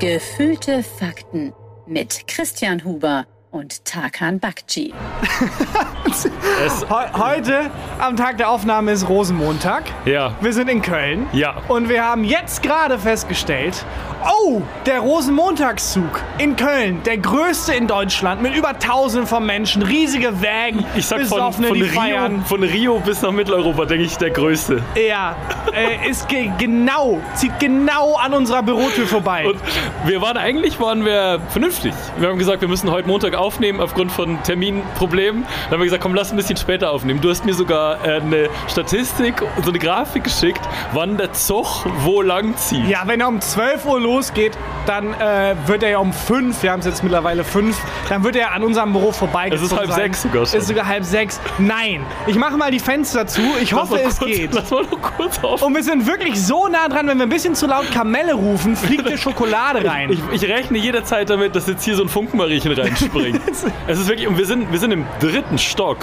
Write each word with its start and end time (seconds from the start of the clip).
Gefühlte 0.00 0.82
Fakten 0.82 1.52
mit 1.86 2.26
Christian 2.26 2.84
Huber 2.84 3.26
und 3.50 3.84
Tarkan 3.84 4.40
Bakci. 4.40 4.94
He 6.06 7.18
heute, 7.18 7.70
am 7.98 8.16
Tag 8.16 8.38
der 8.38 8.48
Aufnahme, 8.48 8.92
ist 8.92 9.10
Rosenmontag. 9.10 9.82
Ja. 10.06 10.34
Wir 10.40 10.54
sind 10.54 10.70
in 10.70 10.80
Köln. 10.80 11.26
Ja. 11.32 11.62
Und 11.68 11.90
wir 11.90 12.02
haben 12.02 12.24
jetzt 12.24 12.62
gerade 12.62 12.98
festgestellt, 12.98 13.84
oh, 14.24 14.62
der 14.86 15.00
Rosenmontagszug 15.00 16.22
in 16.38 16.56
Köln, 16.56 17.02
der 17.04 17.18
größte 17.18 17.74
in 17.74 17.86
Deutschland, 17.86 18.42
mit 18.42 18.54
über 18.54 18.78
tausenden 18.78 19.26
von 19.26 19.44
Menschen, 19.44 19.82
riesige 19.82 20.40
Wägen, 20.40 20.84
Ich 20.96 21.06
sag 21.06 21.20
von, 21.20 21.38
Besoffene, 21.38 21.68
von, 21.68 21.76
die 21.76 21.82
Rio, 21.82 22.00
feiern. 22.00 22.44
von 22.44 22.62
Rio 22.62 23.00
bis 23.00 23.22
nach 23.22 23.32
Mitteleuropa, 23.32 23.84
denke 23.84 24.04
ich, 24.04 24.16
der 24.16 24.30
größte. 24.30 24.82
Ja, 25.08 25.36
äh, 25.74 26.08
ist 26.08 26.28
ge 26.28 26.50
genau, 26.58 27.20
zieht 27.34 27.58
genau 27.58 28.14
an 28.16 28.34
unserer 28.34 28.62
Bürotür 28.62 29.06
vorbei. 29.06 29.46
Und 29.46 29.60
wir 30.04 30.20
waren 30.20 30.36
eigentlich 30.36 30.80
waren 30.80 31.04
wir 31.04 31.40
vernünftig. 31.50 31.92
Wir 32.18 32.28
haben 32.28 32.38
gesagt, 32.38 32.60
wir 32.60 32.68
müssen 32.68 32.90
heute 32.90 33.08
Montag 33.08 33.34
aufnehmen 33.34 33.80
aufgrund 33.80 34.12
von 34.12 34.42
Terminproblemen. 34.42 35.42
Dann 35.42 35.72
haben 35.72 35.80
wir 35.80 35.84
gesagt, 35.84 36.02
komm, 36.02 36.14
lass 36.14 36.30
ein 36.30 36.36
bisschen 36.36 36.56
später 36.56 36.90
aufnehmen. 36.90 37.20
Du 37.20 37.30
hast 37.30 37.44
mir 37.44 37.54
sogar 37.54 38.04
äh, 38.04 38.20
eine 38.20 38.48
Statistik, 38.68 39.42
so 39.62 39.70
eine 39.70 39.78
Grafik 39.78 40.24
geschickt, 40.24 40.60
wann 40.92 41.16
der 41.16 41.32
Zug 41.32 41.84
wo 42.02 42.22
lang 42.22 42.56
zieht. 42.56 42.86
Ja, 42.88 43.02
wenn 43.06 43.20
er 43.20 43.28
um 43.28 43.40
12 43.40 43.84
Uhr 43.86 44.00
losgeht, 44.10 44.56
dann 44.86 45.14
äh, 45.14 45.54
wird 45.66 45.82
er 45.82 45.90
ja 45.90 45.98
um 45.98 46.12
5, 46.12 46.62
wir 46.62 46.72
haben 46.72 46.80
es 46.80 46.86
jetzt 46.86 47.02
mittlerweile 47.02 47.44
5, 47.44 47.76
dann 48.08 48.24
wird 48.24 48.36
er 48.36 48.52
an 48.52 48.64
unserem 48.64 48.92
Büro 48.92 49.12
vorbeigezogen 49.12 49.66
Es 49.66 49.72
ist 49.72 49.78
halb 49.78 49.88
sein. 49.90 49.96
sechs 49.96 50.22
sogar 50.22 50.46
schon. 50.46 50.58
Ist 50.58 50.68
sogar 50.68 50.86
halb 50.86 51.04
sechs. 51.04 51.40
Nein, 51.58 52.04
ich 52.26 52.36
mache 52.36 52.56
mal 52.56 52.70
die 52.70 52.80
Fenster 52.80 53.26
zu. 53.26 53.40
Ich 53.62 53.70
Lass 53.70 53.82
hoffe, 53.82 54.00
es 54.00 54.18
kurz, 54.18 54.30
geht. 54.30 54.54
Lass 54.54 54.70
mal 54.70 54.84
nur 54.84 55.00
kurz 55.00 55.38
auf. 55.44 55.62
Und 55.62 55.74
wir 55.74 55.82
sind 55.82 56.06
wirklich 56.06 56.40
so 56.40 56.66
nah 56.68 56.88
dran, 56.88 57.06
wenn 57.06 57.18
wir 57.18 57.26
ein 57.26 57.30
bisschen 57.30 57.54
zu 57.54 57.66
laut 57.66 57.90
Kamelle 57.92 58.34
rufen, 58.34 58.76
fliegt 58.76 59.08
dir 59.08 59.18
Schokolade 59.18 59.88
rein. 59.88 60.10
Ich, 60.10 60.42
ich 60.42 60.50
rechne 60.50 60.78
jederzeit 60.78 61.30
damit, 61.30 61.54
dass 61.54 61.66
jetzt 61.66 61.84
hier 61.84 61.94
so 61.96 62.02
ein 62.02 62.08
Funkenmariechen 62.08 62.72
reinspringt. 62.72 63.40
es 63.86 63.98
ist 63.98 64.08
wirklich, 64.08 64.26
und 64.26 64.38
wir 64.38 64.46
sind, 64.46 64.72
wir 64.72 64.78
sind 64.78 64.92
im 64.92 65.06
dritten 65.20 65.58
Stock. 65.58 65.98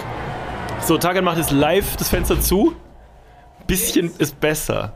So, 0.81 0.97
Tagan 0.97 1.23
macht 1.25 1.37
jetzt 1.37 1.51
live 1.51 1.97
das 1.97 2.09
Fenster 2.09 2.39
zu. 2.39 2.73
Bisschen 3.65 4.11
ist 4.17 4.39
besser. 4.39 4.93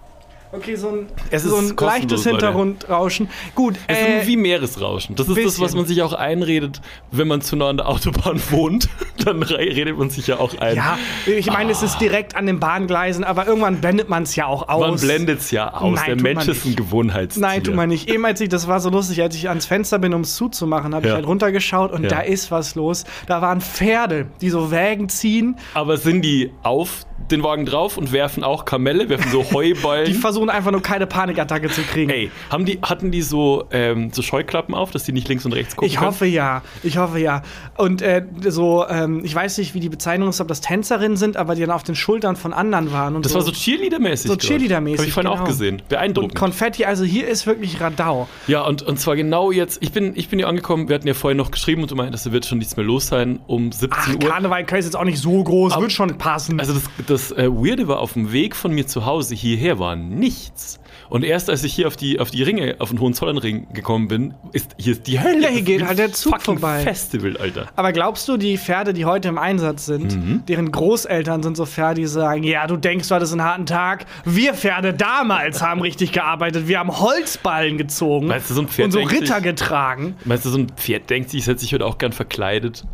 Okay, 0.52 0.75
so 0.75 0.89
ein, 0.89 1.07
Es 1.30 1.44
so 1.44 1.55
ein 1.57 1.75
leichtes. 1.80 2.23
Hintergrundrauschen. 2.23 3.30
Gut, 3.55 3.75
Es 3.88 3.97
äh, 3.97 4.19
ist 4.19 4.27
wie 4.27 4.38
Meeresrauschen. 4.38 5.16
Das 5.16 5.27
ist 5.27 5.38
das, 5.38 5.45
was 5.45 5.58
bisschen. 5.59 5.77
man 5.77 5.85
sich 5.88 6.02
auch 6.02 6.13
einredet, 6.13 6.81
wenn 7.11 7.27
man 7.27 7.41
zu 7.41 7.55
nah 7.55 7.69
an 7.69 7.77
der 7.77 7.88
Autobahn 7.88 8.41
wohnt. 8.52 8.89
Dann 9.23 9.43
re- 9.43 9.58
redet 9.58 9.97
man 9.97 10.09
sich 10.09 10.27
ja 10.27 10.39
auch 10.39 10.58
ein. 10.59 10.75
ja, 10.75 10.97
ich 11.25 11.47
meine, 11.52 11.71
es 11.71 11.83
ist 11.83 11.99
direkt 11.99 12.35
an 12.35 12.45
den 12.45 12.59
Bahngleisen, 12.59 13.23
aber 13.23 13.47
irgendwann 13.47 13.81
blendet 13.81 14.09
man 14.09 14.23
es 14.23 14.35
ja 14.35 14.45
auch 14.47 14.67
aus. 14.69 14.81
Man 14.81 14.99
blendet 14.99 15.39
es 15.39 15.52
ja 15.52 15.73
aus. 15.73 15.95
Nein, 15.95 16.05
der 16.17 16.21
Mensch 16.21 16.47
ist 16.47 16.65
ein. 16.65 16.75
Gewohnheitstier. 16.75 17.41
Nein, 17.41 17.63
tut 17.63 17.75
man 17.75 17.89
nicht. 17.89 18.09
Eben 18.09 18.25
als 18.25 18.41
ich, 18.41 18.49
das 18.49 18.67
war 18.67 18.80
so 18.80 18.89
lustig, 18.89 19.21
als 19.21 19.36
ich 19.36 19.49
ans 19.49 19.65
Fenster 19.65 19.99
bin, 19.99 20.13
um 20.13 20.21
es 20.21 20.36
zuzumachen, 20.36 20.93
habe 20.95 21.05
ich 21.05 21.09
Ja. 21.09 21.15
halt 21.15 21.27
runtergeschaut 21.27 21.91
und 21.91 22.03
Ja. 22.03 22.09
da 22.09 22.19
ist 22.21 22.49
was 22.52 22.75
los. 22.75 23.03
Da 23.27 23.41
waren 23.41 23.61
Pferde, 23.61 24.27
die 24.41 24.49
so 24.49 24.71
Wägen 24.71 25.09
ziehen. 25.09 25.58
Aber 25.73 25.97
sind 25.97 26.23
die 26.23 26.52
auf 26.63 27.05
den 27.30 27.43
Wagen 27.43 27.65
drauf 27.65 27.97
und 27.97 28.11
werfen 28.11 28.43
auch 28.43 28.65
Kamelle, 28.65 29.08
werfen 29.09 29.30
so 29.31 29.43
Heuballen? 29.53 30.05
Die 30.05 30.13
versuchen 30.13 30.41
einfach 30.50 30.72
nur 30.72 30.81
keine 30.81 31.08
Panikattacke 31.08 31.70
zu 31.70 31.81
kriegen. 31.84 32.09
Ey, 32.09 32.31
haben 32.50 32.66
die, 32.66 32.80
hatten 32.81 33.11
die 33.11 33.22
so, 33.22 33.66
ähm, 33.72 34.09
so 34.11 34.22
Scheuklappen 34.22 34.73
auf, 34.75 34.92
dass 34.92 35.03
die 35.03 35.11
nicht 35.11 35.28
links 35.28 35.45
und 35.45 35.53
rechts 35.53 35.75
gucken 35.75 35.88
Ich 35.92 36.00
hoffe 36.02 36.25
ja, 36.25 36.61
ich 36.83 36.98
hoffe 36.98 37.20
ja. 37.20 37.42
Und 37.78 38.02
äh, 38.02 38.23
so, 38.48 38.86
ähm, 38.88 39.22
ich 39.23 39.33
weiß 39.36 39.58
nicht, 39.58 39.73
wie 39.73 39.80
die 39.80 39.89
Bezeichnung 39.89 40.30
ist, 40.30 40.42
ob 40.42 40.48
das 40.48 40.61
Tänzerinnen 40.61 41.17
sind, 41.17 41.38
aber 41.38 41.56
die 41.56 41.61
dann 41.61 41.72
auf 41.72 41.83
den 41.83 41.95
Schultern 41.95 42.36
von 42.36 42.53
anderen 42.53 42.92
waren. 42.92 43.16
Und 43.16 43.25
Das 43.25 43.31
so. 43.33 43.39
war 43.39 43.45
so 43.45 43.52
Cheerleader-mäßig. 43.52 44.28
So. 44.28 44.33
Cheerleader-mäßig, 44.36 44.98
Habe 44.98 45.08
ich 45.08 45.14
vorhin 45.14 45.31
genau. 45.31 45.44
auch 45.44 45.48
gesehen. 45.48 45.75
und 45.75 45.88
Beeindruckend. 45.89 46.36
Konfetti, 46.36 46.86
also 46.86 47.03
hier 47.03 47.28
ist 47.28 47.45
wirklich 47.48 47.80
Radau. 47.81 48.28
ja, 48.48 48.61
und, 48.61 48.81
und 48.81 49.00
zwar 49.00 49.16
genau 49.16 49.52
jetzt. 49.52 49.81
Ich 49.81 49.92
bin, 49.92 50.14
ich 50.16 50.30
bin 50.30 50.39
hier 50.39 50.48
angekommen. 50.48 50.88
Wir 50.89 50.95
hatten 50.95 51.08
ja 51.08 51.14
vorhin 51.14 51.38
noch 51.38 51.52
geschrieben 51.52 51.82
und 51.82 51.92
du 51.92 51.95
meintest, 51.95 52.26
da 52.26 52.32
wird 52.32 52.45
schon 52.45 52.58
nichts 52.58 52.76
mehr 52.77 52.86
los 52.86 53.08
sein 53.08 53.39
um 53.48 53.71
17 53.71 53.89
Ach, 53.92 54.08
Uhr. 54.14 54.30
Karneval 54.30 54.65
Köln 54.65 54.80
ist 54.80 54.86
jetzt 54.86 54.95
auch 54.95 55.04
nicht 55.04 55.20
so 55.20 55.44
groß, 55.44 55.73
Aber- 55.73 55.82
wird 55.83 55.92
schon 55.92 56.17
passen. 56.17 56.60
Also 56.60 56.73
das, 56.73 56.83
das 57.08 57.32
äh, 57.32 57.48
Weirde 57.49 57.88
war, 57.88 57.99
auf 57.99 58.14
dem 58.14 58.32
Weg 58.32 58.55
von 58.55 58.71
mir 58.71 58.88
zu 58.88 59.05
Hause 59.05 59.36
hierher 59.36 59.80
war 59.80 59.95
nichts. 60.31 60.80
Und 61.09 61.25
erst 61.25 61.49
als 61.49 61.61
ich 61.65 61.73
hier 61.73 61.87
auf 61.87 61.97
die, 61.97 62.21
auf 62.21 62.31
die 62.31 62.42
Ringe, 62.42 62.77
auf 62.80 62.89
den 62.89 62.99
Hohenzollernring 63.02 63.73
gekommen 63.73 64.08
bin, 64.08 64.33
ist 64.53 64.71
hier 64.77 64.93
ist 64.93 65.08
die 65.08 65.19
Hölle. 65.19 65.49
Hier 65.49 65.61
geht 65.61 65.86
halt 65.86 65.99
der 65.99 66.14
Zug 66.14 66.42
vorbei. 66.42 66.83
Festival, 66.83 67.36
Alter. 67.36 67.67
Aber 67.75 67.92
glaubst 67.92 68.30
du, 68.30 68.37
die 68.37 68.58
Pferde, 68.58 68.93
die 68.93 69.03
heute 69.03 69.27
im 69.27 69.37
Einsatz 69.37 69.86
sind, 69.86 70.15
Mhm. 70.15 70.43
deren 70.47 70.71
Großeltern 70.71 71.43
sind 71.43 71.58
so 71.58 71.65
Pferde, 71.65 71.99
die 72.02 72.08
sagen, 72.08 72.43
ja, 72.43 72.65
du 72.65 72.77
denkst, 72.77 73.09
du 73.09 73.15
hattest 73.15 73.33
einen 73.33 73.43
harten 73.43 73.65
Tag. 73.65 74.05
Wir 74.23 74.53
Pferde 74.53 74.93
damals 74.93 75.61
haben 75.61 75.81
richtig 75.81 76.14
gearbeitet. 76.14 76.70
Wir 76.70 76.80
haben 76.80 76.97
Holzballen 76.97 77.77
gezogen 77.77 78.27
Meinst 78.27 78.49
du, 78.49 78.53
so 78.53 78.61
ein 78.61 78.67
Pferd 78.70 78.86
und 78.86 78.91
so 78.93 78.99
Ritter 79.02 79.36
sich- 79.36 79.43
getragen. 79.43 80.15
Meinst 80.23 80.45
du, 80.45 80.49
so 80.49 80.59
ein 80.59 80.67
Pferd 80.70 81.09
denkt 81.09 81.30
sich, 81.30 81.41
ich 81.41 81.47
hätte 81.47 81.59
sich 81.59 81.73
heute 81.73 81.86
auch 81.86 81.97
gern 81.97 82.14
verkleidet? 82.14 82.86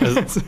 Also, 0.00 0.40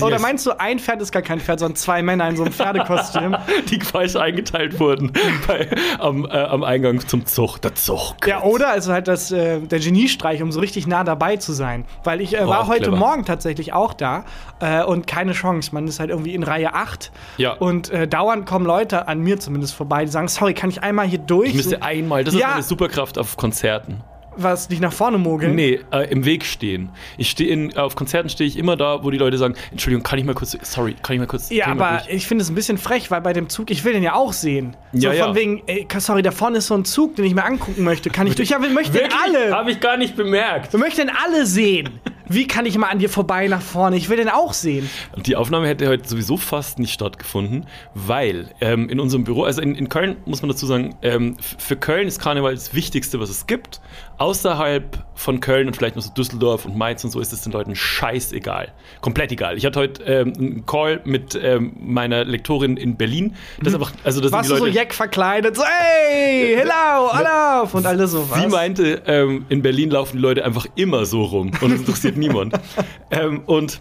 Oder 0.04 0.18
meinst 0.18 0.44
du, 0.44 0.58
ein 0.58 0.78
Pferd 0.80 1.00
ist 1.00 1.12
gar 1.12 1.22
kein 1.22 1.40
Pferd, 1.40 1.60
sondern 1.60 1.76
zwei 1.76 2.02
Männer 2.02 2.28
in 2.28 2.36
so 2.36 2.42
einem 2.42 2.52
Pferdekostüm? 2.52 3.36
die 3.70 3.80
falsch 3.80 4.16
eingeteilt 4.16 4.78
wurden 4.80 5.12
bei, 5.46 5.68
am, 5.98 6.24
äh, 6.26 6.30
am 6.30 6.64
Eingang 6.64 7.00
zum 7.06 7.24
Zug. 7.26 7.58
Der 7.58 7.74
Zug. 7.74 8.26
Ja, 8.26 8.42
oder 8.42 8.70
also 8.70 8.92
halt 8.92 9.08
das, 9.08 9.30
äh, 9.30 9.60
der 9.60 9.78
Geniestreich, 9.78 10.42
um 10.42 10.52
so 10.52 10.60
richtig 10.60 10.86
nah 10.86 11.04
dabei 11.04 11.36
zu 11.36 11.52
sein. 11.52 11.84
Weil 12.04 12.20
ich 12.20 12.36
äh, 12.36 12.46
war 12.46 12.60
auch 12.62 12.68
heute 12.68 12.82
clever. 12.82 12.96
Morgen 12.96 13.24
tatsächlich 13.24 13.72
auch 13.72 13.94
da 13.94 14.24
äh, 14.60 14.82
und 14.82 15.06
keine 15.06 15.32
Chance. 15.32 15.70
Man 15.72 15.86
ist 15.86 16.00
halt 16.00 16.10
irgendwie 16.10 16.34
in 16.34 16.42
Reihe 16.42 16.74
8 16.74 17.12
Ja. 17.36 17.52
und 17.52 17.90
äh, 17.90 18.08
dauernd 18.08 18.46
kommen 18.46 18.66
Leute 18.66 19.06
an 19.08 19.20
mir 19.20 19.38
zumindest 19.38 19.74
vorbei, 19.74 20.04
die 20.04 20.10
sagen, 20.10 20.28
sorry, 20.28 20.54
kann 20.54 20.70
ich 20.70 20.82
einmal 20.82 21.06
hier 21.06 21.20
durch? 21.20 21.50
Ich 21.50 21.54
müsste 21.54 21.82
einmal, 21.82 22.24
das 22.24 22.34
ist 22.34 22.40
Ja. 22.40 22.48
meine 22.48 22.62
Superkraft 22.62 23.16
auf 23.16 23.36
Konzerten. 23.36 24.02
Was 24.42 24.68
nicht 24.70 24.80
nach 24.80 24.92
vorne 24.92 25.18
mogeln. 25.18 25.54
Nee, 25.54 25.80
äh, 25.92 26.10
im 26.10 26.24
Weg 26.24 26.44
stehen. 26.44 26.90
Ich 27.16 27.30
stehe 27.30 27.50
in, 27.50 27.76
auf 27.76 27.96
Konzerten 27.96 28.28
stehe 28.28 28.48
ich 28.48 28.56
immer 28.56 28.76
da, 28.76 29.04
wo 29.04 29.10
die 29.10 29.18
Leute 29.18 29.38
sagen, 29.38 29.54
Entschuldigung, 29.70 30.02
kann 30.02 30.18
ich 30.18 30.24
mal 30.24 30.34
kurz, 30.34 30.56
sorry, 30.62 30.94
kann 31.02 31.14
ich 31.14 31.20
mal 31.20 31.26
kurz. 31.26 31.50
Ja, 31.50 31.66
ich 31.66 31.66
aber 31.66 32.02
durch?" 32.04 32.14
ich 32.16 32.26
finde 32.26 32.42
es 32.42 32.50
ein 32.50 32.54
bisschen 32.54 32.78
frech, 32.78 33.10
weil 33.10 33.20
bei 33.20 33.32
dem 33.32 33.48
Zug, 33.48 33.70
ich 33.70 33.84
will 33.84 33.92
den 33.92 34.02
ja 34.02 34.14
auch 34.14 34.32
sehen. 34.32 34.76
So 34.92 35.08
Ja, 35.10 35.24
von 35.24 35.34
ja. 35.34 35.34
wegen, 35.34 35.62
ey, 35.66 35.86
sorry, 35.98 36.22
da 36.22 36.30
vorne 36.30 36.58
ist 36.58 36.66
so 36.66 36.74
ein 36.74 36.84
Zug, 36.84 37.16
den 37.16 37.24
ich 37.24 37.34
mir 37.34 37.44
angucken 37.44 37.84
möchte. 37.84 38.10
Kann 38.10 38.26
ich 38.26 38.34
durch? 38.34 38.50
Ja, 38.50 38.62
wir 38.62 38.70
möchten 38.70 38.94
den 38.96 39.08
alle. 39.24 39.54
Habe 39.54 39.70
ich 39.70 39.80
gar 39.80 39.96
nicht 39.96 40.16
bemerkt. 40.16 40.72
Wir 40.72 40.80
möchten 40.80 41.06
den 41.06 41.10
alle 41.10 41.46
sehen. 41.46 42.00
Wie 42.28 42.46
kann 42.46 42.66
ich 42.66 42.76
mal 42.76 42.88
an 42.88 42.98
dir 42.98 43.08
vorbei 43.08 43.48
nach 43.48 43.62
vorne? 43.62 43.96
Ich 43.96 44.08
will 44.08 44.16
den 44.16 44.28
auch 44.28 44.52
sehen. 44.52 44.88
Die 45.16 45.36
Aufnahme 45.36 45.66
hätte 45.66 45.88
heute 45.88 46.08
sowieso 46.08 46.36
fast 46.36 46.78
nicht 46.78 46.92
stattgefunden, 46.92 47.66
weil 47.94 48.50
ähm, 48.60 48.88
in 48.88 49.00
unserem 49.00 49.24
Büro, 49.24 49.44
also 49.44 49.62
in, 49.62 49.74
in 49.74 49.88
Köln 49.88 50.16
muss 50.26 50.42
man 50.42 50.50
dazu 50.50 50.66
sagen, 50.66 50.94
ähm, 51.02 51.36
für 51.58 51.76
Köln 51.76 52.06
ist 52.06 52.20
Karneval 52.20 52.54
das 52.54 52.74
Wichtigste, 52.74 53.20
was 53.20 53.30
es 53.30 53.46
gibt. 53.46 53.80
Außerhalb 54.18 55.04
von 55.14 55.40
Köln 55.40 55.68
und 55.68 55.76
vielleicht 55.76 55.96
noch 55.96 56.02
so 56.02 56.12
Düsseldorf 56.12 56.64
und 56.64 56.76
Mainz 56.76 57.04
und 57.04 57.10
so 57.10 57.20
ist 57.20 57.32
es 57.32 57.42
den 57.42 57.52
Leuten 57.52 57.74
scheißegal. 57.74 58.72
Komplett 59.00 59.32
egal. 59.32 59.56
Ich 59.56 59.64
hatte 59.64 59.80
heute 59.80 60.02
ähm, 60.04 60.32
einen 60.38 60.66
Call 60.66 61.00
mit 61.04 61.38
ähm, 61.40 61.72
meiner 61.80 62.24
Lektorin 62.24 62.76
in 62.76 62.96
Berlin. 62.96 63.34
Das 63.60 63.68
ist 63.68 63.74
einfach, 63.74 63.92
also 64.04 64.20
das 64.20 64.32
Warst 64.32 64.48
sind 64.48 64.58
du 64.58 64.64
die 64.64 64.70
so 64.72 64.76
Leute. 64.76 64.76
Jack 64.76 64.94
verkleidet? 64.94 65.56
So, 65.56 65.62
hey, 65.64 66.56
hello, 66.56 67.10
hello. 67.12 67.68
Und 67.72 67.86
alles 67.86 68.10
so 68.12 68.28
was. 68.30 68.40
Sie 68.40 68.48
meinte, 68.48 69.02
ähm, 69.06 69.46
in 69.48 69.62
Berlin 69.62 69.90
laufen 69.90 70.16
die 70.16 70.22
Leute 70.22 70.44
einfach 70.44 70.66
immer 70.74 71.06
so 71.06 71.22
rum 71.22 71.52
und 71.60 71.72
es 71.72 71.80
interessiert 71.88 72.16
niemand. 72.18 72.54
Ähm, 73.10 73.42
und 73.46 73.80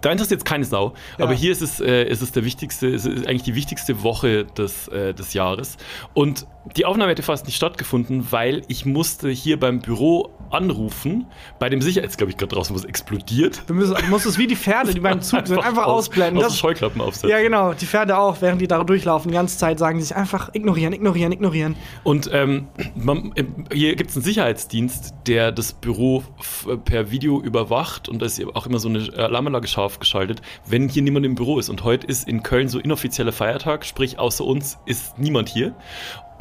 da 0.00 0.10
interessiert 0.10 0.40
jetzt 0.40 0.44
keine 0.46 0.64
Sau, 0.64 0.94
aber 1.18 1.32
Ja. 1.32 1.38
hier 1.38 1.52
ist 1.52 1.60
es, 1.60 1.78
äh, 1.78 2.04
ist 2.04 2.22
es 2.22 2.32
der 2.32 2.44
wichtigste, 2.44 2.88
es 2.88 3.04
ist 3.04 3.26
eigentlich 3.28 3.42
die 3.42 3.54
wichtigste 3.54 4.02
Woche 4.02 4.44
des, 4.44 4.88
äh, 4.88 5.12
des 5.14 5.34
Jahres. 5.34 5.76
Und 6.14 6.46
die 6.76 6.84
Aufnahme 6.86 7.10
hätte 7.12 7.22
fast 7.22 7.44
nicht 7.46 7.56
stattgefunden, 7.56 8.26
weil 8.32 8.62
ich 8.68 8.86
musste 8.86 9.28
hier 9.30 9.60
beim 9.60 9.80
Büro 9.80 10.30
anrufen, 10.54 11.26
bei 11.58 11.68
dem 11.68 11.82
Sicherheits, 11.82 12.16
glaube 12.16 12.30
ich, 12.30 12.36
gerade 12.38 12.54
draußen 12.54 12.74
was 12.74 12.84
explodiert. 12.84 13.62
Du 13.66 13.74
musst, 13.74 13.98
du 13.98 14.06
musst 14.06 14.26
es 14.26 14.38
wie 14.38 14.46
die 14.46 14.56
Pferde, 14.56 14.94
die 14.94 15.00
beim 15.00 15.20
Zug 15.20 15.46
sind, 15.46 15.58
einfach 15.58 15.84
aus- 15.84 16.08
ausblenden. 16.08 16.38
Aus 16.38 16.44
Das, 16.52 16.58
Scheuklappen 16.58 17.00
aufsetzen. 17.00 17.28
ja, 17.30 17.40
genau. 17.42 17.72
Die 17.74 17.86
Pferde 17.86 18.16
auch, 18.18 18.40
während 18.40 18.60
die 18.60 18.68
da 18.68 18.82
durchlaufen, 18.84 19.30
die 19.30 19.34
ganze 19.36 19.58
Zeit 19.58 19.78
sagen 19.78 19.98
die 19.98 20.04
sich 20.04 20.16
einfach 20.16 20.50
ignorieren, 20.54 20.92
ignorieren, 20.92 21.32
ignorieren. 21.32 21.76
Und 22.04 22.30
ähm, 22.32 22.68
man, 22.94 23.32
äh, 23.34 23.44
hier 23.72 23.96
gibt 23.96 24.10
es 24.10 24.16
einen 24.16 24.24
Sicherheitsdienst, 24.24 25.14
der 25.26 25.52
das 25.52 25.72
Büro 25.72 26.22
f- 26.38 26.68
per 26.84 27.10
Video 27.10 27.40
überwacht 27.40 28.08
und 28.08 28.20
da 28.22 28.26
ist 28.26 28.42
auch 28.54 28.66
immer 28.66 28.78
so 28.78 28.88
eine 28.88 29.08
Alarmanlage 29.16 29.66
scharf 29.68 29.98
geschaltet, 29.98 30.40
wenn 30.66 30.88
hier 30.88 31.02
niemand 31.02 31.26
im 31.26 31.34
Büro 31.34 31.58
ist. 31.58 31.68
Und 31.68 31.84
heute 31.84 32.06
ist 32.06 32.28
in 32.28 32.42
Köln 32.42 32.68
so 32.68 32.78
inoffizieller 32.78 33.32
Feiertag, 33.32 33.84
sprich 33.84 34.18
außer 34.18 34.44
uns 34.44 34.78
ist 34.86 35.18
niemand 35.18 35.48
hier. 35.48 35.74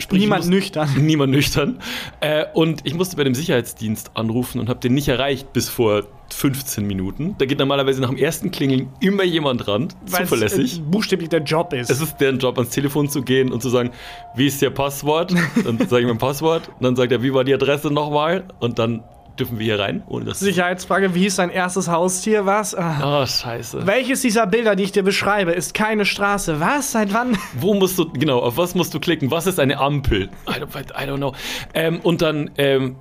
Sprich, 0.03 0.19
ich 0.19 0.25
Niemand 0.25 0.47
nüchtern. 0.47 0.89
Niemand 0.97 1.31
nüchtern. 1.31 1.79
Äh, 2.19 2.45
und 2.53 2.81
ich 2.85 2.93
musste 2.93 3.15
bei 3.15 3.23
dem 3.23 3.33
Sicherheitsdienst 3.35 4.11
anrufen 4.15 4.59
und 4.59 4.69
habe 4.69 4.79
den 4.79 4.93
nicht 4.93 5.07
erreicht 5.07 5.53
bis 5.53 5.69
vor 5.69 6.03
15 6.31 6.85
Minuten. 6.85 7.35
Da 7.37 7.45
geht 7.45 7.59
normalerweise 7.59 8.01
nach 8.01 8.09
dem 8.09 8.17
ersten 8.17 8.51
Klingeln 8.51 8.89
immer 8.99 9.23
jemand 9.23 9.67
ran, 9.67 9.87
Weil's, 10.05 10.29
zuverlässig. 10.29 10.79
äh, 10.79 10.81
buchstäblich 10.81 11.29
der 11.29 11.41
Job 11.41 11.73
ist. 11.73 11.89
Es 11.89 12.01
ist 12.01 12.17
deren 12.17 12.39
Job, 12.39 12.57
ans 12.57 12.71
Telefon 12.71 13.07
zu 13.09 13.21
gehen 13.21 13.51
und 13.51 13.61
zu 13.61 13.69
sagen, 13.69 13.91
wie 14.35 14.47
ist 14.47 14.61
Ihr 14.61 14.71
Passwort? 14.71 15.33
Dann 15.63 15.77
sage 15.87 16.01
ich 16.01 16.07
mein 16.07 16.17
Passwort. 16.17 16.67
Und 16.67 16.83
dann 16.83 16.95
sagt 16.95 17.11
er, 17.11 17.23
wie 17.23 17.33
war 17.33 17.43
die 17.43 17.53
Adresse 17.53 17.91
nochmal? 17.91 18.43
Und 18.59 18.79
dann 18.79 19.03
dürfen 19.39 19.59
wir 19.59 19.65
hier 19.65 19.79
rein, 19.79 20.03
ohne 20.07 20.25
dass. 20.25 20.39
Sicherheitsfrage, 20.39 21.15
wie 21.15 21.21
hieß 21.21 21.37
dein 21.37 21.49
erstes 21.49 21.87
Haustier? 21.87 22.45
Was? 22.45 22.75
Ah. 22.75 23.21
Oh, 23.21 23.25
scheiße. 23.25 23.85
Welches 23.85 24.21
dieser 24.21 24.47
Bilder, 24.47 24.75
die 24.75 24.83
ich 24.83 24.91
dir 24.91 25.03
beschreibe, 25.03 25.51
ist 25.51 25.73
keine 25.73 26.05
Straße? 26.05 26.59
Was? 26.59 26.91
Seit 26.91 27.13
wann? 27.13 27.37
Wo 27.53 27.73
musst 27.73 27.97
du, 27.97 28.11
genau, 28.11 28.39
auf 28.39 28.57
was 28.57 28.75
musst 28.75 28.93
du 28.93 28.99
klicken? 28.99 29.31
Was 29.31 29.47
ist 29.47 29.59
eine 29.59 29.79
Ampel? 29.79 30.29
I 30.47 30.61
don't, 30.61 30.91
I 30.91 31.09
don't 31.09 31.17
know. 31.17 31.33
Ähm, 31.73 31.99
und 32.01 32.21
dann 32.21 32.51
ähm, 32.57 32.95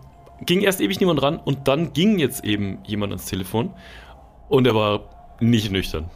ging 0.45 0.61
erst 0.61 0.81
ewig 0.81 1.01
niemand 1.01 1.23
ran 1.23 1.39
und 1.39 1.69
dann 1.69 1.93
ging 1.93 2.19
jetzt 2.19 2.45
eben 2.45 2.79
jemand 2.85 3.13
ans 3.13 3.27
Telefon 3.27 3.71
und 4.49 4.67
er 4.67 4.75
war 4.75 5.37
nicht 5.41 5.71
nüchtern. 5.71 6.11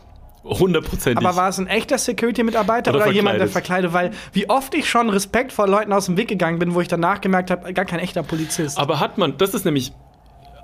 Hundertprozentig. 0.45 1.27
Aber 1.27 1.37
war 1.37 1.49
es 1.49 1.59
ein 1.59 1.67
echter 1.67 1.99
Security-Mitarbeiter 1.99 2.93
Oder 2.95 3.05
oder, 3.05 3.13
jemand, 3.13 3.41
der 3.41 3.49
verkleidet? 3.49 3.93
Weil 3.93 4.13
wie 4.33 4.49
oft 4.49 4.75
ich 4.75 4.89
schon 4.89 5.11
Respekt 5.11 5.53
vor 5.53 5.67
Leuten 5.67 5.93
aus 5.93 6.07
dem 6.07 6.17
Weg 6.17 6.29
gegangen 6.29 6.59
bin, 6.59 6.75
wo 6.75 6.81
ich 6.81 6.89
danach 6.89 7.21
gemerkt 7.21 7.51
habe, 7.51 7.73
gar 7.73 7.85
kein 7.85 7.99
echter 7.99 8.23
Polizist. 8.23 8.79
Aber 8.79 9.01
hat 9.01 9.19
man, 9.19 9.37
das 9.39 9.55
ist 9.55 9.65
nämlich 9.65 9.93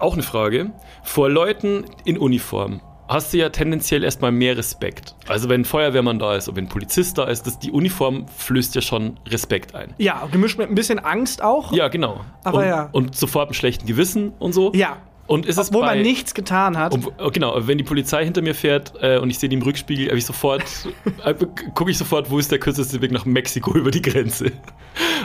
auch 0.02 0.14
eine 0.14 0.22
Frage, 0.22 0.72
vor 1.02 1.28
Leuten 1.30 1.84
in 2.04 2.18
Uniform 2.18 2.80
hast 3.08 3.32
du 3.32 3.38
ja 3.38 3.50
tendenziell 3.50 4.04
erstmal 4.04 4.32
mehr 4.32 4.56
Respekt. 4.56 5.14
Also 5.28 5.48
wenn 5.48 5.62
ein 5.62 5.64
Feuerwehrmann 5.64 6.18
da 6.18 6.34
ist 6.36 6.48
oder 6.48 6.56
wenn 6.56 6.64
ein 6.64 6.68
Polizist 6.68 7.18
da 7.18 7.24
ist, 7.24 7.46
das, 7.46 7.58
die 7.58 7.70
Uniform 7.70 8.26
flößt 8.28 8.74
ja 8.74 8.80
schon 8.80 9.18
Respekt 9.26 9.74
ein. 9.74 9.94
ja, 9.98 10.26
gemischt 10.30 10.58
mit 10.58 10.68
ein 10.68 10.74
bisschen 10.74 10.98
Angst 10.98 11.42
auch. 11.42 11.72
Ja, 11.72 11.88
genau. 11.88 12.20
Aber 12.44 12.58
und, 12.58 12.64
ja. 12.64 12.88
Und 12.92 13.16
sofort 13.16 13.48
einen 13.48 13.54
schlechten 13.54 13.86
Gewissen 13.86 14.32
und 14.38 14.52
so. 14.52 14.72
Ja. 14.74 14.96
Und 15.26 15.46
ist 15.46 15.56
es 15.56 15.68
Obwohl 15.68 15.82
bei, 15.82 15.94
man 15.94 16.02
nichts 16.02 16.34
getan 16.34 16.76
hat. 16.76 16.92
Ob, 16.92 17.12
oh, 17.18 17.30
genau, 17.30 17.56
wenn 17.66 17.78
die 17.78 17.84
Polizei 17.84 18.24
hinter 18.24 18.42
mir 18.42 18.54
fährt 18.54 18.92
äh, 19.00 19.18
und 19.18 19.30
ich 19.30 19.38
sehe 19.38 19.48
die 19.48 19.56
im 19.56 19.62
Rückspiegel, 19.62 20.08
habe 20.08 20.18
ich 20.18 20.26
sofort, 20.26 20.64
äh, 21.24 21.34
gucke 21.74 21.90
ich 21.90 21.98
sofort, 21.98 22.30
wo 22.30 22.38
ist 22.38 22.50
der 22.50 22.58
kürzeste 22.58 23.00
Weg 23.00 23.12
nach 23.12 23.24
Mexiko 23.24 23.72
über 23.74 23.90
die 23.90 24.02
Grenze. 24.02 24.52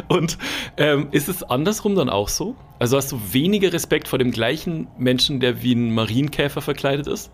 Und 0.07 0.37
ähm, 0.77 1.07
ist 1.11 1.27
es 1.27 1.43
andersrum 1.43 1.95
dann 1.95 2.09
auch 2.09 2.29
so? 2.29 2.55
Also 2.79 2.95
hast 2.95 3.11
du 3.11 3.19
weniger 3.31 3.73
Respekt 3.73 4.07
vor 4.07 4.19
dem 4.19 4.31
gleichen 4.31 4.87
Menschen, 4.97 5.39
der 5.39 5.63
wie 5.63 5.73
ein 5.73 5.93
Marienkäfer 5.93 6.61
verkleidet 6.61 7.07
ist? 7.07 7.31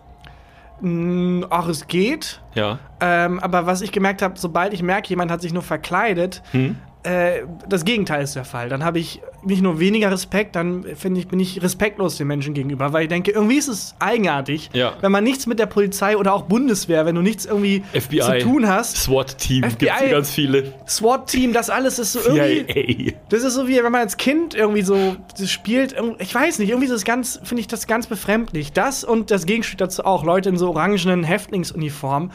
Mm, 0.80 1.44
Ach, 1.50 1.68
es 1.68 1.86
geht. 1.86 2.40
Ja. 2.54 2.78
Ähm, 3.00 3.38
aber 3.40 3.66
was 3.66 3.82
ich 3.82 3.92
gemerkt 3.92 4.22
habe, 4.22 4.38
sobald 4.38 4.72
ich 4.72 4.82
merke, 4.82 5.08
jemand 5.10 5.30
hat 5.30 5.42
sich 5.42 5.52
nur 5.52 5.62
verkleidet, 5.62 6.42
Hm? 6.52 6.76
Äh, 7.04 7.42
das 7.68 7.84
Gegenteil 7.84 8.24
ist 8.24 8.34
der 8.34 8.44
Fall. 8.44 8.68
Dann 8.68 8.84
habe 8.84 8.98
ich 8.98 9.20
nicht 9.44 9.62
nur 9.62 9.78
weniger 9.78 10.10
Respekt, 10.10 10.56
dann 10.56 10.84
finde 10.96 11.20
ich, 11.20 11.28
bin 11.28 11.38
ich 11.38 11.62
respektlos 11.62 12.16
den 12.16 12.26
Menschen 12.26 12.54
gegenüber, 12.54 12.92
weil 12.92 13.02
ich 13.04 13.08
denke, 13.08 13.30
irgendwie 13.30 13.56
ist 13.56 13.68
es 13.68 13.94
eigenartig, 13.98 14.70
Ja. 14.72 14.94
wenn 15.02 15.12
man 15.12 15.22
nichts 15.22 15.46
mit 15.46 15.58
der 15.58 15.66
Polizei 15.66 16.16
oder 16.16 16.32
auch 16.34 16.42
Bundeswehr, 16.42 17.04
wenn 17.06 17.14
du 17.14 17.20
nichts 17.22 17.44
irgendwie 17.44 17.82
FBI. 17.92 18.20
zu 18.20 18.38
tun 18.40 18.66
hast, 18.68 18.96
SWAT-Team 18.96 19.62
gibt 19.78 19.82
es 19.82 20.10
ganz 20.10 20.30
viele. 20.30 20.72
SWAT-Team, 20.88 21.52
das 21.52 21.70
alles 21.70 21.98
ist 21.98 22.14
so 22.14 22.20
irgendwie. 22.34 23.10
CIA. 23.10 23.12
Das 23.28 23.42
ist 23.44 23.54
so 23.54 23.68
wie 23.68 23.76
wenn 23.76 23.92
man 23.92 24.00
als 24.00 24.16
Kind 24.16 24.54
irgendwie 24.54 24.82
so 24.82 25.16
spielt, 25.44 25.94
ich 26.18 26.34
weiß 26.34 26.58
nicht, 26.58 26.70
irgendwie 26.70 26.86
ist 26.86 26.94
das 26.94 27.04
ganz, 27.04 27.38
finde 27.44 27.60
ich 27.60 27.68
das 27.68 27.86
ganz 27.86 28.06
befremdlich. 28.06 28.72
Das 28.72 29.04
und 29.04 29.30
das 29.30 29.46
Gegenstück 29.46 29.78
dazu 29.78 30.04
auch, 30.04 30.24
Leute 30.24 30.48
in 30.48 30.56
so 30.56 30.70
orangenen 30.70 31.22
Häftlingsuniformen. 31.24 32.30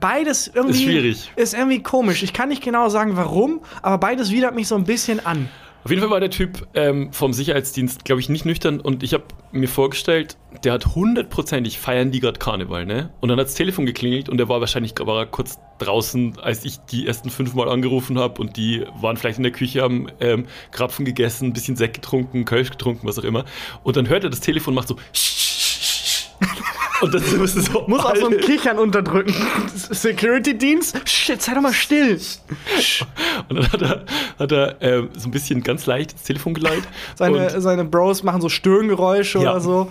Beides 0.00 0.50
irgendwie 0.52 0.74
Ist 0.74 0.82
schwierig. 0.82 1.32
ist 1.36 1.54
irgendwie 1.54 1.82
komisch. 1.82 2.22
Ich 2.22 2.32
kann 2.34 2.48
nicht 2.50 2.62
genau 2.62 2.88
sagen, 2.90 3.16
warum, 3.16 3.60
aber 3.80 3.96
beides 4.08 4.32
widert 4.32 4.54
mich 4.54 4.66
so 4.66 4.74
ein 4.74 4.84
bisschen 4.84 5.20
an. 5.26 5.50
Auf 5.84 5.90
jeden 5.90 6.00
Fall 6.00 6.10
war 6.10 6.18
der 6.18 6.30
Typ 6.30 6.66
ähm, 6.72 7.12
vom 7.12 7.34
Sicherheitsdienst, 7.34 8.06
glaube 8.06 8.22
ich, 8.22 8.30
nicht 8.30 8.46
nüchtern 8.46 8.80
und 8.80 9.02
ich 9.02 9.12
habe 9.12 9.24
mir 9.52 9.68
vorgestellt, 9.68 10.38
der 10.64 10.72
hat 10.72 10.94
hundertprozentig 10.94 11.78
feiern 11.78 12.10
die 12.10 12.20
gerade 12.20 12.38
Karneval, 12.38 12.86
ne? 12.86 13.10
Und 13.20 13.28
dann 13.28 13.38
hat 13.38 13.48
das 13.48 13.54
Telefon 13.54 13.84
geklingelt 13.84 14.30
und 14.30 14.38
der 14.38 14.48
war 14.48 14.60
wahrscheinlich 14.60 14.94
war 14.98 15.26
kurz 15.26 15.58
draußen, 15.76 16.38
als 16.40 16.64
ich 16.64 16.78
die 16.90 17.06
ersten 17.06 17.28
fünfmal 17.28 17.68
angerufen 17.68 18.18
habe 18.18 18.40
und 18.40 18.56
die 18.56 18.86
waren 18.98 19.18
vielleicht 19.18 19.36
in 19.36 19.42
der 19.42 19.52
Küche, 19.52 19.82
haben 19.82 20.06
ähm, 20.20 20.46
Krapfen 20.70 21.04
gegessen, 21.04 21.48
ein 21.48 21.52
bisschen 21.52 21.76
Sekt 21.76 21.96
getrunken, 21.96 22.46
Kölsch 22.46 22.70
getrunken, 22.70 23.06
was 23.06 23.18
auch 23.18 23.24
immer. 23.24 23.44
Und 23.82 23.98
dann 23.98 24.08
hört 24.08 24.24
er 24.24 24.30
das 24.30 24.40
Telefon 24.40 24.72
und 24.72 24.76
macht 24.76 24.88
so 24.88 24.96
und 27.00 27.14
das 27.14 27.22
ist 27.32 27.72
so 27.72 27.84
Muss 27.86 28.04
auch 28.04 28.16
so 28.16 28.26
ein 28.28 28.38
Kichern 28.38 28.78
unterdrücken. 28.78 29.34
Security-Dienst? 29.90 31.08
Shit, 31.08 31.42
sei 31.42 31.54
doch 31.54 31.60
mal 31.60 31.72
still. 31.72 32.18
Und 33.48 33.56
dann 33.56 33.72
hat 33.72 33.82
er, 33.82 34.04
hat 34.38 34.52
er 34.52 34.76
ähm, 34.80 35.10
so 35.16 35.28
ein 35.28 35.30
bisschen 35.30 35.62
ganz 35.62 35.86
leicht 35.86 36.14
das 36.14 36.22
Telefon 36.24 36.54
geleitet. 36.54 36.88
Seine, 37.16 37.60
seine 37.60 37.84
Bros 37.84 38.22
machen 38.22 38.40
so 38.40 38.48
Stöhngeräusche 38.48 39.38
Ja. 39.38 39.52
oder 39.52 39.60
so. 39.60 39.90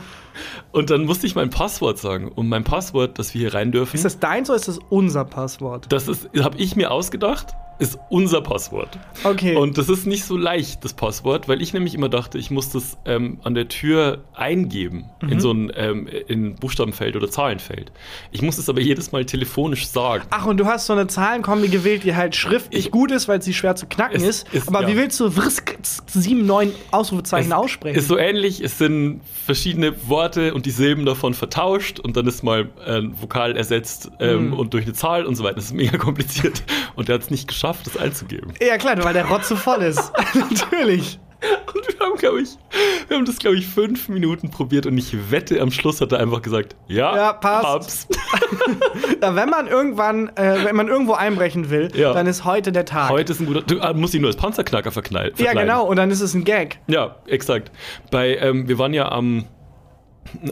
Und 0.71 0.89
dann 0.89 1.05
musste 1.05 1.25
ich 1.27 1.35
mein 1.35 1.49
Passwort 1.49 1.97
sagen. 1.97 2.29
Und 2.29 2.47
mein 2.49 2.63
Passwort, 2.63 3.17
dass 3.19 3.33
wir 3.33 3.41
hier 3.41 3.53
rein 3.53 3.71
dürfen, 3.71 3.95
Ist 3.95 4.05
das 4.05 4.19
deins 4.19 4.49
oder 4.49 4.57
ist 4.57 4.67
das 4.67 4.79
unser 4.89 5.25
Passwort? 5.25 5.85
das 5.89 6.07
ist, 6.07 6.29
habe 6.41 6.57
ich 6.57 6.75
mir 6.75 6.91
ausgedacht, 6.91 7.47
ist 7.79 7.99
unser 8.09 8.41
Passwort. 8.41 8.97
Okay. 9.23 9.55
Und 9.55 9.77
das 9.77 9.87
ist 9.87 10.07
nicht 10.07 10.25
so 10.25 10.35
leicht, 10.35 10.83
das 10.83 10.95
Passwort, 10.95 11.47
weil 11.47 11.61
ich 11.61 11.73
nämlich 11.73 11.93
immer 11.93 12.09
dachte, 12.09 12.39
ich 12.39 12.49
muss 12.49 12.69
das 12.71 12.97
ähm, 13.05 13.39
an 13.43 13.53
der 13.53 13.67
Tür 13.67 14.23
eingeben 14.33 15.05
Mhm. 15.21 15.29
in 15.29 15.39
so 15.39 15.51
ein 15.51 15.71
ähm, 15.75 16.07
in 16.27 16.55
Buchstabenfeld 16.55 17.15
oder 17.15 17.29
Zahlenfeld. 17.29 17.91
Ich 18.31 18.41
muss 18.41 18.57
es 18.57 18.67
aber 18.67 18.81
jedes 18.81 19.11
Mal 19.11 19.25
telefonisch 19.25 19.87
sagen. 19.87 20.23
Ach, 20.31 20.45
und 20.47 20.57
du 20.57 20.65
hast 20.65 20.87
so 20.87 20.93
eine 20.93 21.05
Zahlenkombi 21.07 21.67
gewählt, 21.67 22.03
die 22.03 22.15
halt 22.15 22.35
schriftlich 22.35 22.85
Ich- 22.87 22.91
gut 22.91 23.11
ist, 23.11 23.27
weil 23.27 23.43
sie 23.43 23.53
schwer 23.53 23.75
zu 23.75 23.85
knacken 23.85 24.15
Es 24.17 24.23
ist. 24.23 24.53
ist- 24.53 24.67
Aber 24.67 24.81
ja. 24.81 24.87
wie 24.87 24.97
willst 24.97 25.19
du 25.19 25.35
Wrsk 25.35 25.77
7, 26.07 26.45
9 26.47 26.71
Ausrufezeichen 26.89 27.53
aussprechen? 27.53 27.95
Ist 27.97 28.07
so 28.07 28.17
ähnlich, 28.17 28.59
es 28.61 28.79
sind 28.79 29.21
verschiedene 29.45 29.93
Worte 30.09 30.26
und 30.35 30.65
die 30.65 30.71
Silben 30.71 31.05
davon 31.05 31.33
vertauscht 31.33 31.99
und 31.99 32.17
dann 32.17 32.27
ist 32.27 32.43
mal 32.43 32.69
ein 32.85 33.13
Vokal 33.21 33.55
ersetzt 33.55 34.11
ähm, 34.19 34.51
Hm. 34.51 34.53
und 34.53 34.73
durch 34.73 34.83
eine 34.85 34.93
Zahl 34.93 35.25
und 35.25 35.35
so 35.35 35.43
weiter. 35.43 35.55
Das 35.55 35.65
ist 35.65 35.73
mega 35.73 35.97
kompliziert. 35.97 36.63
Und 36.95 37.07
der 37.07 37.15
hat 37.15 37.21
es 37.21 37.29
nicht 37.29 37.47
geschafft, 37.47 37.85
das 37.87 37.95
einzugeben. 37.97 38.53
ja, 38.59 38.77
klar, 38.77 39.01
weil 39.03 39.13
der 39.13 39.25
Rotze 39.27 39.55
voll 39.55 39.81
ist. 39.83 40.11
Natürlich. 40.33 41.19
Und 41.71 41.87
wir 41.87 41.99
haben, 42.03 42.17
glaube 42.17 42.41
ich, 42.41 42.49
wir 43.07 43.15
haben 43.15 43.25
das, 43.25 43.37
glaube 43.37 43.57
ich, 43.57 43.67
fünf 43.67 44.09
Minuten 44.09 44.49
probiert 44.49 44.87
und 44.87 44.97
ich 44.97 45.15
wette, 45.29 45.61
am 45.61 45.69
Schluss 45.69 46.01
hat 46.01 46.11
er 46.11 46.19
einfach 46.19 46.41
gesagt, 46.41 46.75
ja, 46.87 47.15
Ja, 47.15 47.33
passt. 47.33 48.07
Ja, 49.21 49.35
wenn 49.35 49.49
man 49.49 49.67
irgendwann, 49.67 50.29
äh, 50.35 50.63
wenn 50.65 50.75
man 50.75 50.87
irgendwo 50.87 51.13
einbrechen 51.13 51.69
will, 51.69 51.89
Ja. 51.95 52.13
dann 52.13 52.25
ist 52.27 52.43
heute 52.45 52.71
der 52.71 52.85
Tag. 52.85 53.09
Heute 53.09 53.33
ist 53.33 53.39
ein 53.39 53.45
guter, 53.45 53.61
du 53.61 53.79
ah, 53.81 53.93
musst 53.93 54.13
ihn 54.15 54.21
nur 54.21 54.29
als 54.29 54.37
Panzerknacker 54.37 54.91
verkleiden. 54.91 55.33
ja, 55.43 55.53
genau, 55.53 55.85
und 55.85 55.97
dann 55.97 56.09
ist 56.11 56.21
es 56.21 56.33
ein 56.33 56.43
Gag. 56.43 56.79
Ja, 56.87 57.17
exakt. 57.27 57.71
Bei, 58.11 58.35
ähm, 58.37 58.67
wir 58.67 58.77
waren 58.79 58.93
ja 58.93 59.11
am 59.11 59.45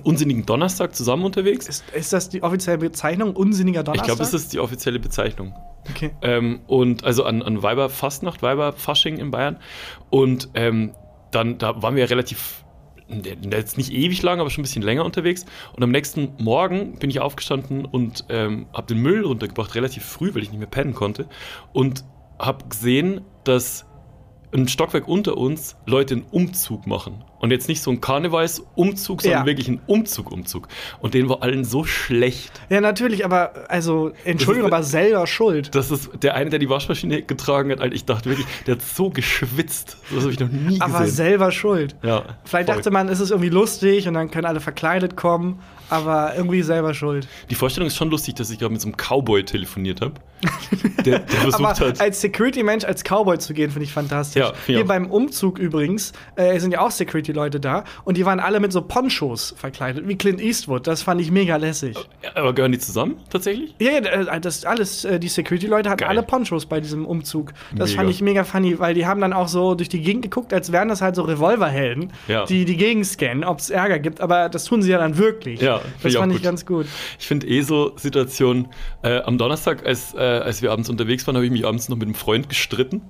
unsinnigen 0.03 0.45
Donnerstag 0.45 0.95
zusammen 0.95 1.25
unterwegs. 1.25 1.67
Ist, 1.67 1.83
ist 1.93 2.13
das 2.13 2.29
die 2.29 2.43
offizielle 2.43 2.77
Bezeichnung? 2.77 3.35
Unsinniger 3.35 3.81
Ich 3.81 3.85
Donnerstag? 3.85 4.07
glaube, 4.07 4.19
das 4.19 4.33
ist 4.33 4.53
die 4.53 4.59
offizielle 4.59 4.99
Bezeichnung. 4.99 5.53
Okay. 5.89 6.11
Ähm, 6.21 6.61
und 6.67 7.03
also 7.03 7.23
an, 7.23 7.41
an 7.41 7.61
Weiberfastnacht, 7.61 8.41
Weiberfasching 8.41 9.17
in 9.17 9.31
Bayern. 9.31 9.57
Und 10.09 10.49
ähm, 10.53 10.93
dann, 11.31 11.57
da 11.57 11.81
waren 11.81 11.95
wir 11.95 12.09
relativ, 12.09 12.63
jetzt 13.51 13.77
nicht 13.77 13.91
ewig 13.91 14.21
lang, 14.23 14.39
aber 14.39 14.49
schon 14.49 14.61
ein 14.61 14.63
bisschen 14.63 14.81
länger 14.81 15.05
unterwegs. 15.05 15.45
Und 15.73 15.83
am 15.83 15.91
nächsten 15.91 16.33
Morgen 16.39 16.97
bin 16.97 17.09
ich 17.09 17.19
aufgestanden 17.19 17.85
und 17.85 18.25
ähm, 18.29 18.67
habe 18.73 18.87
den 18.87 19.01
Müll 19.01 19.23
runtergebracht, 19.23 19.75
relativ 19.75 20.03
früh, 20.03 20.33
weil 20.33 20.43
ich 20.43 20.49
nicht 20.49 20.59
mehr 20.59 20.67
pennen 20.67 20.93
konnte. 20.95 21.27
Und 21.73 22.03
habe 22.39 22.65
gesehen, 22.67 23.21
dass 23.43 23.85
ein 24.53 24.67
Stockwerk 24.67 25.07
unter 25.07 25.37
uns 25.37 25.75
Leute 25.85 26.15
einen 26.15 26.23
Umzug 26.31 26.87
machen. 26.87 27.23
Und 27.45 27.51
jetzt 27.51 27.67
nicht 27.69 27.81
so 27.81 27.91
ein 27.91 28.01
Karnevalsumzug, 28.01 29.21
sondern 29.21 29.41
Ja. 29.41 29.45
wirklich 29.45 29.67
ein 29.67 29.79
Umzug-Umzug. 29.85 30.67
Und 30.99 31.13
denen 31.13 31.29
war 31.29 31.43
allen 31.43 31.63
so 31.63 31.83
schlecht. 31.83 32.51
Ja, 32.69 32.81
natürlich, 32.81 33.23
aber, 33.23 33.65
also, 33.69 34.11
Entschuldigung, 34.23 34.71
aber 34.71 34.81
selber 34.83 35.27
schuld. 35.27 35.73
Das 35.75 35.91
ist 35.91 36.09
der 36.23 36.33
eine, 36.35 36.49
der 36.49 36.57
die 36.59 36.69
Waschmaschine 36.69 37.21
getragen 37.21 37.71
hat. 37.71 37.81
Alter, 37.81 37.93
ich 37.95 38.05
dachte 38.05 38.29
wirklich, 38.29 38.47
der 38.65 38.75
hat 38.75 38.81
so 38.81 39.09
geschwitzt. 39.11 39.97
Das 40.11 40.23
habe 40.23 40.31
ich 40.33 40.39
noch 40.39 40.49
nie 40.49 40.81
Aber 40.81 41.01
gesehen. 41.01 41.15
selber 41.15 41.51
schuld. 41.51 41.95
Ja, 42.01 42.23
Vielleicht 42.45 42.67
voll. 42.67 42.75
dachte 42.77 42.89
man, 42.91 43.09
es 43.09 43.19
ist 43.19 43.29
irgendwie 43.29 43.49
lustig 43.49 44.07
und 44.07 44.15
dann 44.15 44.31
können 44.31 44.45
alle 44.45 44.59
verkleidet 44.59 45.15
kommen, 45.15 45.59
aber 45.89 46.33
irgendwie 46.35 46.61
selber 46.61 46.93
schuld. 46.93 47.27
Die 47.49 47.55
Vorstellung 47.55 47.87
ist 47.87 47.95
schon 47.95 48.09
lustig, 48.09 48.35
dass 48.35 48.49
ich 48.49 48.59
gerade 48.59 48.71
mit 48.73 48.81
so 48.81 48.87
einem 48.87 48.95
Cowboy 48.97 49.43
telefoniert 49.43 50.01
habe. 50.01 50.13
Der, 51.05 51.19
der 51.19 51.27
versucht 51.27 51.63
Aber 51.63 51.69
hat. 51.87 52.01
als 52.01 52.21
Security-Mensch 52.21 52.83
als 52.83 53.03
Cowboy 53.03 53.37
zu 53.39 53.53
gehen, 53.53 53.71
finde 53.71 53.85
ich 53.85 53.93
fantastisch. 53.93 54.41
Ja, 54.43 54.53
Hier 54.65 54.81
auch. 54.81 54.85
beim 54.85 55.09
Umzug 55.09 55.57
übrigens 55.59 56.11
äh, 56.35 56.59
sind 56.59 56.71
ja 56.71 56.81
auch 56.81 56.91
Security-Leute 56.91 57.59
da 57.59 57.83
und 58.03 58.17
die 58.17 58.25
waren 58.25 58.39
alle 58.39 58.59
mit 58.59 58.71
so 58.71 58.81
Ponchos 58.81 59.55
verkleidet, 59.57 60.07
wie 60.07 60.15
Clint 60.17 60.41
Eastwood. 60.41 60.85
Das 60.87 61.01
fand 61.01 61.21
ich 61.21 61.31
mega 61.31 61.55
lässig. 61.55 61.95
Aber 62.35 62.53
gehören 62.53 62.71
die 62.73 62.79
zusammen 62.79 63.15
tatsächlich? 63.29 63.73
Ja, 63.79 63.91
ja, 63.91 63.99
äh, 64.35 64.39
das 64.41 64.65
alles, 64.65 65.05
äh, 65.05 65.19
die 65.19 65.29
Security-Leute 65.29 65.89
hatten 65.89 65.99
Geil. 66.01 66.09
alle 66.09 66.23
Ponchos 66.23 66.65
bei 66.65 66.79
diesem 66.79 67.05
Umzug. 67.05 67.53
Das 67.73 67.89
Mega. 67.91 68.01
fand 68.01 68.09
ich 68.11 68.21
mega 68.21 68.43
funny, 68.43 68.77
weil 68.79 68.93
die 68.93 69.05
haben 69.07 69.21
dann 69.21 69.33
auch 69.33 69.47
so 69.47 69.73
durch 69.75 69.89
die 69.89 70.01
Gegend 70.01 70.23
geguckt, 70.23 70.53
als 70.53 70.71
wären 70.71 70.89
das 70.89 71.01
halt 71.01 71.15
so 71.15 71.23
Revolverhelden, 71.23 72.11
Ja. 72.27 72.45
die 72.45 72.65
die 72.65 72.77
Gegend 72.77 73.05
scannen, 73.07 73.43
ob 73.43 73.59
es 73.59 73.69
Ärger 73.69 73.99
gibt. 73.99 74.21
Aber 74.21 74.49
das 74.49 74.65
tun 74.65 74.81
sie 74.81 74.91
ja 74.91 74.97
dann 74.99 75.17
wirklich. 75.17 75.61
Ja, 75.61 75.74
das 76.01 76.13
ich 76.13 76.17
fand 76.17 76.33
ich 76.33 76.41
ganz 76.41 76.65
gut. 76.65 76.85
Ich 77.19 77.27
finde 77.27 77.47
eh 77.47 77.61
so 77.61 77.93
Situationen. 77.97 78.67
Äh, 79.03 79.21
am 79.21 79.37
Donnerstag, 79.37 79.85
als, 79.85 80.13
äh, 80.13 80.17
als 80.19 80.61
wir 80.61 80.71
abends 80.71 80.89
unterwegs 80.89 81.25
waren, 81.27 81.35
habe 81.35 81.45
ich 81.45 81.51
mich 81.51 81.65
abends 81.65 81.89
noch 81.89 81.97
mit 81.97 82.05
einem 82.07 82.15
Freund 82.15 82.49
gestritten. 82.49 83.01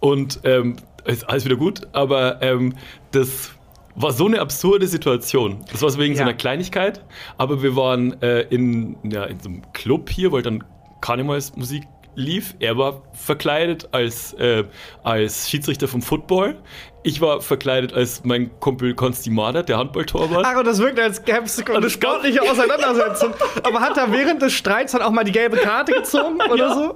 Und 0.00 0.40
ähm, 0.44 0.76
ist 1.04 1.28
alles 1.28 1.44
wieder 1.44 1.56
gut, 1.56 1.86
aber 1.92 2.40
ähm, 2.42 2.74
das 3.10 3.50
war 3.94 4.12
so 4.12 4.26
eine 4.26 4.40
absurde 4.40 4.86
Situation. 4.88 5.64
Das 5.70 5.82
war 5.82 5.90
so 5.90 5.98
wegen 5.98 6.14
so 6.14 6.20
Ja. 6.20 6.26
einer 6.26 6.36
Kleinigkeit, 6.36 7.04
aber 7.38 7.62
wir 7.62 7.76
waren 7.76 8.20
äh, 8.22 8.40
in, 8.42 8.96
ja, 9.04 9.24
in 9.24 9.38
so 9.40 9.48
einem 9.48 9.62
Club 9.72 10.10
hier, 10.10 10.32
wollte 10.32 10.50
dann 10.50 10.64
Karnevalsmusik 11.00 11.84
lief. 12.14 12.54
Er 12.58 12.76
war 12.78 13.02
verkleidet 13.12 13.88
als, 13.92 14.32
äh, 14.34 14.64
als 15.02 15.50
Schiedsrichter 15.50 15.88
vom 15.88 16.02
Football. 16.02 16.56
Ich 17.06 17.20
war 17.20 17.42
verkleidet 17.42 17.92
als 17.92 18.24
mein 18.24 18.58
Kumpel 18.60 18.94
Konsti 18.94 19.28
Mader, 19.28 19.62
der 19.62 19.76
Handballtorwart. 19.76 20.46
Ach, 20.46 20.56
und 20.56 20.66
das 20.66 20.78
wirkt, 20.78 20.98
als 20.98 21.22
gäbe 21.22 21.42
es 21.44 21.62
eine 21.66 21.90
sportliche 21.90 22.40
Auseinandersetzung. 22.40 23.34
Aber 23.62 23.80
hat 23.80 23.98
er 23.98 24.10
während 24.10 24.40
des 24.40 24.54
Streits 24.54 24.92
dann 24.92 25.02
auch 25.02 25.10
mal 25.10 25.22
die 25.22 25.32
gelbe 25.32 25.58
Karte 25.58 25.92
gezogen 25.92 26.38
oder 26.50 26.68
ja. 26.68 26.74
so? 26.74 26.94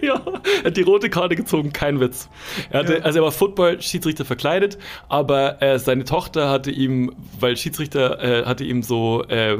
ja, 0.00 0.22
er 0.62 0.64
hat 0.64 0.76
die 0.78 0.82
rote 0.82 1.10
Karte 1.10 1.36
gezogen, 1.36 1.74
kein 1.74 2.00
Witz. 2.00 2.30
Er 2.70 2.80
hatte, 2.80 2.94
Ja. 2.94 3.04
Also 3.04 3.18
er 3.18 3.24
war 3.24 3.32
Football-Schiedsrichter 3.32 4.24
verkleidet, 4.24 4.78
aber 5.10 5.60
äh, 5.60 5.78
seine 5.78 6.04
Tochter 6.04 6.48
hatte 6.48 6.70
ihm, 6.70 7.14
weil 7.38 7.58
Schiedsrichter 7.58 8.22
äh, 8.22 8.44
hatte 8.46 8.64
ihm 8.64 8.82
so 8.82 9.24
äh, 9.24 9.58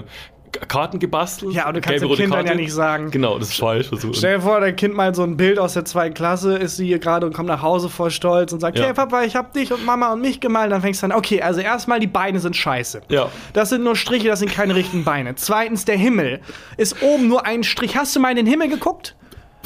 Karten 0.68 0.98
gebastelt. 0.98 1.52
Ja, 1.52 1.68
und 1.68 1.74
du 1.76 1.80
kannst 1.80 2.02
dem 2.02 2.08
Kind 2.10 2.20
dann 2.20 2.30
Karte. 2.30 2.48
ja 2.48 2.54
nicht 2.54 2.72
sagen. 2.72 3.10
Genau, 3.10 3.38
das 3.38 3.48
ist 3.50 3.58
falsch. 3.58 3.90
Stell 4.12 4.36
dir 4.36 4.40
vor, 4.42 4.60
dein 4.60 4.76
Kind 4.76 4.94
mal 4.94 5.14
so 5.14 5.22
ein 5.22 5.36
Bild 5.36 5.58
aus 5.58 5.74
der 5.74 5.84
zweiten 5.84 6.14
Klasse, 6.14 6.56
ist 6.56 6.76
sie 6.76 6.86
hier 6.86 6.98
gerade 6.98 7.26
und 7.26 7.32
kommt 7.34 7.48
nach 7.48 7.62
Hause 7.62 7.88
voll 7.88 8.10
stolz 8.10 8.52
und 8.52 8.60
sagt, 8.60 8.78
Ja. 8.78 8.86
hey 8.86 8.94
Papa, 8.94 9.22
ich 9.24 9.36
hab 9.36 9.52
dich 9.52 9.72
und 9.72 9.84
Mama 9.84 10.12
und 10.12 10.20
mich 10.20 10.40
gemalt. 10.40 10.72
Dann 10.72 10.80
fängst 10.82 11.02
du 11.02 11.06
an, 11.06 11.12
okay, 11.12 11.42
also 11.42 11.60
erstmal 11.60 12.00
die 12.00 12.06
Beine 12.06 12.40
sind 12.40 12.56
scheiße. 12.56 13.02
Ja. 13.08 13.28
Das 13.52 13.68
sind 13.70 13.84
nur 13.84 13.96
Striche, 13.96 14.28
das 14.28 14.38
sind 14.40 14.52
keine 14.52 14.74
richtigen 14.74 15.04
Beine. 15.04 15.34
Zweitens, 15.34 15.84
der 15.84 15.96
Himmel 15.96 16.40
ist 16.76 17.02
oben 17.02 17.28
nur 17.28 17.46
ein 17.46 17.62
Strich. 17.64 17.96
Hast 17.96 18.14
du 18.16 18.20
mal 18.20 18.30
in 18.30 18.36
den 18.36 18.46
Himmel 18.46 18.68
geguckt? 18.68 19.14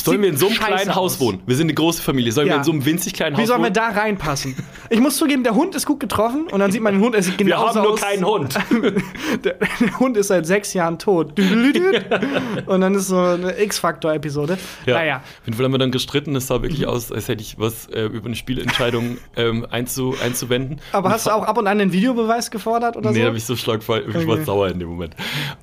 Sollen 0.09 0.23
wir 0.23 0.29
in 0.29 0.37
so 0.37 0.47
einem 0.47 0.57
kleinen 0.57 0.95
Haus 0.95 1.15
aus. 1.15 1.21
wohnen? 1.21 1.41
Wir 1.47 1.57
sind 1.57 1.67
eine 1.67 1.75
große 1.75 2.03
Familie. 2.03 2.33
Sollen 2.33 2.47
Ja. 2.49 2.55
wir 2.55 2.59
in 2.59 2.65
so 2.65 2.73
einem 2.73 2.85
winzig 2.85 3.13
kleinen 3.15 3.37
Wie 3.37 3.43
Haus 3.43 3.49
sollen 3.49 3.61
wir 3.61 3.67
wohnen? 3.67 3.75
da 3.75 3.89
reinpassen? 3.89 4.57
Ich 4.91 5.01
muss 5.01 5.17
zugeben, 5.17 5.43
der 5.45 5.55
Hund 5.55 5.75
ist 5.75 5.87
gut 5.87 6.01
getroffen 6.01 6.47
und 6.51 6.59
dann 6.61 6.73
sieht 6.73 6.83
man 6.83 6.95
den 6.95 7.03
Hund, 7.03 7.15
er 7.15 7.23
sieht 7.23 7.39
wir 7.39 7.47
genauso 7.47 7.77
haben 7.77 7.83
nur 7.83 7.93
aus. 7.95 8.01
keinen 8.01 8.25
Hund. 8.25 8.55
Der, 9.45 9.55
der 9.55 9.99
Hund 10.01 10.17
ist 10.17 10.29
seit 10.29 10.47
sechs 10.47 10.73
Jahren 10.75 10.99
tot. 10.99 11.39
Und 12.67 12.81
dann 12.81 12.95
ist 12.95 13.09
so 13.09 13.19
eine 13.19 13.61
X-Factor-Episode. 13.63 14.59
Naja. 14.87 15.17
Auf 15.19 15.23
jeden 15.47 15.57
Fall 15.57 15.65
haben 15.65 15.73
wir 15.73 15.79
dann 15.79 15.91
gestritten. 15.93 16.35
Es 16.37 16.47
sah 16.47 16.63
wirklich 16.63 16.87
aus, 16.87 17.13
als 17.13 17.29
hätte 17.29 17.43
ich 17.43 17.59
was 17.59 17.87
äh, 17.89 18.05
über 18.07 18.27
eine 18.27 18.37
Spielentscheidung 18.37 19.19
ähm, 19.37 19.67
einzu, 19.71 20.15
einzuwenden. 20.23 20.81
Aber 20.93 21.07
Und 21.09 21.13
hast 21.13 21.27
du 21.27 21.31
auch 21.31 21.45
ab 21.45 21.59
und 21.59 21.67
an 21.67 21.79
den 21.79 21.93
Videobeweis 21.93 22.51
gefordert 22.51 22.97
oder 22.97 23.11
Nee, 23.11 23.17
so? 23.17 23.21
da 23.23 23.27
habe 23.29 23.37
ich 23.39 23.45
so 23.45 23.57
schlagfall. 23.57 24.05
Ich 24.09 24.27
war 24.27 24.35
Okay. 24.35 24.45
sauer 24.45 24.69
in 24.69 24.79
dem 24.79 24.89
Moment. 24.89 25.15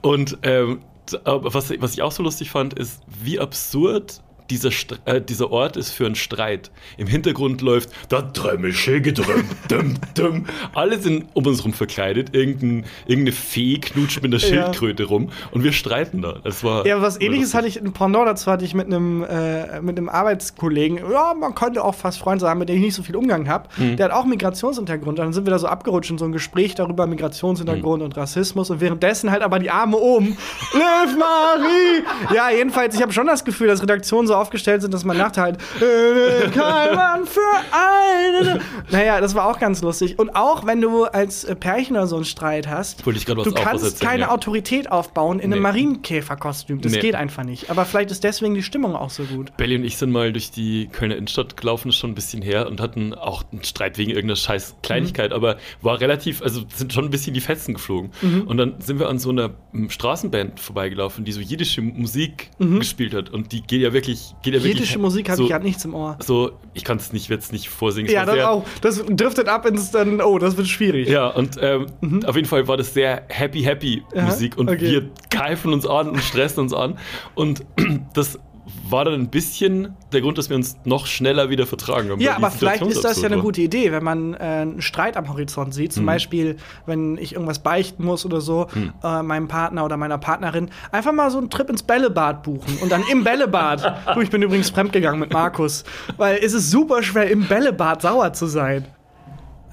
Und 0.02 0.38
ähm, 0.44 0.80
was, 1.24 1.72
was 1.80 1.94
ich 1.94 2.02
auch 2.02 2.12
so 2.12 2.24
lustig 2.24 2.50
fand, 2.50 2.74
ist, 2.74 3.02
wie 3.24 3.40
absurd 3.40 4.22
dieser, 4.50 4.72
St 4.72 5.00
äh, 5.06 5.22
dieser 5.22 5.52
Ort 5.52 5.78
ist 5.78 5.92
für 5.92 6.06
einen 6.06 6.16
Streit. 6.16 6.72
Im 6.98 7.08
Hintergrund 7.08 7.62
läuft 7.62 7.90
da 8.10 8.22
Drömmische 8.22 9.02
düm, 9.02 9.96
düm. 10.18 10.46
Alle 10.74 11.00
sind 11.00 11.26
um 11.34 11.46
uns 11.46 11.64
rum 11.64 11.74
verkleidet. 11.74 12.36
Irgendein, 12.36 12.86
irgendeine 13.08 13.32
Fee 13.36 13.78
knutscht 13.80 14.22
mit 14.22 14.34
einer 14.34 14.42
Ja. 14.42 14.48
Schildkröte 14.48 15.06
rum 15.06 15.30
und 15.52 15.64
wir 15.64 15.72
streiten 15.74 16.22
da. 16.22 16.40
Das 16.44 16.64
war 16.64 16.86
Ja, 16.86 17.02
was 17.02 17.20
ähnliches 17.20 17.54
hatte 17.54 17.68
ich, 17.68 17.80
ein 17.82 17.94
Pendant 17.94 18.28
dazu 18.28 18.52
hatte 18.52 18.66
ich 18.66 18.74
mit 18.74 18.88
einem, 18.88 19.24
äh, 19.24 19.82
mit 19.82 19.98
einem 19.98 20.10
Arbeitskollegen, 20.10 21.00
ja, 21.12 21.34
man 21.34 21.56
könnte 21.56 21.84
auch 21.84 21.96
fast 21.96 22.20
Freund 22.20 22.42
sein, 22.42 22.58
mit 22.58 22.70
dem 22.70 22.76
ich 22.78 22.82
nicht 22.84 22.96
so 22.96 23.04
viel 23.04 23.16
Umgang 23.16 23.48
habe. 23.48 23.68
Mhm. 23.78 23.98
Der 23.98 24.06
hat 24.06 24.12
auch 24.14 24.26
Migrationshintergrund. 24.26 25.20
Dann 25.20 25.34
sind 25.34 25.46
wir 25.46 25.52
da 25.52 25.60
so 25.60 25.68
abgerutscht 25.68 26.12
in 26.12 26.18
so 26.18 26.26
ein 26.26 26.32
Gespräch 26.32 26.76
darüber, 26.76 27.08
Migrationshintergrund 27.08 28.00
Mhm. 28.02 28.06
und 28.06 28.18
Rassismus 28.18 28.70
und 28.70 28.82
währenddessen 28.82 29.32
halt 29.32 29.42
aber 29.42 29.60
die 29.60 29.70
Arme 29.72 29.98
oben. 29.98 30.38
Liv 30.74 31.18
Marie! 31.18 32.04
Ja, 32.36 32.50
jedenfalls, 32.52 32.96
ich 32.96 33.02
habe 33.02 33.14
schon 33.14 33.28
das 33.28 33.44
Gefühl, 33.46 33.68
dass 33.68 33.82
Redaktionen 33.82 34.28
so 34.28 34.35
aufgestellt 34.38 34.82
sind, 34.82 34.94
dass 34.94 35.04
man 35.04 35.18
nachts 35.18 35.38
halt, 35.38 35.58
äh, 35.82 36.48
kein 36.50 36.96
Mann 36.96 37.26
für 37.26 37.40
eine. 37.72 38.60
Naja, 38.92 39.20
das 39.22 39.36
war 39.36 39.50
auch 39.50 39.60
ganz 39.60 39.82
lustig. 39.82 40.20
Und 40.20 40.36
auch 40.36 40.66
wenn 40.66 40.82
du 40.82 41.06
als 41.06 41.46
Pärchen 41.60 41.96
oder 41.96 42.08
so 42.08 42.16
einen 42.16 42.26
Streit 42.26 42.68
hast, 42.68 43.06
du 43.06 43.52
kannst 43.54 43.84
erzählen, 43.86 44.10
keine 44.10 44.22
ja. 44.24 44.32
Autorität 44.32 44.92
aufbauen 44.92 45.40
in 45.40 45.52
einem 45.52 45.62
Nee. 45.62 45.70
Marienkäferkostüm. 45.70 46.82
Das 46.82 46.92
Nee. 46.94 47.00
geht 47.00 47.16
einfach 47.16 47.44
nicht. 47.44 47.70
Aber 47.70 47.86
vielleicht 47.86 48.12
ist 48.12 48.24
deswegen 48.24 48.54
die 48.56 48.64
Stimmung 48.64 48.96
auch 48.96 49.10
so 49.10 49.24
gut. 49.24 49.56
Belly 49.58 49.76
und 49.76 49.84
ich 49.84 49.98
sind 49.98 50.12
mal 50.12 50.32
durch 50.32 50.52
die 50.52 50.88
Kölner 50.92 51.16
Innenstadt 51.16 51.58
gelaufen, 51.58 51.92
schon 51.92 52.12
ein 52.12 52.16
bisschen 52.16 52.42
her 52.42 52.68
und 52.68 52.80
hatten 52.82 53.14
auch 53.14 53.44
einen 53.52 53.64
Streit 53.64 53.98
wegen 53.98 54.12
irgendeiner 54.12 54.36
scheiß 54.36 54.76
Kleinigkeit, 54.84 55.32
Mhm. 55.32 55.36
aber 55.36 55.58
war 55.82 56.00
relativ, 56.00 56.42
also 56.42 56.62
sind 56.74 56.94
schon 56.94 57.06
ein 57.06 57.12
bisschen 57.12 57.34
die 57.34 57.42
Fetzen 57.42 57.74
geflogen. 57.74 58.12
Und 58.46 58.58
dann 58.58 58.76
sind 58.80 59.00
wir 59.00 59.10
an 59.10 59.20
so 59.20 59.30
einer 59.30 59.52
ähm, 59.74 59.90
Straßenband 59.90 60.60
vorbeigelaufen, 60.60 61.26
die 61.26 61.32
so 61.32 61.40
jiddische 61.42 61.82
Musik 61.82 62.50
gespielt 62.60 63.14
hat 63.14 63.30
und 63.30 63.52
die 63.52 63.62
geht 63.62 63.82
ja 63.82 63.94
wirklich, 63.94 64.25
geht 64.42 64.54
ja. 64.54 64.60
Mhm. 64.60 64.66
Jiddische 64.66 65.00
Musik 65.00 65.30
habe 65.30 65.38
so, 65.38 65.44
ich 65.44 65.50
gerade 65.50 65.66
nichts 65.66 65.84
im 65.86 65.94
Ohr. 65.94 66.18
So, 66.24 66.52
ich 66.74 66.84
kann 66.84 66.98
es 66.98 67.14
nicht, 67.14 67.30
jetzt 67.30 67.52
nicht 67.52 67.70
vorsingen. 67.70 68.12
Ja, 68.12 68.26
das 68.26 68.36
sehr- 68.36 68.50
auch. 68.50 68.64
Das 68.82 69.04
driftet 69.06 69.48
ab 69.48 69.66
ins 69.66 69.92
dann, 69.92 70.22
oh, 70.22 70.40
das 70.40 70.58
wird 70.58 70.68
schwierig. 70.68 71.08
Ja, 71.10 71.28
und 71.28 71.58
ähm, 71.62 71.88
auf 72.26 72.36
jeden 72.36 72.48
Fall 72.48 72.68
war 72.68 72.78
das 72.78 72.94
sehr 72.94 73.24
happy, 73.30 73.62
happy 73.62 74.04
Mhm. 74.14 74.20
Aha, 74.20 74.26
Musik 74.28 74.58
und 74.58 74.70
okay. 74.70 74.82
wir 74.82 75.10
keifen 75.30 75.74
uns 75.74 75.86
an 75.86 76.10
und 76.10 76.22
stressen 76.22 76.62
uns 76.62 76.74
an. 76.74 76.98
Und 77.36 77.64
das 78.14 78.40
war 78.88 79.06
dann 79.06 79.16
ein 79.16 79.30
bisschen 79.30 79.96
der 80.14 80.22
Grund, 80.22 80.38
dass 80.38 80.50
wir 80.50 80.56
uns 80.56 80.78
noch 80.86 81.08
schneller 81.08 81.50
wieder 81.50 81.66
vertragen 81.66 82.12
haben. 82.12 82.22
Ja, 82.22 82.36
aber 82.36 82.52
vielleicht 82.52 82.84
ist 82.84 83.04
das 83.04 83.22
ja 83.22 83.28
eine 83.28 83.42
gute 83.42 83.62
Idee, 83.62 83.92
wenn 83.92 84.04
man 84.04 84.34
äh, 84.34 84.38
einen 84.38 84.82
Streit 84.82 85.18
am 85.18 85.28
Horizont 85.28 85.74
sieht. 85.74 85.92
Zum 85.92 86.06
Beispiel, 86.06 86.58
wenn 86.86 87.18
ich 87.18 87.34
irgendwas 87.34 87.60
beichten 87.60 88.04
muss 88.06 88.26
oder 88.26 88.42
so, 88.42 88.68
äh, 89.04 89.24
meinem 89.24 89.48
Partner 89.48 89.86
oder 89.86 89.98
meiner 89.98 90.18
Partnerin, 90.18 90.70
einfach 90.92 91.14
mal 91.14 91.32
so 91.32 91.40
einen 91.40 91.50
Trip 91.50 91.70
ins 91.70 91.84
Bällebad 91.84 92.44
buchen 92.44 92.78
und 92.82 92.92
dann 92.92 93.04
im 93.12 93.24
Bällebad. 93.24 93.96
du, 94.14 94.22
ich 94.22 94.30
bin 94.30 94.42
übrigens 94.42 94.70
fremdgegangen 94.70 95.20
mit 95.20 95.34
Markus, 95.34 95.84
weil 96.18 96.38
es 96.38 96.54
ist 96.54 96.70
super 96.70 97.02
schwer, 97.02 97.30
im 97.30 97.48
Bällebad 97.48 98.02
sauer 98.02 98.34
zu 98.34 98.46
sein. 98.46 98.86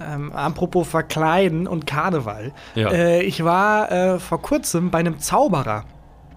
Ähm, 0.01 0.33
apropos 0.33 0.89
Verkleiden 0.89 1.67
und 1.67 1.87
Karneval. 1.87 2.53
Ja. 2.75 2.91
Äh, 2.91 3.23
ich 3.23 3.45
war 3.45 3.93
äh, 3.93 4.19
vor 4.19 4.41
kurzem 4.41 4.91
bei 4.91 4.99
einem 4.99 5.19
Zauberer. 5.19 5.85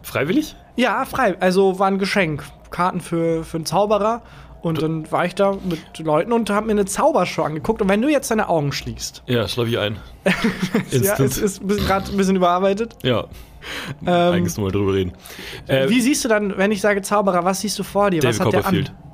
Freiwillig? 0.04 0.56
Ja, 0.76 1.06
frei. 1.06 1.36
Also 1.40 1.80
war 1.80 1.88
ein 1.88 2.00
Geschenk. 2.00 2.44
Karten 2.76 3.00
für, 3.00 3.44
für 3.46 3.58
einen 3.58 3.66
Zauberer. 3.66 4.22
Und 4.62 4.82
dann 4.82 5.10
war 5.12 5.26
ich 5.26 5.36
da 5.36 5.56
mit 5.64 6.00
Leuten 6.00 6.34
und 6.34 6.50
habe 6.50 6.66
mir 6.66 6.72
eine 6.72 6.86
Zaubershow 6.86 7.44
angeguckt. 7.44 7.82
Und 7.84 7.90
wenn 7.90 8.02
du 8.02 8.10
jetzt 8.10 8.32
deine 8.32 8.50
Augen 8.50 8.72
schließt, 8.72 9.24
Ja, 9.28 9.48
schlafe 9.48 9.70
ich 9.70 9.78
ein. 9.78 9.98
ja, 10.92 11.20
es 11.20 11.38
ist 11.38 11.62
gerade 11.68 12.12
ein 12.12 12.18
bisschen 12.18 12.36
überarbeitet. 12.36 12.96
Ja. 13.04 13.26
Ähm, 14.02 14.08
Eigentlich 14.08 14.58
nur 14.58 14.66
mal 14.66 14.72
drüber 14.72 14.94
reden. 14.96 15.14
Äh, 15.68 15.88
Wie 15.90 16.02
siehst 16.02 16.26
du 16.26 16.30
dann, 16.30 16.58
wenn 16.58 16.72
ich 16.72 16.82
sage 16.82 17.02
Zauberer, 17.04 17.46
was 17.46 17.62
siehst 17.62 17.78
du 17.80 17.84
vor 17.84 18.10
dir? 18.10 18.22
David 18.22 18.40
was 18.40 18.46
hat 18.46 18.54
der 18.54 18.62
Copperfield. 18.62 18.90
an? 18.90 19.05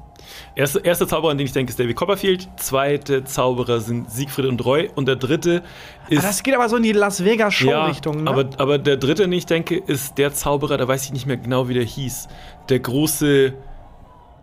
Erster, 0.56 0.84
erster 0.84 1.08
Zauberer, 1.08 1.32
an 1.32 1.38
den 1.38 1.46
ich 1.46 1.54
denke, 1.54 1.70
ist 1.70 1.80
David 1.80 1.96
Copperfield. 1.96 2.50
Zweite 2.58 3.24
Zauberer 3.24 3.80
sind 3.80 4.12
Siegfried 4.12 4.46
und 4.46 4.64
Roy. 4.66 4.90
Und 4.96 5.08
der 5.08 5.16
dritte 5.16 5.64
ist. 6.10 6.24
Ah, 6.24 6.28
das 6.28 6.44
geht 6.44 6.56
aber 6.56 6.68
so 6.70 6.78
in 6.78 6.84
die 6.84 6.92
Las 6.92 7.24
Vegas 7.24 7.60
ja, 7.60 7.86
Show-Richtung, 7.86 8.24
ne? 8.24 8.30
aber, 8.30 8.50
aber 8.58 8.78
der 8.78 8.98
dritte, 8.98 9.24
den 9.24 9.34
ich 9.34 9.46
denke, 9.46 9.78
ist 9.78 10.18
der 10.18 10.34
Zauberer, 10.34 10.78
da 10.78 10.88
weiß 10.88 11.06
ich 11.06 11.14
nicht 11.14 11.26
mehr 11.26 11.38
genau, 11.38 11.70
wie 11.70 11.74
der 11.74 11.84
hieß. 11.84 12.28
Der 12.70 12.80
große. 12.80 13.54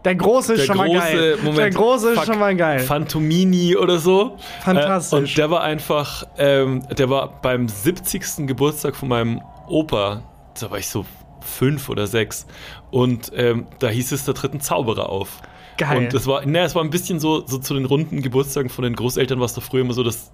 der 0.04 0.14
Große 0.14 0.54
ist 0.54 0.60
Der 0.60 0.66
schon 0.66 0.76
mal 0.76 0.88
große, 0.88 1.00
geil. 1.00 1.38
Moment. 1.42 1.58
der 1.58 1.70
Große 1.70 2.10
ist 2.12 2.24
schon 2.24 2.38
mal 2.38 2.56
geil. 2.56 2.80
Phantomini 2.80 3.76
oder 3.76 3.98
so. 3.98 4.36
Fantastisch. 4.62 5.12
Äh, 5.12 5.20
und 5.20 5.38
der 5.38 5.50
war 5.50 5.62
einfach, 5.62 6.24
ähm, 6.38 6.82
der 6.96 7.10
war 7.10 7.40
beim 7.42 7.68
70. 7.68 8.46
Geburtstag 8.46 8.96
von 8.96 9.08
meinem 9.08 9.40
Opa, 9.68 10.22
da 10.58 10.70
war 10.70 10.78
ich 10.78 10.88
so 10.88 11.04
fünf 11.40 11.88
oder 11.88 12.06
sechs. 12.06 12.46
Und 12.90 13.32
ähm, 13.34 13.66
da 13.78 13.88
hieß 13.88 14.12
es, 14.12 14.24
da 14.24 14.32
tritt 14.32 14.54
ein 14.54 14.60
Zauberer 14.60 15.08
auf. 15.08 15.40
Geil. 15.78 15.96
Und 15.98 16.12
das 16.14 16.26
war, 16.26 16.44
ne, 16.44 16.60
es 16.60 16.74
war 16.74 16.82
ein 16.82 16.90
bisschen 16.90 17.20
so, 17.20 17.46
so 17.46 17.58
zu 17.58 17.72
den 17.74 17.84
runden 17.86 18.20
Geburtstagen 18.20 18.68
von 18.68 18.82
den 18.84 18.94
Großeltern 18.96 19.38
war 19.38 19.46
es 19.46 19.54
doch 19.54 19.62
früher 19.62 19.80
immer 19.82 19.94
so, 19.94 20.02
dass 20.02 20.30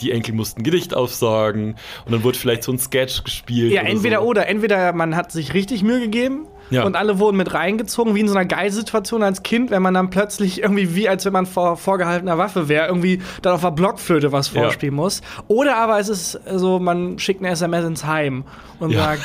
die 0.00 0.10
Enkel 0.10 0.34
mussten 0.34 0.62
Gedicht 0.62 0.94
aufsagen 0.94 1.76
und 2.06 2.12
dann 2.12 2.24
wurde 2.24 2.38
vielleicht 2.38 2.62
so 2.62 2.72
ein 2.72 2.78
Sketch 2.78 3.22
gespielt. 3.24 3.72
Ja, 3.72 3.82
oder 3.82 3.90
entweder 3.90 4.16
so. 4.20 4.22
oder. 4.24 4.48
Entweder 4.48 4.92
man 4.94 5.14
hat 5.14 5.32
sich 5.32 5.52
richtig 5.54 5.82
Mühe 5.82 6.00
gegeben 6.00 6.46
Ja. 6.70 6.84
und 6.84 6.96
alle 6.96 7.18
wurden 7.18 7.36
mit 7.36 7.52
reingezogen, 7.52 8.14
wie 8.14 8.20
in 8.20 8.28
so 8.28 8.34
einer 8.34 8.46
Geilsituation 8.46 9.22
als 9.22 9.42
Kind, 9.42 9.70
wenn 9.70 9.82
man 9.82 9.92
dann 9.92 10.08
plötzlich 10.08 10.62
irgendwie, 10.62 10.94
wie 10.96 11.08
als 11.10 11.26
wenn 11.26 11.34
man 11.34 11.44
vor 11.44 11.76
vorgehaltener 11.76 12.38
Waffe 12.38 12.68
wäre, 12.70 12.86
irgendwie 12.86 13.20
dann 13.42 13.52
auf 13.52 13.60
der 13.60 13.72
Blockflöte 13.72 14.32
was 14.32 14.52
Ja. 14.54 14.62
vorspielen 14.62 14.94
muss. 14.94 15.20
Oder 15.46 15.76
aber 15.76 15.98
es 16.00 16.08
ist 16.08 16.40
so, 16.54 16.78
man 16.78 17.18
schickt 17.18 17.40
eine 17.42 17.50
SMS 17.50 17.84
ins 17.84 18.06
Heim 18.06 18.44
und 18.78 18.90
Ja. 18.92 19.00
sagt, 19.04 19.22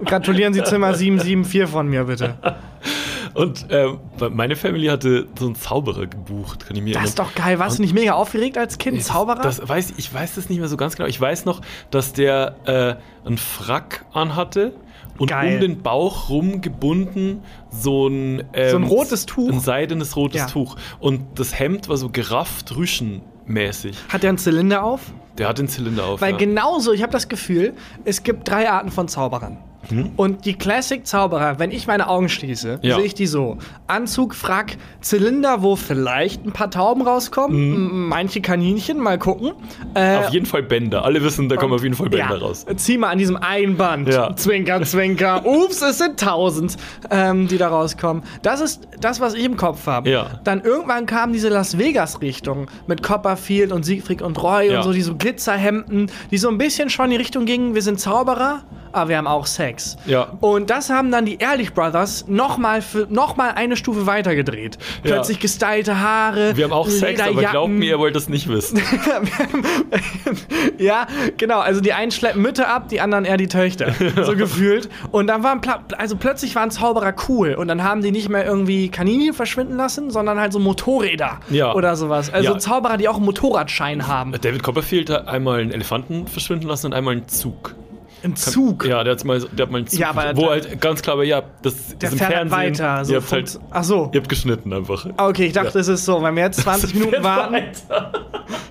gratulieren 0.04 0.54
Sie 0.54 0.62
Zimmer 0.64 0.94
774 0.94 1.68
von 1.68 1.88
mir 1.88 2.04
bitte. 2.04 2.34
Und 3.40 3.66
ähm, 3.70 3.98
meine 4.34 4.54
Family 4.56 4.86
hatte 4.88 5.26
so 5.38 5.46
einen 5.46 5.54
Zauberer 5.54 6.06
gebucht, 6.06 6.66
kann 6.66 6.76
ich 6.76 6.82
mir 6.82 6.94
Das 6.94 7.04
ist 7.04 7.18
erinnern. 7.18 7.32
doch 7.36 7.42
geil. 7.44 7.58
Warst 7.58 7.78
du 7.78 7.82
nicht 7.82 7.94
mega 7.94 8.12
aufgeregt 8.12 8.58
als 8.58 8.76
Kind? 8.78 8.98
Das- 8.98 9.06
Zauberer? 9.06 9.40
Das 9.40 9.66
weiß, 9.66 9.94
ich 9.96 10.12
weiß 10.12 10.34
das 10.34 10.48
nicht 10.48 10.58
mehr 10.58 10.68
so 10.68 10.76
ganz 10.76 10.96
genau. 10.96 11.08
Ich 11.08 11.20
weiß 11.20 11.44
noch, 11.44 11.60
dass 11.90 12.12
der 12.12 12.56
äh, 12.66 13.26
einen 13.26 13.38
Frack 13.38 14.04
anhatte 14.12 14.74
und 15.18 15.28
Geil. 15.28 15.54
um 15.54 15.60
den 15.60 15.82
Bauch 15.82 16.28
rum 16.28 16.60
gebunden 16.60 17.42
so 17.70 18.08
ein, 18.08 18.44
ähm, 18.52 18.70
So 18.70 18.76
ein 18.76 18.84
rotes 18.84 19.26
Tuch? 19.26 19.50
Ein 19.52 19.60
seidenes 19.60 20.16
rotes 20.16 20.40
Ja. 20.40 20.46
Tuch. 20.46 20.76
Und 20.98 21.38
das 21.38 21.58
Hemd 21.58 21.88
war 21.88 21.96
so 21.96 22.08
gerafft 22.10 22.74
rüschenmäßig. 22.76 23.96
Hat 24.08 24.22
der 24.22 24.30
einen 24.30 24.38
Zylinder 24.38 24.82
auf? 24.84 25.00
Der 25.38 25.48
hat 25.48 25.58
den 25.58 25.68
Zylinder 25.68 26.04
auf. 26.06 26.20
Weil 26.20 26.32
ja. 26.32 26.36
genauso, 26.38 26.92
ich 26.92 27.02
habe 27.02 27.12
das 27.12 27.28
Gefühl, 27.28 27.74
es 28.04 28.22
gibt 28.22 28.48
drei 28.48 28.70
Arten 28.70 28.90
von 28.90 29.08
Zauberern. 29.08 29.58
Und 30.16 30.44
die 30.44 30.54
Classic-Zauberer, 30.54 31.58
wenn 31.58 31.70
ich 31.70 31.86
meine 31.86 32.08
Augen 32.08 32.28
schließe, 32.28 32.78
Ja. 32.82 32.96
sehe 32.96 33.04
ich 33.04 33.14
die 33.14 33.26
so. 33.26 33.58
Anzug, 33.86 34.34
Frack, 34.34 34.76
Zylinder, 35.00 35.62
wo 35.62 35.76
vielleicht 35.76 36.44
ein 36.46 36.52
paar 36.52 36.70
Tauben 36.70 37.02
rauskommen, 37.02 37.56
m- 37.74 38.08
manche 38.08 38.40
Kaninchen, 38.40 38.98
mal 38.98 39.18
gucken. 39.18 39.52
Äh, 39.94 40.16
Auf 40.18 40.30
jeden 40.30 40.46
Fall 40.46 40.62
Bänder. 40.62 41.04
Alle 41.04 41.22
wissen, 41.22 41.48
da 41.48 41.56
kommen 41.56 41.72
auf 41.74 41.82
jeden 41.82 41.94
Fall 41.94 42.08
Bänder 42.08 42.36
ja, 42.36 42.40
raus. 42.40 42.66
Zieh 42.76 42.98
mal 42.98 43.08
an 43.10 43.18
diesem 43.18 43.36
einen 43.36 43.76
Band. 43.76 44.08
Ja. 44.08 44.34
Zwinker, 44.36 44.82
zwinker. 44.82 45.42
Ups, 45.46 45.82
es 45.82 45.98
sind 45.98 46.18
tausend, 46.20 46.76
ähm, 47.10 47.48
die 47.48 47.58
da 47.58 47.68
rauskommen. 47.68 48.22
Das 48.42 48.60
ist 48.60 48.86
das, 49.00 49.20
was 49.20 49.34
ich 49.34 49.44
im 49.44 49.56
Kopf 49.56 49.86
habe. 49.86 50.08
Ja. 50.10 50.40
Dann 50.44 50.60
irgendwann 50.62 51.06
kam 51.06 51.32
diese 51.32 51.48
Las 51.48 51.78
Vegas-Richtung 51.78 52.66
mit 52.86 53.02
Copperfield 53.02 53.72
und 53.72 53.84
Siegfried 53.84 54.22
und 54.22 54.40
Roy 54.42 54.76
und 54.76 54.82
so 54.82 54.92
diese 54.92 55.14
Glitzerhemden, 55.14 56.10
die 56.30 56.38
so 56.38 56.48
ein 56.48 56.58
bisschen 56.58 56.90
schon 56.90 57.06
in 57.06 57.10
die 57.12 57.16
Richtung 57.16 57.44
gingen, 57.44 57.74
wir 57.74 57.82
sind 57.82 57.98
Zauberer, 58.00 58.62
aber 58.92 59.08
wir 59.10 59.16
haben 59.18 59.26
auch 59.26 59.46
Sex. 59.46 59.79
Ja. 60.06 60.28
Und 60.40 60.70
das 60.70 60.90
haben 60.90 61.10
dann 61.10 61.24
die 61.26 61.38
Ehrlich 61.38 61.72
Brothers 61.74 62.26
nochmal 62.28 62.82
noch 63.08 63.36
mal 63.36 63.50
eine 63.50 63.76
Stufe 63.76 64.06
weiter 64.06 64.34
gedreht. 64.34 64.78
Ja. 65.04 65.12
Plötzlich 65.14 65.40
gestylte 65.40 66.00
Haare. 66.00 66.56
Wir 66.56 66.64
haben 66.64 66.72
auch 66.72 66.88
Sex, 66.88 67.20
aber 67.20 67.42
glaubt 67.42 67.70
mir, 67.72 67.84
ihr 67.90 67.98
wollt 67.98 68.16
das 68.16 68.28
nicht 68.28 68.48
wissen. 68.48 68.80
ja, 70.78 71.06
genau. 71.36 71.60
Also 71.60 71.80
die 71.80 71.92
einen 71.92 72.10
schleppen 72.10 72.42
Mütter 72.42 72.68
ab, 72.68 72.88
die 72.88 73.00
anderen 73.00 73.24
eher 73.24 73.36
die 73.36 73.48
Töchter. 73.48 73.94
So 74.20 74.36
gefühlt. 74.36 74.88
Und 75.12 75.28
dann 75.28 75.42
waren 75.42 75.60
also 75.96 76.16
plötzlich 76.16 76.54
waren 76.54 76.70
Zauberer 76.70 77.14
cool. 77.28 77.54
Und 77.54 77.68
dann 77.68 77.82
haben 77.84 78.02
die 78.02 78.10
nicht 78.10 78.28
mehr 78.28 78.44
irgendwie 78.44 78.88
Kaninchen 78.88 79.32
verschwinden 79.34 79.76
lassen, 79.76 80.10
sondern 80.10 80.38
halt 80.38 80.52
so 80.52 80.58
Motorräder 80.58 81.38
Ja. 81.48 81.74
oder 81.74 81.96
sowas. 81.96 82.32
Also 82.32 82.52
Ja. 82.52 82.58
Zauberer, 82.58 82.96
die 82.96 83.08
auch 83.08 83.16
einen 83.16 83.24
Motorradschein 83.24 84.06
haben. 84.06 84.32
David 84.40 84.62
Copperfield 84.62 85.10
hat 85.10 85.28
einmal 85.28 85.60
einen 85.60 85.70
Elefanten 85.72 86.26
verschwinden 86.26 86.66
lassen 86.68 86.86
und 86.86 86.92
einmal 86.94 87.14
einen 87.14 87.28
Zug. 87.28 87.74
Im 88.22 88.36
Zug. 88.36 88.84
Ja, 88.86 89.02
der 89.02 89.14
hat 89.14 89.24
mal, 89.24 89.40
der 89.40 89.64
hat 89.66 89.72
mal 89.72 89.78
einen 89.78 89.86
Zug. 89.86 89.98
Ja, 90.00 90.10
aber 90.10 90.36
wo 90.36 90.42
da- 90.42 90.48
halt 90.50 90.80
ganz 90.80 91.00
klar 91.02 91.16
war, 91.16 91.24
ja, 91.24 91.42
das 91.62 91.96
Der 91.98 92.08
ist 92.08 92.12
im 92.12 92.18
fährt 92.18 92.32
Fernsehen. 92.32 92.58
weiter. 92.58 93.04
So 93.04 93.12
ihr, 93.14 93.20
habt 93.20 93.32
halt, 93.32 93.60
Ach 93.70 93.84
so. 93.84 94.10
ihr 94.12 94.20
habt 94.20 94.28
geschnitten 94.28 94.72
einfach. 94.72 95.06
Okay, 95.16 95.46
ich 95.46 95.52
dachte, 95.52 95.78
es 95.78 95.88
ist 95.88 96.04
so. 96.04 96.22
Wenn 96.22 96.36
wir 96.36 96.42
jetzt 96.44 96.60
20 96.62 96.94
Minuten 96.94 97.22
warten, 97.22 97.56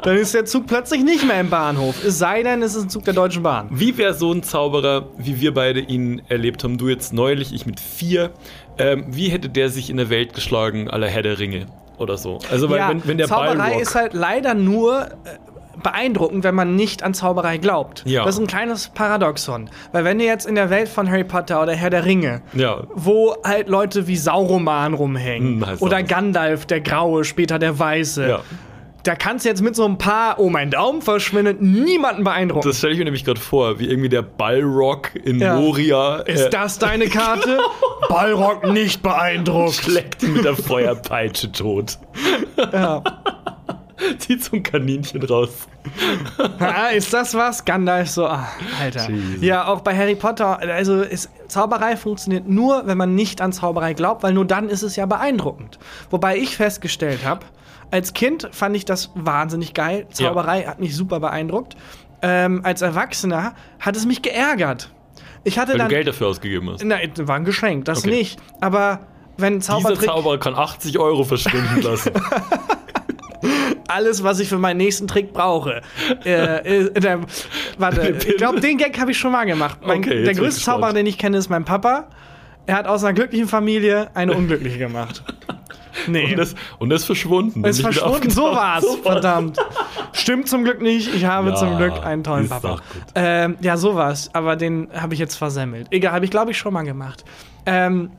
dann 0.03 0.17
ist 0.17 0.33
der 0.33 0.45
Zug 0.45 0.67
plötzlich 0.67 1.03
nicht 1.03 1.25
mehr 1.27 1.39
im 1.41 1.49
Bahnhof. 1.49 2.03
Es 2.03 2.17
sei 2.19 2.43
denn, 2.43 2.61
es 2.61 2.75
ist 2.75 2.83
ein 2.83 2.89
Zug 2.89 3.05
der 3.05 3.13
Deutschen 3.13 3.43
Bahn. 3.43 3.67
Wie 3.71 3.97
wäre 3.97 4.13
so 4.13 4.31
ein 4.31 4.43
Zauberer, 4.43 5.07
wie 5.17 5.39
wir 5.41 5.53
beide 5.53 5.79
ihn 5.79 6.21
erlebt 6.29 6.63
haben, 6.63 6.77
du 6.77 6.87
jetzt 6.87 7.13
neulich, 7.13 7.53
ich 7.53 7.65
mit 7.65 7.79
vier, 7.79 8.31
ähm, 8.77 9.05
wie 9.09 9.29
hätte 9.29 9.49
der 9.49 9.69
sich 9.69 9.89
in 9.89 9.97
der 9.97 10.09
Welt 10.09 10.33
geschlagen, 10.33 10.89
aller 10.89 11.07
Herr 11.07 11.21
der 11.23 11.39
Ringe 11.39 11.65
oder 11.97 12.17
so? 12.17 12.39
Also, 12.51 12.69
weil 12.69 12.77
ja, 12.77 12.89
wenn, 12.89 13.05
wenn 13.07 13.17
der 13.17 13.27
Zauberei 13.27 13.55
Balrog, 13.55 13.81
ist 13.81 13.95
halt 13.95 14.13
leider 14.13 14.53
nur 14.53 15.01
äh, 15.05 15.07
beeindruckend, 15.83 16.43
wenn 16.43 16.55
man 16.55 16.75
nicht 16.75 17.03
an 17.03 17.13
Zauberei 17.13 17.57
glaubt. 17.57 18.03
Ja. 18.05 18.25
Das 18.25 18.35
ist 18.35 18.41
ein 18.41 18.47
kleines 18.47 18.89
Paradoxon. 18.89 19.69
Weil 19.91 20.03
wenn 20.05 20.19
du 20.19 20.25
jetzt 20.25 20.45
in 20.45 20.55
der 20.55 20.69
Welt 20.69 20.89
von 20.89 21.09
Harry 21.09 21.23
Potter 21.23 21.61
oder 21.61 21.73
Herr 21.73 21.89
der 21.89 22.05
Ringe, 22.05 22.41
Ja. 22.53 22.83
wo 22.93 23.35
halt 23.43 23.69
Leute 23.69 24.07
wie 24.07 24.17
Sauroman 24.17 24.93
rumhängen 24.93 25.65
Hm, 25.65 25.77
oder. 25.79 26.03
Gandalf, 26.03 26.65
der 26.65 26.81
Graue, 26.81 27.23
später 27.23 27.59
der 27.59 27.77
Weiße, 27.79 28.27
Ja. 28.29 28.39
da 29.03 29.15
kannst 29.15 29.45
du 29.45 29.49
jetzt 29.49 29.61
mit 29.61 29.75
so 29.75 29.85
ein 29.85 29.97
paar, 29.97 30.39
oh 30.39 30.49
mein 30.49 30.71
Daumen 30.71 31.01
verschwindet, 31.01 31.61
niemanden 31.61 32.23
beeindrucken. 32.23 32.67
Das 32.67 32.77
stelle 32.79 32.93
ich 32.93 32.99
mir 32.99 33.05
nämlich 33.05 33.25
gerade 33.25 33.39
vor, 33.39 33.79
wie 33.79 33.87
irgendwie 33.87 34.09
der 34.09 34.21
Balrog 34.21 35.11
in 35.23 35.39
Ja. 35.39 35.55
Moria 35.59 36.17
ist 36.17 36.45
äh, 36.45 36.49
das 36.49 36.79
deine 36.79 37.07
Karte? 37.07 37.59
Balrog 38.09 38.65
nicht 38.67 39.01
beeindruckt. 39.01 39.75
schlägt 39.75 40.23
ihn 40.23 40.33
mit 40.33 40.45
der 40.45 40.55
Feuerpeitsche 40.55 41.51
tot. 41.51 41.97
Ja. 42.73 43.03
Zieht 44.19 44.43
so 44.43 44.55
ein 44.55 44.63
Kaninchen 44.63 45.21
raus. 45.23 45.49
Ah, 46.59 46.87
ist 46.89 47.13
das 47.13 47.33
was? 47.33 47.63
Gandalf 47.65 48.09
so, 48.09 48.25
ah, 48.27 48.47
Alter. 48.79 49.09
Jesus. 49.09 49.41
Ja, 49.41 49.67
auch 49.67 49.81
bei 49.81 49.95
Harry 49.95 50.15
Potter, 50.15 50.59
also 50.59 51.01
ist, 51.01 51.29
Zauberei 51.47 51.95
funktioniert 51.97 52.47
nur, 52.47 52.85
wenn 52.85 52.97
man 52.97 53.15
nicht 53.15 53.41
an 53.41 53.51
Zauberei 53.53 53.93
glaubt, 53.93 54.23
weil 54.23 54.33
nur 54.33 54.45
dann 54.45 54.69
ist 54.69 54.83
es 54.83 54.95
ja 54.95 55.05
beeindruckend. 55.05 55.79
Wobei 56.09 56.37
ich 56.37 56.55
festgestellt 56.57 57.25
habe, 57.25 57.45
als 57.91 58.13
Kind 58.13 58.49
fand 58.51 58.75
ich 58.75 58.85
das 58.85 59.11
wahnsinnig 59.15 59.73
geil. 59.73 60.05
Zauberei 60.11 60.63
hat 60.63 60.79
mich 60.79 60.95
super 60.95 61.19
beeindruckt. 61.19 61.75
Ähm, 62.21 62.61
als 62.63 62.81
Erwachsener 62.81 63.55
hat 63.79 63.95
es 63.95 64.05
mich 64.05 64.21
geärgert. 64.21 64.91
Ich 65.45 65.57
hatte 65.57 65.71
Weil 65.71 65.77
du 65.77 65.83
dann. 65.83 65.89
Geld 65.89 66.07
dafür 66.07 66.27
ausgegeben 66.27 66.69
hast. 66.69 66.83
Nein, 66.83 67.11
war 67.15 67.37
ein 67.37 67.45
Geschenk, 67.45 67.85
das 67.85 67.99
Okay. 67.99 68.09
nicht. 68.11 68.39
Aber 68.61 68.99
wenn 69.37 69.59
Dieser 69.59 69.73
Zaubertrick, 69.79 70.09
Zauberer 70.09 70.37
kann 70.37 70.53
80 70.55 70.99
Euro 70.99 71.23
verschwinden 71.23 71.81
lassen. 71.81 72.11
Alles, 73.89 74.23
was 74.23 74.39
ich 74.39 74.47
für 74.49 74.57
meinen 74.57 74.77
nächsten 74.77 75.07
Trick 75.07 75.33
brauche. 75.33 75.81
äh, 76.25 76.85
äh, 76.85 76.91
der, 76.99 77.19
warte, 77.77 78.01
ich 78.27 78.37
glaube, 78.37 78.59
den 78.61 78.77
Gag 78.77 78.99
habe 78.99 79.11
ich 79.11 79.17
schon 79.17 79.31
mal 79.31 79.45
gemacht. 79.45 79.79
Mein, 79.85 79.99
Okay, 79.99 80.23
der 80.23 80.33
größte. 80.33 80.61
Zauberer, 80.61 80.93
den 80.93 81.05
ich 81.05 81.17
kenne, 81.17 81.37
ist 81.37 81.49
mein 81.49 81.65
Papa. 81.65 82.07
Er 82.65 82.75
hat 82.75 82.87
aus 82.87 83.03
einer 83.03 83.13
glücklichen 83.13 83.47
Familie 83.47 84.09
eine 84.13 84.33
unglückliche 84.33 84.77
gemacht. 84.77 85.23
Nee. 86.07 86.31
Und 86.31 86.37
das, 86.37 86.55
und 86.77 86.91
ist 86.91 87.03
verschwunden. 87.05 87.63
ist 87.65 87.81
verschwunden, 87.81 88.29
so 88.29 88.43
war's. 88.43 88.83
So 88.83 88.89
war's. 88.91 88.99
Verdammt. 89.01 89.57
Stimmt 90.13 90.47
zum 90.47 90.63
Glück 90.63 90.81
nicht. 90.81 91.13
Ich 91.13 91.25
habe 91.25 91.49
Ja, 91.49 91.55
zum 91.55 91.77
Glück 91.77 92.05
einen 92.05 92.23
tollen 92.23 92.45
ist 92.45 92.49
Papa. 92.51 92.77
Ähm, 93.15 93.57
ja, 93.59 93.75
sowas. 93.75 94.29
Aber 94.31 94.55
den 94.55 94.87
habe 94.93 95.13
ich 95.13 95.19
jetzt 95.19 95.35
versemmelt. 95.35 95.87
Egal, 95.91 96.13
habe 96.13 96.23
ich 96.23 96.31
glaube 96.31 96.51
ich 96.51 96.57
schon 96.57 96.73
mal 96.73 96.83
gemacht. 96.83 97.25
Ähm, 97.65 98.11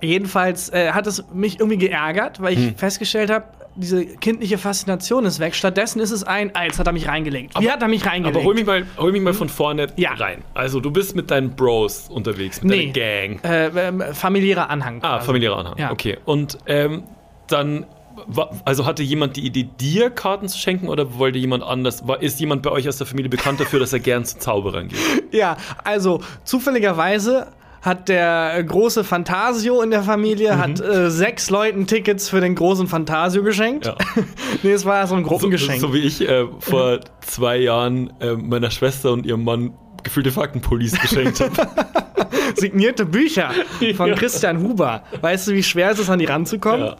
jedenfalls 0.00 0.68
äh, 0.68 0.92
hat 0.92 1.06
es 1.08 1.24
mich 1.32 1.58
irgendwie 1.58 1.78
geärgert, 1.78 2.40
weil 2.40 2.52
ich 2.52 2.58
Hm. 2.68 2.76
festgestellt 2.76 3.30
habe, 3.30 3.46
diese 3.76 4.04
kindliche 4.06 4.58
Faszination 4.58 5.24
ist 5.26 5.38
weg. 5.38 5.54
Stattdessen 5.54 6.00
ist 6.00 6.10
es 6.10 6.24
ein, 6.24 6.50
ah, 6.54 6.64
jetzt 6.64 6.78
hat 6.78 6.86
er 6.86 6.92
mich 6.92 7.06
reingelegt. 7.08 7.58
Wie 7.60 7.70
hat 7.70 7.82
er 7.82 7.88
mich 7.88 8.04
reingelegt? 8.06 8.36
Aber 8.36 8.44
hol 8.44 8.54
mich 8.54 8.66
mal, 8.66 8.86
hol 8.98 9.12
mich 9.12 9.22
mal 9.22 9.34
von 9.34 9.48
vorne 9.48 9.86
Ja. 9.96 10.14
rein. 10.14 10.42
Also 10.54 10.80
du 10.80 10.90
bist 10.90 11.14
mit 11.14 11.30
deinen 11.30 11.50
Bros 11.56 12.08
unterwegs, 12.08 12.62
mit 12.62 12.70
Nee. 12.70 12.92
deiner 12.92 13.36
Gang. 13.38 13.44
äh, 13.44 13.88
ähm, 13.88 14.02
familiärer 14.14 14.70
Anhang. 14.70 14.98
Ah, 15.02 15.16
quasi. 15.16 15.26
familiärer 15.26 15.58
Anhang. 15.58 15.74
Ja. 15.78 15.90
Okay. 15.92 16.18
Und 16.24 16.58
ähm, 16.66 17.02
dann, 17.48 17.86
also 18.64 18.86
hatte 18.86 19.02
jemand 19.02 19.36
die 19.36 19.44
Idee, 19.46 19.68
dir 19.78 20.08
Karten 20.10 20.48
zu 20.48 20.58
schenken 20.58 20.88
oder 20.88 21.18
wollte 21.18 21.38
jemand 21.38 21.62
anders? 21.62 22.08
War, 22.08 22.22
ist 22.22 22.40
jemand 22.40 22.62
bei 22.62 22.70
euch 22.70 22.88
aus 22.88 22.96
der 22.96 23.06
Familie 23.06 23.28
bekannt 23.28 23.60
dafür, 23.60 23.78
dass 23.78 23.92
er 23.92 24.00
gern 24.00 24.24
zu 24.24 24.38
Zauberern 24.38 24.88
geht? 24.88 24.98
Ja, 25.32 25.58
also 25.84 26.20
zufälligerweise 26.44 27.48
hat 27.86 28.08
der 28.10 28.62
große 28.64 29.04
Fantasio 29.04 29.80
in 29.80 29.90
der 29.90 30.02
Familie 30.02 30.58
hat 30.58 30.80
äh, 30.80 31.10
sechs 31.10 31.48
Leuten 31.48 31.86
Tickets 31.86 32.28
für 32.28 32.40
den 32.40 32.54
großen 32.54 32.88
Fantasio 32.88 33.42
geschenkt. 33.42 33.86
Ja. 33.86 33.94
nee, 34.62 34.72
es 34.72 34.84
war 34.84 35.06
so 35.06 35.14
ein 35.14 35.22
So, 35.22 35.28
Gruppengeschenk. 35.30 35.80
so 35.80 35.94
wie 35.94 36.00
ich 36.00 36.28
äh, 36.28 36.44
vor 36.58 37.00
zwei 37.20 37.56
Jahren 37.58 38.12
äh, 38.20 38.34
meiner 38.34 38.70
Schwester 38.70 39.12
und 39.12 39.24
ihrem 39.24 39.44
Mann 39.44 39.72
gefühlte 40.02 40.30
Faktenpullis 40.32 41.00
geschenkt 41.00 41.40
habe. 41.40 41.52
Signierte 42.56 43.04
Bücher 43.04 43.50
von 43.96 44.08
Ja. 44.08 44.14
Christian 44.14 44.62
Huber. 44.62 45.02
Weißt 45.20 45.48
du, 45.48 45.52
wie 45.52 45.62
schwer 45.62 45.90
es 45.90 45.98
ist, 45.98 46.08
an 46.08 46.18
die 46.18 46.24
ranzukommen? 46.26 46.94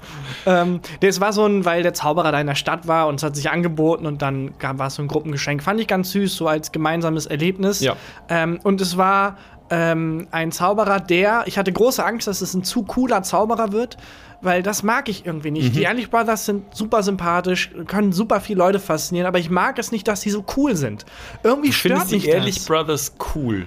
Ja. 0.44 0.62
Ähm, 0.62 0.80
das 1.00 1.20
war 1.20 1.32
so 1.32 1.46
ein, 1.46 1.64
weil 1.64 1.82
der 1.82 1.94
Zauberer 1.94 2.32
da 2.32 2.40
in 2.40 2.46
der 2.46 2.54
Stadt 2.56 2.86
war 2.88 3.06
und 3.08 3.16
es 3.16 3.22
hat 3.22 3.36
sich 3.36 3.48
angeboten 3.50 4.06
und 4.06 4.22
dann 4.22 4.54
gab- 4.58 4.78
war 4.78 4.88
es 4.88 4.96
so 4.96 5.02
ein 5.02 5.08
Gruppengeschenk. 5.08 5.62
Fand 5.62 5.80
ich 5.80 5.86
ganz 5.86 6.10
süß, 6.10 6.34
so 6.36 6.48
als 6.48 6.72
gemeinsames 6.72 7.26
Erlebnis. 7.26 7.80
Ja. 7.80 7.96
Ähm, 8.28 8.58
und 8.64 8.80
es 8.80 8.96
war 8.96 9.36
ähm, 9.70 10.28
ein 10.30 10.52
Zauberer, 10.52 11.00
der, 11.00 11.44
ich 11.46 11.58
hatte 11.58 11.72
große 11.72 12.04
Angst, 12.04 12.26
dass 12.26 12.40
es 12.40 12.54
ein 12.54 12.64
zu 12.64 12.82
cooler 12.82 13.22
Zauberer 13.22 13.72
wird, 13.72 13.96
weil 14.40 14.62
das 14.62 14.82
mag 14.82 15.08
ich 15.08 15.26
irgendwie 15.26 15.50
nicht. 15.50 15.70
Mhm. 15.70 15.72
Die 15.72 15.82
Ehrlich 15.82 16.10
Brothers 16.10 16.46
sind 16.46 16.74
super 16.74 17.02
sympathisch, 17.02 17.70
können 17.86 18.12
super 18.12 18.40
viele 18.40 18.58
Leute 18.58 18.78
faszinieren, 18.78 19.26
aber 19.26 19.38
ich 19.38 19.50
mag 19.50 19.78
es 19.78 19.92
nicht, 19.92 20.06
dass 20.08 20.20
sie 20.20 20.30
so 20.30 20.44
cool 20.56 20.76
sind. 20.76 21.04
Irgendwie 21.42 21.72
stört 21.72 22.08
Findest 22.08 22.10
die 22.12 22.16
mich 22.16 22.28
Ehrlich 22.28 22.56
das. 22.56 22.66
Brothers 22.66 23.14
cool? 23.34 23.66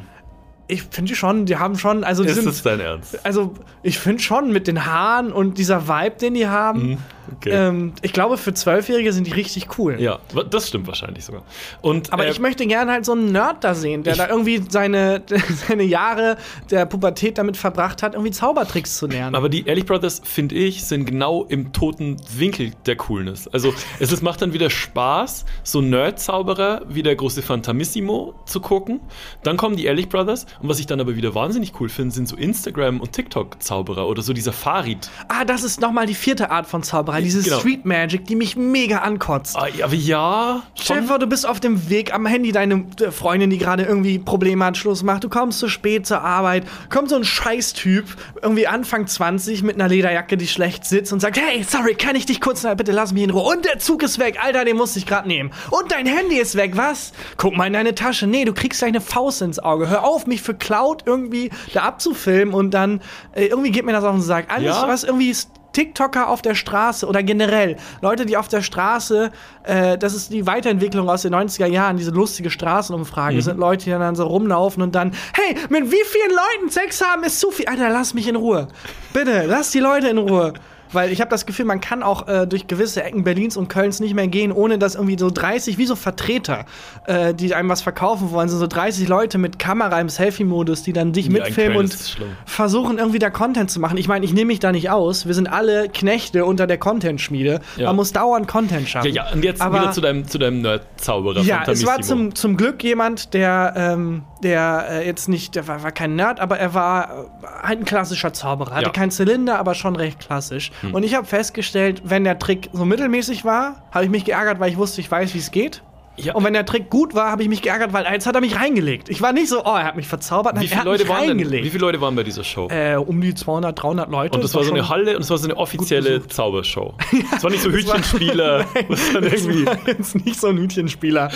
Ich 0.70 0.84
finde 0.84 1.16
schon, 1.16 1.46
die 1.46 1.58
haben 1.58 1.78
schon, 1.78 2.04
also 2.04 2.24
die 2.24 2.30
Ist 2.30 2.36
sind, 2.36 2.46
das 2.48 2.62
dein 2.62 2.80
Ernst? 2.80 3.26
also 3.26 3.54
ich 3.84 4.00
finde 4.00 4.22
schon 4.22 4.54
mit 4.54 4.68
den 4.68 4.86
Haaren 4.86 5.32
und 5.34 5.58
dieser 5.58 5.88
Vibe, 5.88 6.16
den 6.22 6.36
die 6.36 6.48
haben, 6.48 6.98
Okay. 7.38 7.52
ähm, 7.52 7.94
ich 8.02 8.12
glaube 8.12 8.38
für 8.38 8.56
Zwölfjährige 8.56 9.14
sind 9.14 9.28
die 9.28 9.34
richtig 9.34 9.78
cool. 9.78 9.98
ja, 10.02 10.18
das 10.50 10.68
stimmt 10.68 10.88
wahrscheinlich 10.88 11.26
sogar. 11.26 11.44
Und, 11.82 12.12
Aber 12.12 12.26
äh, 12.26 12.32
ich 12.32 12.40
möchte 12.40 12.66
gerne 12.66 12.92
halt 12.92 13.06
so 13.06 13.12
einen 13.12 13.32
Nerd 13.32 13.64
da 13.64 13.76
sehen, 13.76 14.02
der 14.02 14.16
da 14.16 14.28
irgendwie 14.30 14.64
seine, 14.68 15.22
seine 15.68 15.84
Jahre 15.84 16.38
der 16.72 16.88
Pubertät 16.88 17.38
damit 17.38 17.56
verbracht 17.56 18.02
hat, 18.02 18.14
irgendwie 18.16 18.32
Zaubertricks 18.32 18.98
zu 18.98 19.06
lernen. 19.06 19.36
Aber 19.36 19.48
die 19.48 19.68
Ehrlich 19.68 19.86
Brothers, 19.86 20.22
finde 20.24 20.56
ich, 20.56 20.86
sind 20.86 21.06
genau 21.06 21.44
im 21.44 21.72
toten 21.72 22.18
Winkel 22.36 22.72
der 22.88 22.96
Coolness. 22.96 23.48
Also 23.50 23.76
es 24.00 24.12
ist, 24.12 24.24
macht 24.24 24.42
dann 24.42 24.54
wieder 24.54 24.72
Spaß, 24.72 25.46
so 25.64 25.82
Nerd-Zauberer 25.82 26.82
wie 26.90 27.04
der 27.04 27.16
große 27.16 27.44
Fantamissimo 27.44 28.34
zu 28.46 28.60
gucken. 28.60 29.02
Dann 29.44 29.56
kommen 29.56 29.76
die 29.76 29.86
Ehrlich 29.86 30.10
Brothers. 30.10 30.48
Und 30.62 30.70
was 30.70 30.80
ich 30.80 30.86
dann 30.88 31.00
aber 31.00 31.16
wieder 31.16 31.34
wahnsinnig 31.36 31.74
cool 31.80 31.90
finde, 31.90 32.14
sind 32.14 32.28
so 32.28 32.36
Instagram- 32.36 33.00
und 33.00 33.14
TikTok-Zauberer 33.14 34.08
oder 34.08 34.22
so 34.22 34.34
dieser 34.34 34.54
Farid. 34.54 35.10
ah, 35.28 35.46
das 35.46 35.64
ist 35.64 35.80
nochmal 35.82 36.06
die 36.06 36.14
vierte 36.16 36.52
Art 36.52 36.68
von 36.68 36.84
Zauberei, 36.84 37.22
diese 37.22 37.42
Genau. 37.42 37.60
Street 37.60 37.86
Magic, 37.86 38.26
die 38.26 38.36
mich 38.36 38.56
mega 38.56 38.98
ankotzt. 39.00 39.56
Ah, 39.58 39.68
ja, 39.68 39.86
aber 39.86 39.96
ja. 39.96 40.64
Stell 40.76 41.02
dir 41.02 41.08
vor, 41.08 41.20
du 41.20 41.28
bist 41.28 41.48
auf 41.48 41.60
dem 41.60 41.90
Weg 41.90 42.14
am 42.14 42.26
Handy, 42.26 42.52
deine 42.52 42.86
äh, 43.02 43.12
Freundin, 43.12 43.50
die 43.50 43.58
gerade 43.58 43.84
irgendwie 43.84 44.20
Probleme 44.20 44.66
hat, 44.66 44.78
Schluss 44.78 45.04
macht. 45.04 45.24
Du 45.24 45.30
kommst 45.30 45.60
zu 45.60 45.70
spät 45.70 46.06
zur 46.06 46.22
Arbeit, 46.22 46.66
kommt 46.90 47.10
so 47.10 47.16
ein 47.16 47.24
Scheißtyp, 47.24 48.06
irgendwie 48.42 48.68
Anfang 48.68 49.08
20 49.08 49.64
mit 49.64 49.76
einer 49.76 49.88
Lederjacke, 49.88 50.38
die 50.38 50.48
schlecht 50.48 50.86
sitzt 50.86 51.14
und 51.14 51.20
sagt, 51.20 51.40
hey, 51.40 51.64
sorry, 51.64 51.96
kann 51.96 52.16
ich 52.16 52.26
dich 52.26 52.42
kurz, 52.42 52.66
bitte 52.78 52.92
lass 52.92 53.14
mich 53.14 53.24
in 53.24 53.30
Ruhe. 53.30 53.44
Und 53.56 53.66
der 53.66 53.80
Zug 53.80 54.04
ist 54.04 54.20
weg, 54.20 54.38
Alter, 54.44 54.66
den 54.66 54.78
musste 54.78 55.00
ich 55.00 55.06
gerade 55.06 55.28
nehmen. 55.28 55.52
Und 55.72 55.92
dein 55.92 56.06
Handy 56.06 56.36
ist 56.38 56.56
weg, 56.56 56.72
was? 56.76 57.14
Guck 57.38 57.56
mal 57.56 57.68
in 57.68 57.74
deine 57.74 57.96
Tasche. 57.96 58.28
Nee, 58.28 58.46
du 58.46 58.54
kriegst 58.54 58.80
gleich 58.80 58.90
eine 58.90 59.02
Faust 59.02 59.42
ins 59.42 59.60
Auge. 59.60 59.90
Hör 59.90 60.04
auf, 60.04 60.28
mich 60.28 60.42
für 60.42 60.49
Cloud 60.54 61.04
irgendwie 61.06 61.50
da 61.74 61.82
abzufilmen 61.84 62.54
und 62.54 62.72
dann, 62.72 63.02
äh, 63.34 63.46
irgendwie 63.46 63.72
geht 63.72 63.86
mir 63.86 63.92
das 63.94 64.04
auf 64.04 64.14
den 64.16 64.22
Sack. 64.22 64.46
Alles, 64.50 64.76
Ja? 64.76 64.88
was 64.88 65.04
irgendwie 65.04 65.30
ist 65.30 65.50
TikToker 65.72 66.28
auf 66.30 66.42
der 66.42 66.56
Straße 66.56 67.06
oder 67.06 67.22
generell 67.22 67.76
Leute, 68.02 68.26
die 68.26 68.38
auf 68.38 68.48
der 68.48 68.64
Straße, 68.64 69.32
äh, 69.64 69.98
das 70.00 70.16
ist 70.16 70.34
die 70.34 70.48
Weiterentwicklung 70.48 71.08
aus 71.08 71.22
den 71.22 71.34
90er 71.36 71.68
Jahren, 71.68 71.96
diese 71.96 72.10
lustige 72.12 72.50
Straßenumfrage, 72.50 73.40
sind 73.42 73.60
Leute, 73.60 73.86
die 73.86 73.92
dann 73.92 74.16
so 74.16 74.26
rumlaufen 74.26 74.82
und 74.82 74.96
dann, 74.96 75.12
hey, 75.34 75.56
mit 75.70 75.92
wie 75.92 76.04
vielen 76.06 76.32
Leuten 76.32 76.72
Sex 76.72 77.04
haben 77.06 77.24
ist 77.24 77.40
zu 77.40 77.52
viel. 77.52 77.68
Alter, 77.68 77.90
lass 77.92 78.16
mich 78.16 78.28
in 78.28 78.36
Ruhe. 78.36 78.68
Bitte, 79.14 79.44
lass 79.46 79.70
die 79.70 79.80
Leute 79.80 80.08
in 80.10 80.18
Ruhe. 80.18 80.54
Weil 80.92 81.12
ich 81.12 81.22
habe 81.22 81.30
das 81.30 81.46
Gefühl, 81.46 81.66
man 81.66 81.82
kann 81.82 82.04
auch 82.04 82.28
äh, 82.28 82.48
durch 82.48 82.68
gewisse 82.68 83.04
Ecken 83.04 83.24
Berlins 83.24 83.58
und 83.58 83.68
Kölns 83.68 84.00
nicht 84.00 84.14
mehr 84.16 84.28
gehen, 84.28 84.52
ohne 84.52 84.78
dass 84.80 84.96
irgendwie 84.96 85.18
so 85.20 85.30
30, 85.30 85.78
wie 85.78 85.86
so 85.86 85.96
Vertreter, 85.96 86.66
äh, 87.06 87.34
die 87.34 87.54
einem 87.54 87.70
was 87.70 87.82
verkaufen 87.82 88.32
wollen, 88.32 88.50
sind 88.50 88.60
so 88.60 88.68
30 88.68 89.08
Leute 89.08 89.38
mit 89.38 89.60
Kamera 89.60 90.00
im 90.00 90.10
Selfie-Modus, 90.10 90.84
die 90.84 90.94
dann 90.94 91.14
dich 91.14 91.28
Ja, 91.28 91.32
mitfilmen 91.34 91.78
und 91.78 92.18
versuchen 92.46 92.98
irgendwie 92.98 93.20
da 93.20 93.30
Content 93.30 93.70
zu 93.72 93.80
machen. 93.80 93.98
Ich 93.98 94.08
meine, 94.08 94.26
ich 94.26 94.34
nehme 94.34 94.48
mich 94.48 94.60
da 94.60 94.72
nicht 94.72 94.90
aus. 94.90 95.26
Wir 95.26 95.34
sind 95.34 95.48
alle 95.48 95.90
Knechte 95.90 96.46
unter 96.46 96.68
der 96.68 96.78
Content-Schmiede. 96.78 97.60
Ja. 97.78 97.88
Man 97.88 97.96
muss 97.96 98.12
dauernd 98.14 98.48
Content 98.48 98.82
Ja, 98.82 98.88
schaffen. 98.88 99.14
ja, 99.14 99.32
und 99.32 99.44
jetzt 99.44 99.62
Aber- 99.62 99.80
wieder 99.82 99.92
zu 99.92 100.02
deinem, 100.02 100.28
zu 100.28 100.38
deinem 100.38 100.62
Nerd-Zauberer. 100.62 101.42
ja, 101.42 101.64
es 101.68 101.86
war 101.86 102.02
zum, 102.02 102.36
zum 102.36 102.58
Glück 102.58 102.84
jemand, 102.84 103.34
der, 103.34 103.74
ähm, 103.76 104.24
der 104.44 104.86
äh, 104.90 105.06
jetzt 105.06 105.30
nicht, 105.30 105.56
der 105.56 105.68
war, 105.68 105.84
war 105.84 105.92
kein 105.92 106.16
Nerd, 106.16 106.40
aber 106.40 106.58
er 106.60 106.74
war 106.74 107.10
äh, 107.44 107.68
halt 107.68 107.80
ein 107.80 107.86
klassischer 107.86 108.34
Zauberer. 108.34 108.76
Hatte 108.76 108.86
Ja. 108.86 108.90
Keinen 108.92 109.12
Zylinder, 109.12 109.60
aber 109.60 109.76
schon 109.76 109.96
recht 109.96 110.20
klassisch. 110.20 110.72
Und 110.94 111.04
ich 111.04 111.16
habe 111.16 111.26
festgestellt, 111.26 112.02
wenn 112.06 112.24
der 112.24 112.40
Trick 112.40 112.70
so 112.74 112.86
mittelmäßig 112.86 113.46
war, 113.46 113.84
habe 113.92 114.06
ich 114.06 114.12
mich 114.12 114.26
geärgert, 114.26 114.60
weil 114.60 114.72
ich 114.72 114.78
wusste, 114.78 115.02
ich 115.02 115.10
weiß, 115.10 115.34
wie 115.34 115.40
es 115.40 115.52
geht. 115.52 115.82
Ja. 116.24 116.36
Und 116.36 116.44
wenn 116.44 116.54
der 116.54 116.66
Trick 116.66 116.90
gut 116.90 117.14
war, 117.16 117.32
habe 117.32 117.44
ich 117.44 117.50
mich 117.50 117.62
geärgert, 117.62 117.94
weil 117.94 118.06
jetzt 118.12 118.26
hat 118.28 118.36
er 118.36 118.42
mich 118.42 118.56
reingelegt. 118.56 119.10
Ich 119.10 119.22
war 119.22 119.32
nicht 119.34 119.50
so, 119.50 119.62
oh, 119.66 119.76
er 119.76 119.86
hat 119.86 119.96
mich 119.96 120.08
verzaubert, 120.08 120.56
nein, 120.56 120.64
Wie 120.64 120.68
er 120.68 120.70
viele, 120.70 120.80
hat 120.80 120.86
Leute 120.86 121.04
mich 121.04 121.10
waren 121.10 121.22
denn, 121.22 121.30
reingelegt. 121.32 121.66
wie 121.66 121.70
viele 121.70 121.82
Leute 121.82 122.02
waren 122.02 122.16
bei 122.16 122.24
dieser 122.24 122.44
Show? 122.44 122.68
Äh, 122.70 122.96
um 122.96 123.20
die 123.22 123.34
200, 123.34 123.82
300 123.82 124.10
Leute. 124.12 124.36
und 124.36 124.44
das 124.44 124.54
war 124.56 124.64
so 124.64 124.72
eine 124.74 124.90
Halle 124.90 125.16
und 125.16 125.22
es 125.22 125.30
war 125.30 125.38
so 125.38 125.46
eine 125.46 125.58
offizielle 125.58 126.28
Zaubershow. 126.28 126.94
Es 127.36 127.44
war 127.44 127.52
nicht 127.52 127.64
so 127.64 127.72
Hütchenspieler. 127.72 128.66
Das 128.90 129.12
irgendwie. 129.46 129.66
war 129.66 129.78
jetzt 129.88 130.16
nicht 130.26 130.40
so 130.40 130.48
ein 130.48 130.58
Hütchenspieler. 130.58 131.30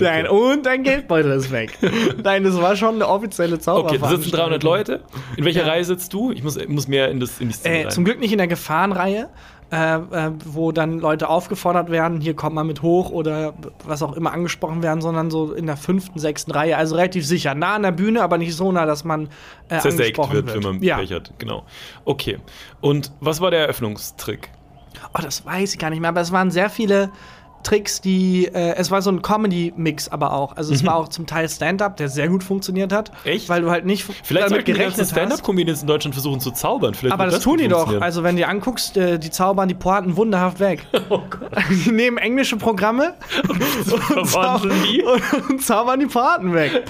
Nein, 0.00 0.26
und 0.28 0.66
dein 0.66 0.82
Geldbeutel 0.82 1.32
ist 1.32 1.50
weg. 1.52 1.78
Nein, 2.22 2.44
das 2.44 2.60
war 2.60 2.76
schon 2.76 2.96
eine 2.96 3.08
offizielle 3.08 3.58
Zauber. 3.58 3.88
Okay, 3.88 3.98
da 4.00 4.08
sitzen 4.08 4.30
300 4.30 4.62
Leute. 4.62 5.02
In 5.36 5.44
welcher 5.44 5.60
Ja. 5.60 5.66
Reihe 5.68 5.84
sitzt 5.84 6.12
du? 6.12 6.30
Ich 6.32 6.42
muss, 6.42 6.58
muss 6.68 6.88
mehr 6.88 7.10
in, 7.10 7.20
das, 7.20 7.40
in 7.40 7.48
die 7.48 7.54
Szene 7.54 7.74
Äh, 7.78 7.82
rein. 7.82 7.90
zum 7.90 8.04
Glück 8.04 8.20
nicht 8.20 8.32
in 8.32 8.38
der 8.38 8.46
Gefahrenreihe, 8.48 9.28
äh, 9.72 9.96
äh, 9.96 10.30
wo 10.44 10.70
dann 10.70 11.00
Leute 11.00 11.28
aufgefordert 11.28 11.90
werden, 11.90 12.20
hier 12.20 12.34
kommt 12.34 12.54
mal 12.54 12.62
mit 12.62 12.82
hoch 12.82 13.10
oder 13.10 13.54
was 13.84 14.00
auch 14.00 14.12
immer 14.12 14.32
angesprochen 14.32 14.82
werden, 14.82 15.00
sondern 15.00 15.28
so 15.30 15.52
in 15.52 15.66
der 15.66 15.76
fünften, 15.76 16.20
sechsten 16.20 16.52
Reihe. 16.52 16.76
Also 16.76 16.94
relativ 16.94 17.26
sicher. 17.26 17.54
Nah 17.54 17.74
an 17.74 17.82
der 17.82 17.90
Bühne, 17.90 18.22
aber 18.22 18.38
nicht 18.38 18.54
so 18.54 18.70
nah, 18.70 18.86
dass 18.86 19.02
man 19.04 19.28
äh, 19.68 19.78
Zersägt 19.80 20.18
wird, 20.18 20.32
wird. 20.32 20.54
wenn 20.54 20.62
man 20.62 20.82
ja. 20.82 20.98
Pech 20.98 21.12
hat. 21.12 21.32
Genau. 21.38 21.64
Okay. 22.04 22.38
Und 22.80 23.10
was 23.20 23.40
war 23.40 23.50
der 23.50 23.62
Eröffnungstrick? 23.62 24.50
Oh, 25.14 25.20
das 25.22 25.44
weiß 25.44 25.74
ich 25.74 25.78
gar 25.80 25.90
nicht 25.90 26.00
mehr, 26.00 26.10
aber 26.10 26.20
es 26.20 26.30
waren 26.30 26.50
sehr 26.52 26.70
viele 26.70 27.10
Tricks, 27.66 28.00
die. 28.00 28.46
Äh, 28.46 28.76
es 28.76 28.92
war 28.92 29.02
so 29.02 29.10
ein 29.10 29.22
Comedy-Mix 29.22 30.08
aber 30.08 30.32
auch. 30.32 30.56
Also 30.56 30.72
es 30.72 30.86
war 30.86 30.94
auch 30.94 31.08
zum 31.08 31.26
Teil 31.26 31.48
Stand-up, 31.48 31.96
der 31.96 32.08
sehr 32.08 32.28
gut 32.28 32.44
funktioniert 32.44 32.92
hat. 32.92 33.10
Mhm. 33.24 33.30
Echt? 33.32 33.48
Weil 33.48 33.62
du 33.62 33.70
halt 33.70 33.84
nicht 33.84 34.04
Vielleicht 34.22 34.50
damit 34.50 34.68
die 34.68 34.72
gerechnet 34.72 35.00
hast. 35.00 35.10
Stand-Up-Comedians 35.10 35.80
in 35.80 35.88
Deutschland 35.88 36.14
versuchen 36.14 36.38
zu 36.38 36.52
zaubern. 36.52 36.94
Vielleicht 36.94 37.12
Aber 37.12 37.24
wird 37.24 37.34
das 37.34 37.42
tun 37.42 37.58
die 37.58 37.66
doch. 37.66 38.00
Also, 38.00 38.22
wenn 38.22 38.36
du 38.36 38.42
dir 38.42 38.48
anguckst, 38.48 38.96
äh, 38.96 39.18
die 39.18 39.30
zaubern 39.30 39.66
die 39.66 39.74
Pointen 39.74 40.16
wunderhaft 40.16 40.60
weg. 40.60 40.86
oh 41.08 41.22
Gott. 41.28 41.50
Die 41.84 41.90
nehmen 41.90 42.18
englische 42.18 42.56
Programme 42.56 43.14
und, 43.48 43.62
verwandeln 44.28 44.82
die? 44.84 45.02
und, 45.02 45.50
und 45.50 45.62
zaubern 45.62 45.98
die 45.98 46.06
Pointen 46.06 46.54
weg. 46.54 46.84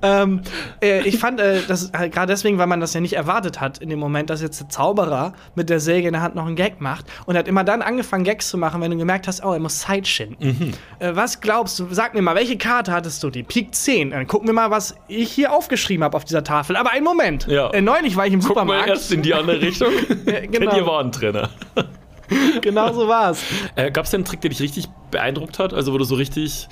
ähm, 0.00 0.40
äh, 0.82 1.06
ich 1.06 1.18
fand 1.18 1.40
äh, 1.40 1.60
das 1.68 1.90
äh, 1.92 2.08
gerade 2.08 2.32
deswegen, 2.32 2.56
weil 2.56 2.68
man 2.68 2.80
das 2.80 2.94
ja 2.94 3.00
nicht 3.00 3.14
erwartet 3.14 3.60
hat 3.60 3.78
in 3.78 3.90
dem 3.90 3.98
Moment, 3.98 4.30
dass 4.30 4.40
jetzt 4.40 4.60
der 4.60 4.70
Zauberer 4.70 5.34
mit 5.54 5.68
der 5.68 5.80
Säge 5.80 6.08
in 6.08 6.14
der 6.14 6.22
Hand 6.22 6.36
noch 6.36 6.46
einen 6.46 6.56
Gag 6.56 6.80
macht 6.80 7.04
und 7.26 7.36
hat 7.36 7.48
immer 7.48 7.64
dann 7.64 7.82
angefangen, 7.82 8.24
Gags 8.24 8.48
zu 8.48 8.56
machen, 8.56 8.80
wenn 8.80 8.90
du 8.90 8.96
gemerkt 8.96 9.09
hast, 9.26 9.44
oh, 9.44 9.52
er 9.52 9.58
muss 9.60 9.80
Zeit 9.80 10.06
schinden. 10.06 10.74
Äh, 10.98 11.14
was 11.14 11.40
glaubst 11.40 11.78
du? 11.78 11.86
Sag 11.90 12.14
mir 12.14 12.22
mal, 12.22 12.34
welche 12.34 12.56
Karte 12.58 12.92
hattest 12.92 13.22
du? 13.22 13.30
Die 13.30 13.42
Pik 13.42 13.74
10. 13.74 14.10
Dann 14.10 14.26
gucken 14.26 14.48
wir 14.48 14.52
mal, 14.54 14.70
was 14.70 14.94
ich 15.08 15.30
hier 15.32 15.52
aufgeschrieben 15.52 16.04
habe 16.04 16.16
auf 16.16 16.24
dieser 16.24 16.44
Tafel. 16.44 16.76
Aber 16.76 16.90
einen 16.92 17.04
Moment. 17.04 17.46
Ja. 17.46 17.70
Äh, 17.70 17.80
neulich 17.80 18.16
war 18.16 18.26
ich 18.26 18.32
im 18.32 18.40
Guck 18.40 18.56
mal 18.56 18.62
Supermarkt. 18.62 18.88
erst 18.88 19.12
in 19.12 19.22
die 19.22 19.34
andere 19.34 19.60
Richtung. 19.60 19.92
genau. 20.24 20.50
Kennt 20.50 20.72
ihr 20.74 20.86
Warentrenner? 20.86 21.50
genau 22.60 22.92
so 22.92 23.08
war's. 23.08 23.42
Äh, 23.76 23.90
Gab 23.90 24.04
es 24.04 24.10
denn 24.10 24.18
einen 24.18 24.24
Trick, 24.26 24.40
der 24.40 24.50
dich 24.50 24.60
richtig 24.60 24.88
beeindruckt 25.10 25.58
hat? 25.58 25.74
Also, 25.74 25.92
wo 25.92 25.98
du 25.98 26.04
so 26.04 26.14
richtig, 26.14 26.68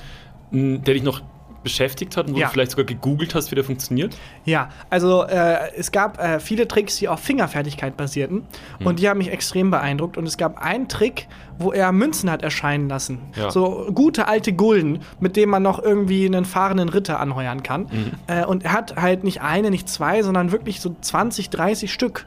mh, 0.50 0.78
der 0.78 0.94
dich 0.94 1.02
noch 1.02 1.22
beschäftigt 1.68 2.16
hat 2.16 2.26
und 2.28 2.34
wo 2.34 2.38
Ja. 2.38 2.46
du 2.46 2.52
vielleicht 2.52 2.70
sogar 2.72 2.86
gegoogelt 2.86 3.34
hast, 3.34 3.50
wie 3.50 3.54
der 3.54 3.64
funktioniert? 3.64 4.16
Ja, 4.44 4.70
also 4.90 5.24
äh, 5.24 5.58
es 5.76 5.92
gab 5.92 6.18
äh, 6.18 6.40
viele 6.40 6.66
Tricks, 6.66 6.96
die 6.96 7.08
auf 7.08 7.20
Fingerfertigkeit 7.20 7.96
basierten 7.96 8.46
Hm. 8.78 8.86
und 8.86 8.98
die 8.98 9.08
haben 9.08 9.18
mich 9.18 9.30
extrem 9.30 9.70
beeindruckt. 9.70 10.16
Und 10.16 10.26
es 10.26 10.36
gab 10.38 10.62
einen 10.62 10.88
Trick, 10.88 11.28
wo 11.58 11.72
er 11.72 11.92
Münzen 11.92 12.30
hat 12.30 12.42
erscheinen 12.42 12.88
lassen. 12.88 13.18
Ja. 13.36 13.50
So 13.50 13.88
gute 13.94 14.26
alte 14.28 14.52
Gulden, 14.52 15.00
mit 15.20 15.36
denen 15.36 15.50
man 15.50 15.62
noch 15.62 15.78
irgendwie 15.82 16.24
einen 16.26 16.44
fahrenden 16.44 16.88
Ritter 16.88 17.20
anheuern 17.20 17.62
kann. 17.62 17.82
Mhm. 17.82 18.10
Äh, 18.28 18.44
und 18.46 18.64
er 18.64 18.72
hat 18.72 18.96
halt 18.96 19.24
nicht 19.24 19.42
eine, 19.42 19.70
nicht 19.70 19.88
zwei, 19.88 20.22
sondern 20.22 20.52
wirklich 20.52 20.80
so 20.80 20.96
20, 21.00 21.50
30 21.50 21.92
Stück. 21.92 22.26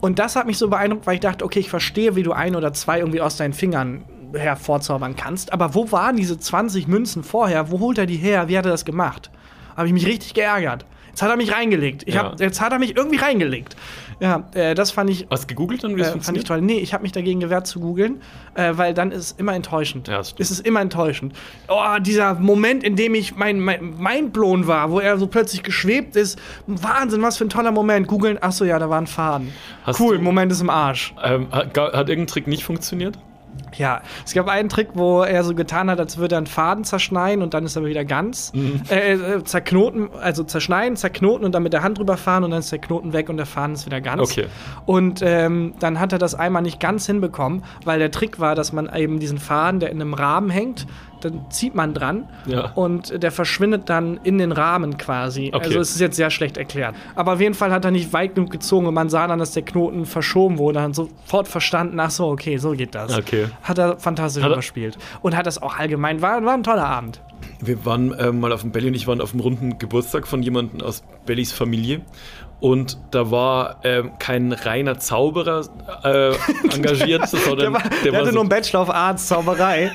Und 0.00 0.18
das 0.20 0.36
hat 0.36 0.46
mich 0.46 0.58
so 0.58 0.68
beeindruckt, 0.68 1.06
weil 1.06 1.14
ich 1.14 1.20
dachte, 1.20 1.44
okay, 1.44 1.58
ich 1.58 1.70
verstehe, 1.70 2.14
wie 2.16 2.22
du 2.22 2.32
ein 2.32 2.54
oder 2.56 2.72
zwei 2.72 3.00
irgendwie 3.00 3.20
aus 3.20 3.36
deinen 3.36 3.52
Fingern 3.52 4.04
hervorzaubern 4.34 5.16
kannst. 5.16 5.52
Aber 5.52 5.74
wo 5.74 5.90
waren 5.92 6.16
diese 6.16 6.38
20 6.38 6.88
Münzen 6.88 7.22
vorher? 7.24 7.70
Wo 7.70 7.80
holt 7.80 7.98
er 7.98 8.06
die 8.06 8.16
her? 8.16 8.48
Wie 8.48 8.56
hat 8.58 8.64
er 8.66 8.70
das 8.72 8.84
gemacht? 8.84 9.30
Habe 9.76 9.86
ich 9.86 9.92
mich 9.92 10.06
richtig 10.06 10.34
geärgert. 10.34 10.84
Jetzt 11.10 11.22
hat 11.22 11.30
er 11.30 11.36
mich 11.36 11.52
reingelegt. 11.52 12.04
Ich 12.06 12.14
Ja. 12.14 12.24
hab, 12.24 12.40
jetzt 12.40 12.60
hat 12.60 12.72
er 12.72 12.78
mich 12.78 12.96
irgendwie 12.96 13.16
reingelegt. 13.16 13.76
Ja, 14.20 14.44
äh, 14.54 14.74
das 14.74 14.90
fand 14.90 15.10
ich, 15.10 15.26
Hast 15.30 15.44
du 15.44 15.46
gegoogelt 15.48 15.82
dann, 15.84 15.94
wie 15.96 16.00
das 16.00 16.14
äh, 16.14 16.20
fand 16.20 16.36
ich 16.36 16.44
toll. 16.44 16.60
Nee, 16.60 16.78
ich 16.78 16.92
habe 16.92 17.02
mich 17.02 17.12
dagegen 17.12 17.38
gewehrt 17.40 17.66
zu 17.68 17.78
googeln, 17.80 18.20
äh, 18.54 18.72
weil 18.74 18.94
dann 18.94 19.10
ist 19.12 19.18
es 19.24 19.32
immer 19.32 19.54
enttäuschend. 19.54 20.06
Ja, 20.08 20.18
das 20.18 20.30
stimmt. 20.30 20.40
es 20.40 20.50
ist 20.52 20.66
immer 20.66 20.80
enttäuschend. 20.80 21.34
Oh, 21.68 21.98
dieser 22.00 22.34
Moment, 22.34 22.82
in 22.84 22.94
dem 22.96 23.14
ich 23.14 23.36
mein, 23.36 23.58
mein 23.60 23.94
mindblown 23.98 24.66
war, 24.66 24.90
wo 24.90 24.98
er 25.00 25.18
so 25.18 25.26
plötzlich 25.28 25.62
geschwebt 25.64 26.14
ist. 26.16 26.38
Wahnsinn, 26.66 27.22
was 27.22 27.36
für 27.38 27.44
ein 27.44 27.50
toller 27.50 27.70
Moment. 27.72 28.06
Googeln, 28.08 28.40
achso, 28.40 28.64
ja, 28.64 28.78
da 28.80 28.88
war 28.90 29.00
ein 29.00 29.06
Faden. 29.08 29.52
Hast 29.84 30.00
cool, 30.00 30.18
du- 30.18 30.22
Moment 30.24 30.50
ist 30.52 30.60
im 30.60 30.70
Arsch. 30.70 31.14
Ähm, 31.24 31.46
hat, 31.52 31.76
hat 31.76 32.08
irgendein 32.08 32.26
Trick 32.26 32.46
nicht 32.48 32.64
funktioniert? 32.64 33.18
Ja, 33.78 34.02
es 34.24 34.34
gab 34.34 34.48
einen 34.48 34.68
Trick, 34.68 34.88
wo 34.94 35.22
er 35.22 35.44
so 35.44 35.54
getan 35.54 35.90
hat, 35.90 36.00
als 36.00 36.18
würde 36.18 36.34
er 36.34 36.38
einen 36.38 36.46
Faden 36.46 36.84
zerschneiden 36.84 37.42
und 37.42 37.54
dann 37.54 37.64
ist 37.64 37.76
er 37.76 37.84
wieder 37.84 38.04
ganz. 38.04 38.52
Mhm. 38.52 38.82
Äh, 38.90 39.12
äh, 39.12 39.44
zerknoten, 39.44 40.08
also 40.20 40.44
zerschneiden, 40.44 40.96
zerknoten 40.96 41.44
und 41.44 41.52
dann 41.52 41.62
mit 41.62 41.72
der 41.72 41.82
Hand 41.82 41.98
drüber 41.98 42.16
fahren 42.16 42.44
und 42.44 42.50
dann 42.50 42.60
ist 42.60 42.72
der 42.72 42.80
Knoten 42.80 43.12
weg 43.12 43.28
und 43.28 43.36
der 43.36 43.46
Faden 43.46 43.74
ist 43.74 43.86
wieder 43.86 44.00
ganz. 44.00 44.20
Okay. 44.20 44.46
Und 44.84 45.20
ähm, 45.22 45.74
dann 45.78 46.00
hat 46.00 46.12
er 46.12 46.18
das 46.18 46.34
einmal 46.34 46.62
nicht 46.62 46.80
ganz 46.80 47.06
hinbekommen, 47.06 47.64
weil 47.84 47.98
der 47.98 48.10
Trick 48.10 48.40
war, 48.40 48.54
dass 48.54 48.72
man 48.72 48.92
eben 48.94 49.20
diesen 49.20 49.38
Faden, 49.38 49.80
der 49.80 49.90
in 49.90 50.00
einem 50.00 50.14
Rahmen 50.14 50.50
hängt, 50.50 50.86
dann 51.24 51.46
zieht 51.50 51.74
man 51.74 51.94
dran 51.94 52.28
Ja. 52.46 52.72
und 52.74 53.22
der 53.22 53.30
verschwindet 53.32 53.88
dann 53.88 54.18
in 54.24 54.38
den 54.38 54.52
Rahmen 54.52 54.98
quasi. 54.98 55.50
Okay. 55.54 55.64
Also 55.66 55.80
es 55.80 55.90
ist 55.92 56.00
jetzt 56.00 56.16
sehr 56.16 56.30
schlecht 56.30 56.56
erklärt. 56.56 56.94
Aber 57.14 57.34
auf 57.34 57.40
jeden 57.40 57.54
Fall 57.54 57.70
hat 57.70 57.84
er 57.84 57.90
nicht 57.90 58.12
weit 58.12 58.34
genug 58.34 58.50
gezogen 58.50 58.86
und 58.86 58.94
man 58.94 59.08
sah 59.08 59.26
dann, 59.26 59.38
dass 59.38 59.52
der 59.52 59.62
Knoten 59.62 60.06
verschoben 60.06 60.58
wurde 60.58 60.84
und 60.84 60.94
sofort 60.94 61.48
verstanden, 61.48 61.98
ach 62.00 62.10
so, 62.10 62.28
okay, 62.28 62.56
so 62.58 62.72
geht 62.72 62.94
das. 62.94 63.16
Okay. 63.18 63.46
Hat 63.62 63.78
er 63.78 63.98
fantastisch 63.98 64.42
Hat 64.42 64.50
er- 64.50 64.54
überspielt. 64.54 64.98
Und 65.22 65.36
hat 65.36 65.46
das 65.46 65.60
auch 65.62 65.76
allgemein, 65.78 66.22
war, 66.22 66.44
war 66.44 66.54
ein 66.54 66.62
toller 66.62 66.86
Abend. 66.86 67.20
Wir 67.60 67.84
waren 67.84 68.14
ähm, 68.18 68.40
mal 68.40 68.52
auf 68.52 68.62
dem 68.62 68.72
Belly 68.72 68.88
und 68.88 68.94
ich 68.94 69.06
waren 69.06 69.20
auf 69.20 69.32
einem 69.32 69.40
runden 69.40 69.78
Geburtstag 69.78 70.26
von 70.26 70.42
jemandem 70.42 70.80
aus 70.80 71.02
Bellys 71.26 71.52
Familie. 71.52 72.00
Und 72.60 72.98
da 73.12 73.30
war 73.30 73.76
ähm, 73.84 74.12
kein 74.18 74.52
reiner 74.52 74.98
Zauberer 74.98 75.62
äh, 76.02 76.32
engagiert, 76.74 77.28
sondern 77.28 77.58
Der, 77.58 77.72
war, 77.72 77.82
der, 78.04 78.12
hatte 78.14 78.26
so- 78.26 78.32
nur 78.32 78.40
einen 78.40 78.48
Bachelor 78.48 78.82
of 78.82 78.90
Arts 78.90 79.28
Zauberei. 79.28 79.92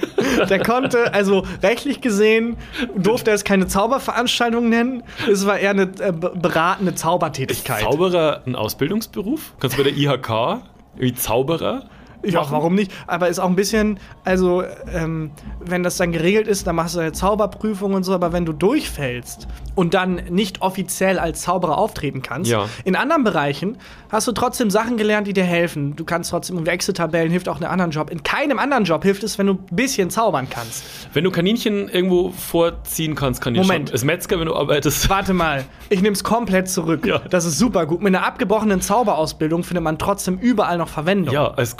der 0.49 0.63
konnte, 0.63 1.13
also 1.13 1.43
rechtlich 1.61 1.99
gesehen, 1.99 2.55
durfte 2.95 3.31
er 3.31 3.35
es 3.35 3.43
keine 3.43 3.67
Zauberveranstaltung 3.67 4.69
nennen. 4.69 5.03
Es 5.29 5.45
war 5.45 5.59
eher 5.59 5.71
eine 5.71 5.83
äh, 5.99 6.13
be- 6.13 6.31
beratende 6.35 6.95
Zaubertätigkeit. 6.95 7.81
Zauberer 7.81 8.41
ein 8.45 8.55
Ausbildungsberuf? 8.55 9.53
Kannst 9.59 9.77
du 9.77 9.83
bei 9.83 9.89
der 9.89 9.97
IHK 9.97 10.61
irgendwie 10.95 11.15
Zauberer? 11.15 11.83
Ja, 12.23 12.41
machen. 12.41 12.51
warum 12.53 12.75
nicht? 12.75 12.91
Aber 13.07 13.27
ist 13.27 13.39
auch 13.39 13.49
ein 13.49 13.55
bisschen, 13.55 13.99
also, 14.23 14.63
ähm, 14.93 15.31
wenn 15.59 15.83
das 15.83 15.97
dann 15.97 16.11
geregelt 16.11 16.47
ist, 16.47 16.65
dann 16.67 16.75
machst 16.75 16.95
du 16.95 16.99
eine 16.99 17.11
Zauberprüfung 17.11 17.93
und 17.93 18.03
so, 18.03 18.13
aber 18.13 18.31
wenn 18.33 18.45
du 18.45 18.53
durchfällst 18.53 19.47
und 19.75 19.93
dann 19.93 20.15
nicht 20.29 20.61
offiziell 20.61 21.19
als 21.19 21.41
Zauberer 21.41 21.77
auftreten 21.77 22.21
kannst, 22.21 22.49
Ja. 22.51 22.65
in 22.85 22.95
anderen 22.95 23.23
Bereichen 23.23 23.77
hast 24.09 24.27
du 24.27 24.31
trotzdem 24.31 24.69
Sachen 24.69 24.97
gelernt, 24.97 25.27
die 25.27 25.33
dir 25.33 25.43
helfen. 25.43 25.95
Du 25.95 26.05
kannst 26.05 26.29
trotzdem 26.31 26.55
irgendwie 26.57 26.71
Excel-Tabellen, 26.71 27.31
hilft 27.31 27.49
auch 27.49 27.57
in 27.57 27.63
einem 27.63 27.73
anderen 27.73 27.91
Job. 27.91 28.09
In 28.09 28.23
keinem 28.23 28.59
anderen 28.59 28.83
Job 28.85 29.03
hilft 29.03 29.23
es, 29.23 29.37
wenn 29.37 29.47
du 29.47 29.53
ein 29.53 29.75
bisschen 29.75 30.09
zaubern 30.09 30.47
kannst. 30.49 30.83
Wenn 31.13 31.23
du 31.23 31.31
Kaninchen 31.31 31.89
irgendwo 31.89 32.29
vorziehen 32.29 33.15
kannst, 33.15 33.41
kann 33.41 33.55
ich 33.55 33.61
Moment. 33.61 33.91
Als 33.91 34.03
Metzger, 34.03 34.39
wenn 34.39 34.45
du 34.47 34.55
arbeitest. 34.55 35.09
Warte 35.09 35.33
mal, 35.33 35.65
ich 35.89 36.01
nehme 36.01 36.13
es 36.13 36.23
komplett 36.23 36.69
zurück. 36.69 37.05
Ja. 37.05 37.19
Das 37.29 37.45
ist 37.45 37.57
super 37.57 37.85
gut. 37.85 38.01
Mit 38.01 38.15
einer 38.15 38.25
abgebrochenen 38.25 38.79
Zauberausbildung 38.81 39.63
findet 39.63 39.83
man 39.83 39.97
trotzdem 39.97 40.37
überall 40.37 40.77
noch 40.77 40.87
Verwendung. 40.89 41.33
Ja, 41.33 41.47
als 41.51 41.75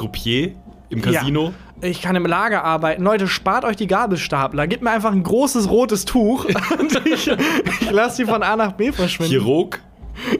Im 0.90 1.02
Casino. 1.02 1.54
Ja. 1.82 1.88
Ich 1.90 2.02
kann 2.02 2.16
im 2.16 2.26
Lager 2.26 2.64
arbeiten. 2.64 3.04
Leute, 3.04 3.28
spart 3.28 3.66
euch 3.66 3.76
die 3.76 3.88
Gabelstapler. 3.88 4.68
Gebt 4.68 4.84
mir 4.84 4.92
einfach 4.92 5.12
ein 5.12 5.24
großes 5.24 5.70
rotes 5.70 6.06
Tuch 6.06 6.46
und 6.80 7.02
ich, 7.08 7.28
ich 7.28 7.92
lasse 7.92 8.24
die 8.24 8.30
von 8.30 8.42
A 8.44 8.56
nach 8.56 8.74
B 8.74 8.92
verschwinden. 8.92 9.32
Chirurg. 9.34 9.82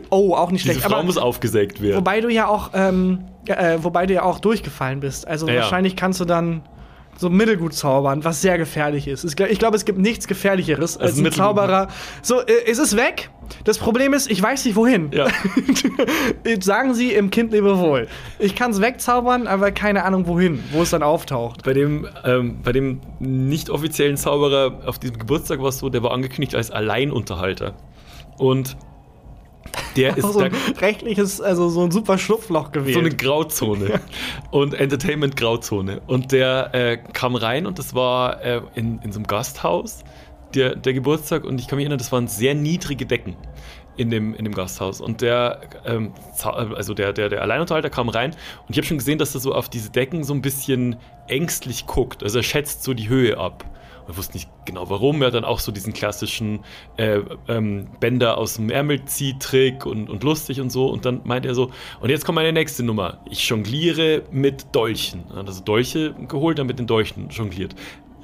Oh, 0.10 0.36
auch 0.36 0.52
nicht 0.52 0.64
Diese 0.64 0.76
schlecht. 0.76 0.88
Frau 0.88 0.98
Aber 0.98 1.04
muss 1.06 1.18
aufgesägt 1.18 1.82
werden. 1.82 1.98
wobei 1.98 2.22
du 2.22 2.30
ja 2.30 2.48
auch, 2.48 2.70
ähm, 2.76 3.26
äh, 3.48 3.78
wobei 3.82 4.06
du 4.06 4.14
ja 4.14 4.22
auch 4.24 4.40
durchgefallen 4.40 5.00
bist. 5.00 5.28
Also 5.28 5.48
Ja, 5.48 5.54
ja. 5.56 5.60
wahrscheinlich 5.62 5.96
kannst 5.96 6.20
du 6.22 6.26
dann 6.26 6.62
so 7.18 7.30
mittelgut 7.30 7.74
zaubern, 7.74 8.24
was 8.24 8.42
sehr 8.42 8.58
gefährlich 8.58 9.08
ist. 9.08 9.24
Ich 9.24 9.60
glaube, 9.60 9.76
es 9.76 9.86
gibt 9.86 10.00
nichts 10.00 10.28
Gefährlicheres 10.28 10.98
als 10.98 11.18
ein. 11.18 11.32
Zauberer. 11.32 11.88
So, 12.22 12.42
äh, 12.42 12.54
es 12.68 12.80
ist 12.80 12.96
weg. 12.96 13.30
Das 13.66 13.78
Problem 13.78 14.14
ist, 14.14 14.30
ich 14.30 14.42
weiß 14.42 14.66
nicht 14.66 14.76
wohin. 14.76 15.12
Ja. 15.12 15.28
Sagen 16.62 16.94
Sie 16.94 17.14
im 17.14 17.30
Kind 17.30 17.52
lebe 17.52 17.78
wohl. 17.78 18.08
Ich 18.40 18.56
kann 18.56 18.72
es 18.72 18.82
wegzaubern, 18.82 19.48
aber 19.48 19.72
keine 19.72 20.04
Ahnung 20.06 20.28
wohin, 20.28 20.64
wo 20.72 20.82
es 20.82 20.92
dann 20.92 21.04
auftaucht. 21.04 21.64
Bei 21.64 21.74
dem, 21.74 22.08
ähm, 22.24 22.60
bei 22.64 22.72
dem 22.72 23.02
nicht 23.20 23.70
offiziellen 23.70 24.18
Zauberer 24.18 24.82
auf 24.86 25.00
diesem 25.00 25.18
Geburtstag 25.18 25.60
war 25.60 25.70
es 25.70 25.80
so, 25.80 25.90
der 25.90 26.04
war 26.04 26.12
angekündigt 26.12 26.56
als 26.56 26.72
Alleinunterhalter. 26.72 27.76
Und 28.38 28.78
der 29.96 30.18
ist 30.18 30.32
so 30.32 30.40
ein 30.40 30.52
rechtliches, 30.80 31.42
also 31.42 31.70
so 31.70 31.84
ein 31.84 31.92
super 31.92 32.18
Schlupfloch 32.18 32.72
gewählt. 32.72 32.96
so 32.96 33.00
eine 33.00 33.10
Grauzone 33.10 34.02
und 34.52 34.74
Entertainment-Grauzone. 34.74 36.02
Und 36.08 36.32
der 36.32 36.74
äh, 36.74 36.98
kam 36.98 37.36
rein 37.36 37.66
und 37.66 37.80
das 37.80 37.94
war 37.94 38.42
äh, 38.44 38.62
in, 38.76 39.00
in 39.00 39.12
so 39.12 39.20
einem 39.20 39.28
Gasthaus, 39.28 40.04
der, 40.54 40.76
der 40.76 40.94
Geburtstag. 40.94 41.44
Und 41.44 41.60
ich 41.60 41.68
kann 41.68 41.78
mich 41.78 41.84
erinnern, 41.84 42.00
das 42.00 42.12
waren 42.12 42.28
sehr 42.28 42.56
niedrige 42.56 43.06
Decken 43.06 43.36
in 43.96 44.10
dem, 44.10 44.34
in 44.34 44.46
dem 44.46 44.54
Gasthaus. 44.54 45.02
Und 45.02 45.22
der, 45.22 45.62
ähm, 45.86 46.14
also 46.44 46.94
der, 46.94 47.14
der, 47.14 47.30
der 47.30 47.42
Alleinunterhalter 47.42 47.90
kam 47.90 48.10
rein 48.10 48.32
und 48.32 48.70
ich 48.70 48.78
habe 48.78 48.88
schon 48.88 48.98
gesehen, 48.98 49.20
dass 49.20 49.36
er 49.36 49.42
so 49.42 49.54
auf 49.54 49.70
diese 49.70 49.92
Decken 49.92 50.24
so 50.24 50.34
ein 50.34 50.42
bisschen 50.42 50.98
ängstlich 51.28 51.86
guckt. 51.86 52.24
Also 52.24 52.40
er 52.40 52.44
schätzt 52.44 52.84
so 52.84 52.94
die 52.94 53.10
Höhe 53.10 53.38
ab. 53.38 53.66
Er 54.08 54.18
wusste 54.18 54.34
nicht 54.34 54.50
genau 54.66 54.90
warum. 54.90 55.22
Er 55.22 55.28
hat 55.28 55.34
dann 55.34 55.46
auch 55.46 55.60
so 55.60 55.72
diesen 55.72 55.94
klassischen 55.94 56.60
äh, 56.98 57.20
ähm, 57.48 57.88
Bänder 58.00 58.38
aus 58.38 58.56
dem 58.56 58.70
Ärmelziehtrick 58.70 59.86
und, 59.86 60.10
und 60.10 60.24
lustig 60.24 60.60
und 60.60 60.72
so. 60.72 60.88
Und 60.88 61.06
dann 61.06 61.22
meint 61.24 61.46
er 61.46 61.56
so, 61.56 61.72
und 62.02 62.10
jetzt 62.10 62.26
kommt 62.26 62.36
meine 62.36 62.52
nächste 62.54 62.84
Nummer. 62.84 63.20
Ich 63.30 63.48
jongliere 63.48 64.24
mit 64.32 64.76
Dolchen. 64.76 65.24
Er 65.32 65.38
hat 65.38 65.48
also 65.48 65.64
Dolche 65.64 66.14
geholt, 66.28 66.60
dann 66.60 66.68
mit 66.68 66.80
den 66.80 66.88
Dolchen 66.88 67.30
jongliert. 67.30 67.76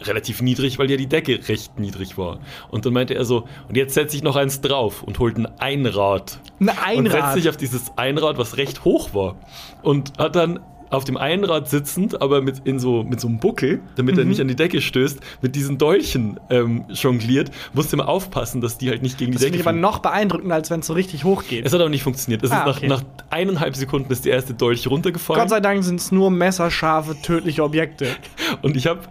Relativ 0.01 0.41
niedrig, 0.41 0.79
weil 0.79 0.89
ja 0.89 0.95
die 0.95 1.07
Decke 1.07 1.39
recht 1.49 1.77
niedrig 1.77 2.17
war. 2.17 2.39
Und 2.69 2.85
dann 2.85 2.93
meinte 2.93 3.15
er 3.15 3.25
so, 3.25 3.47
und 3.67 3.75
jetzt 3.75 3.93
setze 3.93 4.15
ich 4.15 4.23
noch 4.23 4.37
eins 4.37 4.61
drauf 4.61 5.03
und 5.03 5.19
holt 5.19 5.37
ein 5.37 5.45
Einrad. 5.59 6.39
Ein 6.59 6.99
Und 6.99 7.05
setzt 7.05 7.15
Einrad. 7.17 7.33
sich 7.33 7.49
auf 7.49 7.57
dieses 7.57 7.97
Einrad, 7.97 8.37
was 8.37 8.55
recht 8.55 8.85
hoch 8.85 9.13
war. 9.13 9.35
Und 9.81 10.17
hat 10.17 10.35
dann 10.37 10.61
auf 10.89 11.04
dem 11.04 11.17
Einrad 11.17 11.69
sitzend, 11.69 12.21
aber 12.21 12.41
mit, 12.41 12.60
in 12.65 12.80
so, 12.80 13.04
mit 13.04 13.19
so 13.19 13.28
einem 13.28 13.39
Buckel, 13.39 13.82
damit 13.95 14.15
Mhm. 14.15 14.19
er 14.21 14.25
nicht 14.25 14.41
an 14.41 14.47
die 14.47 14.56
Decke 14.56 14.82
stößt, 14.82 15.19
mit 15.41 15.56
diesen 15.56 15.78
Dolchen 15.78 16.39
ähm, 16.49 16.86
jongliert. 16.89 17.52
Musste 17.73 17.95
immer 17.95 18.08
aufpassen, 18.08 18.60
dass 18.62 18.78
die 18.78 18.89
halt 18.89 19.02
nicht 19.04 19.17
gegen 19.17 19.32
die 19.32 19.36
Das 19.38 19.43
finde 19.43 19.58
Decke 19.58 19.62
ich 19.63 19.67
aber 19.67 19.78
noch 19.78 19.99
beeindruckender, 19.99 20.56
als 20.56 20.69
wenn 20.71 20.80
es 20.80 20.88
so 20.88 20.93
richtig 20.93 21.23
hoch 21.23 21.43
geht. 21.47 21.65
Es 21.65 21.73
hat 21.73 21.80
aber 21.82 21.89
nicht 21.89 22.04
funktioniert. 22.04 22.43
Es 22.43 22.52
Ah, 22.52 22.60
ist 22.62 22.65
nach, 22.65 22.78
okay. 22.78 22.88
nach 22.88 23.04
eineinhalb 23.30 23.75
Sekunden 23.75 24.12
ist 24.12 24.25
der 24.25 24.34
erste 24.34 24.54
Dolch 24.54 24.88
runtergefallen. 24.89 25.39
Gott 25.41 25.49
sei 25.49 25.60
Dank 25.60 25.84
sind 25.84 25.99
es 25.99 26.12
nur 26.12 26.32
messerscharfe, 26.32 27.15
tödliche 27.21 27.63
Objekte. 27.63 28.08
und 28.62 28.75
ich 28.75 28.88
habe 28.88 29.02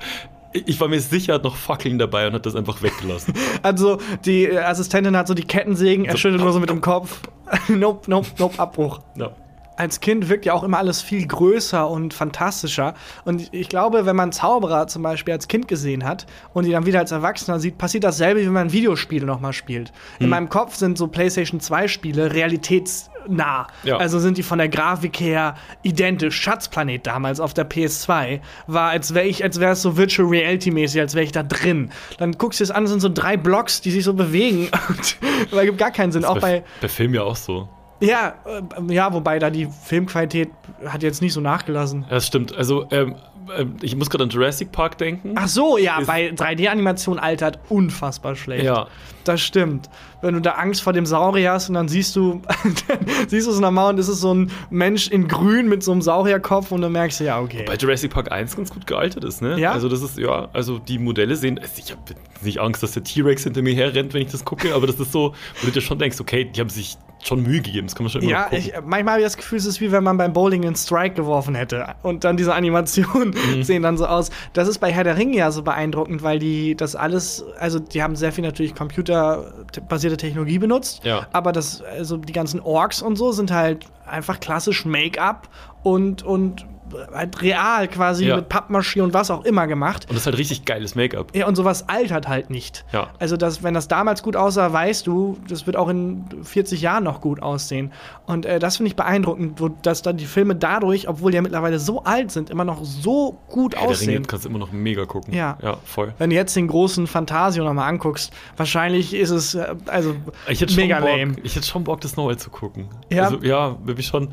ich 0.65 0.81
war 0.81 0.89
mir 0.89 0.99
sicher, 1.01 1.33
er 1.33 1.35
hat 1.37 1.45
noch 1.45 1.57
Fackeln 1.57 1.99
dabei 1.99 2.27
und 2.27 2.33
hat 2.33 2.47
das 2.47 2.57
einfach 2.57 2.83
weggelassen. 2.83 3.35
Also 3.63 3.99
die 4.25 4.45
äh, 4.47 4.59
Assistentin 4.59 5.15
hat 5.17 5.29
so 5.29 5.35
die 5.35 5.45
Kettensägen, 5.45 6.07
er 6.07 6.17
schüttelt 6.17 6.41
nur 6.43 6.53
so 6.53 6.59
mit 6.59 6.71
dem 6.71 6.81
Kopf. 6.81 7.21
nope, 7.69 8.11
nope, 8.11 8.29
nope, 8.39 8.59
Abbruch. 8.59 9.01
ja. 9.17 9.31
Als 9.79 10.01
Kind 10.01 10.29
wirkt 10.29 10.45
ja 10.45 10.55
auch 10.55 10.65
immer 10.65 10.79
alles 10.79 11.01
viel 11.01 11.25
größer 11.25 11.89
und 11.89 12.13
fantastischer. 12.13 12.95
Und 13.25 13.55
ich 13.55 13.69
glaube, 13.69 14.07
wenn 14.07 14.17
man 14.17 14.33
Zauberer 14.33 14.89
zum 14.89 15.05
Beispiel 15.05 15.33
als 15.33 15.47
Kind 15.47 15.69
gesehen 15.69 16.05
hat 16.05 16.27
und 16.53 16.67
die 16.67 16.73
dann 16.73 16.85
wieder 16.85 16.99
als 16.99 17.13
Erwachsener 17.13 17.61
sieht, 17.61 17.79
passiert 17.79 18.03
dasselbe, 18.03 18.41
wie 18.41 18.47
wenn 18.47 18.53
man 18.53 18.73
Videospiele 18.73 19.25
nochmal 19.25 19.53
spielt. 19.53 19.93
In 20.19 20.31
meinem 20.31 20.49
Kopf 20.49 20.75
sind 20.75 20.99
so 20.99 21.07
PlayStation 21.07 21.61
2 21.61 21.87
Spiele 21.87 22.35
realitätsnah. 22.35 23.69
Ja. 23.85 23.99
Also 23.99 24.19
sind 24.19 24.37
die 24.37 24.43
von 24.43 24.59
der 24.59 24.69
Grafik 24.69 25.21
her 25.21 25.55
identisch. 25.83 26.35
Schatzplanet 26.41 27.07
damals 27.07 27.39
auf 27.39 27.55
der 27.55 27.69
PS2 27.71 28.41
war, 28.67 28.91
als 28.91 29.15
wäre 29.15 29.27
ich, 29.27 29.45
als 29.45 29.61
wäre 29.61 29.73
es 29.73 29.83
so 29.83 29.97
Virtual 29.97 30.29
Reality 30.29 30.73
mäßig, 30.73 31.01
als 31.01 31.15
wäre 31.15 31.25
ich 31.25 31.33
da 31.33 31.45
drin. 31.45 31.91
Dann 32.19 32.33
guckst 32.33 32.59
du 32.59 32.65
es 32.65 32.73
an, 32.73 32.83
es 32.83 32.91
sind 32.91 33.01
so 33.01 33.11
drei 33.13 33.37
Blocks, 33.37 33.81
die 33.81 33.93
sich 33.93 34.03
so 34.03 34.15
bewegen. 34.15 34.71
Und 34.89 35.19
das 35.53 35.63
gibt 35.63 35.79
gar 35.79 35.93
keinen 35.93 36.11
Sinn. 36.11 36.25
Auch 36.25 36.41
bei, 36.41 36.65
bei 36.81 36.89
Film 36.89 37.15
ja 37.15 37.23
auch 37.23 37.37
so. 37.37 37.69
Ja, 38.01 38.35
äh, 38.47 38.93
ja, 38.93 39.13
wobei 39.13 39.39
da 39.39 39.51
die 39.51 39.69
Filmqualität 39.85 40.51
hat 40.87 41.03
jetzt 41.03 41.23
nicht 41.23 41.33
so 41.33 41.41
nachgelassen. 41.41 42.05
Das 42.09 42.27
stimmt. 42.27 42.57
Also, 42.57 42.87
ähm, 42.91 43.17
ähm, 43.57 43.77
ich 43.83 43.97
muss 43.97 44.11
gerade 44.11 44.25
an 44.25 44.31
Jurassic 44.31 44.73
Park 44.73 44.99
denken. 44.99 45.35
Ach 45.37 45.49
so, 45.49 45.79
ja, 45.79 45.99
Ist- 45.99 46.07
bei 46.07 46.31
3D-Animation 46.31 47.19
altert 47.19 47.59
unfassbar 47.69 48.37
schlecht. 48.37 48.65
Ja. 48.65 48.87
Das 49.25 49.41
stimmt. 49.41 49.91
Wenn 50.23 50.35
du 50.35 50.41
da 50.41 50.53
Angst 50.53 50.83
vor 50.83 50.93
dem 50.93 51.05
Saurier 51.07 51.53
hast 51.53 51.69
und 51.69 51.75
dann 51.75 51.89
siehst 51.89 52.17
du, 52.17 52.41
dann 52.89 52.99
siehst 53.29 53.47
du 53.47 53.51
es 53.51 53.61
normal 53.61 53.93
und 53.95 53.99
es 53.99 54.09
ist 54.09 54.21
so 54.21 54.33
ein 54.35 54.51
Mensch 54.71 55.09
in 55.09 55.29
grün 55.29 55.69
mit 55.69 55.83
so 55.83 55.93
einem 55.93 56.03
Saurierkopf 56.03 56.73
und 56.73 56.81
dann 56.83 56.93
merkst 56.93 57.21
du, 57.21 57.25
ja, 57.25 57.41
okay. 57.41 57.65
Bei 57.67 57.77
Jurassic 57.77 58.11
Park 58.13 58.33
1 58.33 58.57
ganz 58.57 58.71
gut 58.73 58.87
gealtert 58.87 59.25
ist, 59.25 59.43
ne? 59.43 59.59
Ja? 59.61 59.73
Also 59.73 59.89
das 59.89 60.03
ist, 60.03 60.19
ja, 60.19 60.49
also 60.53 60.79
die 60.79 60.99
Modelle 60.99 61.37
sehen, 61.37 61.59
also 61.59 61.73
ich 61.77 61.91
habe 61.91 62.01
nicht 62.43 62.59
Angst, 62.61 62.83
dass 62.83 62.93
der 62.93 63.05
T-Rex 63.05 63.45
hinter 63.45 63.63
mir 63.63 63.75
herrennt, 63.75 64.15
wenn 64.15 64.23
ich 64.23 64.31
das 64.31 64.45
gucke, 64.45 64.75
aber 64.75 64.87
das 64.87 64.99
ist 64.99 65.13
so, 65.13 65.35
wo 65.61 65.67
du 65.67 65.73
dir 65.73 65.81
schon 65.81 65.99
denkst, 65.99 66.21
okay, 66.21 66.45
die 66.45 66.61
haben 66.61 66.71
sich 66.71 66.97
schon 67.23 67.43
Mühe 67.43 67.61
gegeben, 67.61 67.87
das 67.89 67.97
kann 67.97 68.05
man 68.05 68.11
schon 68.13 68.23
immer 68.23 68.31
Ja, 68.31 68.49
ich, 68.53 68.73
manchmal 68.85 69.15
habe 69.15 69.21
ich 69.23 69.27
das 69.27 69.37
Gefühl, 69.37 69.59
es 69.59 69.67
ist 69.67 69.81
wie 69.81 69.91
wenn 69.93 70.05
man 70.05 70.17
beim 70.17 70.33
Bowling 70.33 70.65
einen 70.65 70.77
Strike 70.77 71.15
geworfen 71.15 71.55
hätte. 71.55 71.95
Und 72.03 72.25
dann 72.25 72.37
diese 72.37 72.55
Animationen 72.55 73.31
Mhm. 73.31 73.63
sehen 73.63 73.83
dann 73.83 73.97
so 73.99 74.07
aus. 74.07 74.31
Das 74.53 74.69
ist 74.69 74.79
bei 74.79 74.93
Herr 74.93 75.05
der 75.05 75.17
Ringe 75.17 75.37
ja 75.37 75.51
so 75.51 75.63
beeindruckend, 75.63 76.23
weil 76.23 76.39
die 76.39 76.75
das 76.77 76.95
alles, 76.97 77.45
also 77.59 77.79
die 77.79 78.03
haben 78.03 78.17
sehr 78.17 78.33
viel 78.33 78.45
natürlich 78.45 78.75
computerbasierte 78.75 80.17
Technologie 80.17 80.59
benutzt. 80.59 81.05
Ja. 81.05 81.27
Aber 81.33 81.53
das, 81.53 81.83
also 81.83 82.17
die 82.17 82.33
ganzen 82.33 82.61
Orks 82.61 83.03
und 83.03 83.17
so 83.17 83.33
sind 83.33 83.51
halt 83.51 83.87
einfach 84.07 84.41
klassisch 84.41 84.85
Make-up 84.85 85.49
und, 85.83 86.23
und 86.23 86.67
halt 87.15 87.41
real 87.43 87.89
quasi 87.89 88.27
Ja. 88.27 88.37
mit 88.37 88.49
Pappmaschine 88.49 89.05
und 89.05 89.15
was 89.15 89.31
auch 89.31 89.45
immer 89.45 89.67
gemacht. 89.67 90.05
Und 90.09 90.13
das 90.15 90.23
ist 90.23 90.27
halt 90.27 90.39
richtig 90.39 90.65
geiles 90.65 90.95
Make-up. 90.95 91.35
Ja, 91.37 91.47
und 91.47 91.57
sowas 91.57 91.89
altert 91.89 92.29
halt 92.29 92.51
nicht. 92.51 92.85
Ja. 92.93 93.09
Also, 93.19 93.37
das, 93.37 93.63
wenn 93.63 93.75
das 93.75 93.89
damals 93.89 94.23
gut 94.23 94.37
aussah, 94.37 94.73
weißt 94.73 95.07
du, 95.07 95.39
das 95.49 95.67
wird 95.67 95.77
auch 95.77 95.89
in 95.89 96.25
40 96.43 96.81
Jahren 96.81 97.05
noch 97.05 97.21
gut 97.21 97.43
aussehen. 97.43 97.93
Und 98.27 98.47
äh, 98.47 98.59
das 98.59 98.77
finde 98.77 98.89
ich 98.89 98.97
beeindruckend, 98.97 99.61
wo, 99.61 99.69
dass 99.69 100.03
dann 100.03 100.17
die 100.17 100.27
Filme 100.27 100.55
dadurch, 100.57 101.09
obwohl 101.09 101.31
die 101.33 101.37
ja 101.37 101.43
mittlerweile 101.43 101.79
so 101.79 102.05
alt 102.05 102.31
sind, 102.31 102.51
immer 102.51 102.65
noch 102.65 102.85
so 102.85 103.39
gut 103.49 103.75
Herr 103.75 103.81
der 103.89 103.89
Ringe 103.89 103.93
aussehen. 103.93 104.27
kannst 104.27 104.45
du 104.45 104.49
immer 104.51 104.59
noch 104.59 104.73
mega 104.73 105.05
gucken. 105.07 105.35
Ja. 105.35 105.59
Ja, 105.63 105.77
voll. 105.85 106.15
Wenn 106.19 106.31
du 106.31 106.37
jetzt 106.37 106.55
den 106.57 106.69
großen 106.69 107.07
Phantasio 107.07 107.65
nochmal 107.65 107.89
anguckst, 107.89 108.33
wahrscheinlich 108.57 109.15
ist 109.15 109.31
es 109.31 109.55
äh, 109.55 109.75
also 109.87 110.15
Ich 110.49 110.61
hätte 110.61 110.73
schon 110.73 110.83
mega 110.83 111.01
Bock, 111.01 111.09
lame. 111.11 111.37
Ich 111.43 111.57
hätte 111.57 111.67
schon 111.67 111.85
Bock, 111.85 112.01
das 112.01 112.17
nochmal 112.17 112.37
zu 112.37 112.51
gucken. 112.51 112.89
Ja? 113.11 113.25
Also, 113.25 113.39
ja, 113.43 113.77
wirklich 113.85 114.07
schon. 114.07 114.29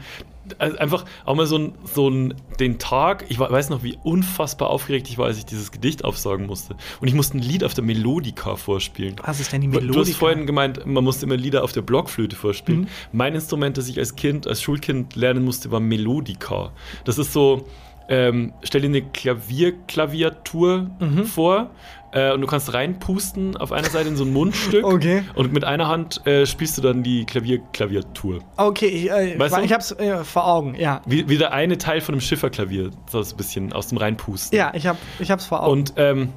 Also 0.60 0.78
einfach 0.78 1.06
auch 1.26 1.36
mal 1.36 1.48
so, 1.48 1.58
ein, 1.58 1.74
so 1.94 2.10
ein, 2.10 2.34
den 2.60 2.78
Tag, 2.80 3.26
ich 3.30 3.40
we- 3.40 3.50
weiß 3.50 3.70
noch, 3.70 3.84
wie 3.84 3.98
unfassbar 4.04 4.70
aufgeregt 4.70 5.10
ich 5.10 5.18
war, 5.18 5.26
als 5.26 5.38
ich 5.38 5.46
dieses 5.46 5.72
Gedicht 5.72 6.04
aufsagen 6.06 6.46
musste. 6.46 6.76
Und 7.02 7.08
ich 7.08 7.14
musste 7.14 7.38
ein 7.38 7.42
Lied 7.42 7.64
auf 7.64 7.74
der 7.74 7.84
Melodika 7.84 8.56
vorspielen. 8.56 9.16
Was 9.24 9.40
ist 9.40 9.52
denn 9.52 9.62
die 9.62 9.68
Du 9.70 9.78
hast 9.78 9.84
Melodika? 9.86 10.18
vorhin 10.18 10.46
gemeint, 10.46 10.86
man 10.86 11.04
musste 11.04 11.26
immer 11.26 11.36
Lieder 11.38 11.64
auf 11.64 11.72
der 11.72 11.82
Blockflöte 11.82 12.36
vorspielen. 12.36 12.82
Mhm. 12.82 12.88
Mein 13.12 13.36
Instrument, 13.36 13.78
das 13.78 13.88
ich 13.88 13.98
als 13.98 14.16
Kind, 14.16 14.48
als 14.48 14.62
Schulkind 14.62 15.16
lernen 15.16 15.44
musste, 15.44 15.72
war 15.72 15.80
Melodika. 15.80 16.72
Das 17.06 17.18
ist 17.18 17.34
so, 17.34 17.66
ähm, 18.08 18.54
stell 18.64 18.82
dir 18.82 18.88
eine 18.90 19.02
Klavierklaviatur 19.02 20.90
Mhm. 21.00 21.26
vor 21.26 21.70
äh, 22.16 22.32
und 22.34 22.42
du 22.42 22.48
kannst 22.48 22.74
reinpusten 22.74 23.58
auf 23.58 23.72
einer 23.72 23.90
Seite 23.90 24.10
in 24.10 24.16
so 24.16 24.24
ein 24.24 24.34
Mundstück 24.34 24.84
Okay. 24.96 25.24
und 25.36 25.54
mit 25.54 25.64
einer 25.64 25.88
Hand 25.88 26.26
äh, 26.26 26.46
spielst 26.46 26.78
du 26.78 26.82
dann 26.82 27.04
die 27.04 27.26
Klavierklaviatur. 27.26 28.40
Okay, 28.58 28.88
ich, 28.88 29.12
äh, 29.12 29.38
Weißt 29.38 29.58
du? 29.58 29.62
ich 29.62 29.74
hab's 29.74 29.92
äh, 29.92 30.24
vor 30.24 30.48
Augen, 30.48 30.76
ja. 30.76 31.02
Wie, 31.06 31.30
wie 31.30 31.38
der 31.38 31.52
eine 31.54 31.78
Teil 31.78 32.02
von 32.02 32.16
einem 32.16 32.22
Schifferklavier, 32.22 32.92
so 33.10 33.20
ein 33.20 33.26
bisschen 33.38 33.74
aus 33.74 33.88
dem 33.88 33.98
Reinpusten. 33.98 34.58
Ja, 34.58 34.72
ich, 34.74 34.88
hab, 34.88 34.98
ich 35.20 35.30
hab's 35.30 35.46
vor 35.46 35.64
Augen. 35.64 35.72
Und 35.72 35.94
ähm, 35.98 36.30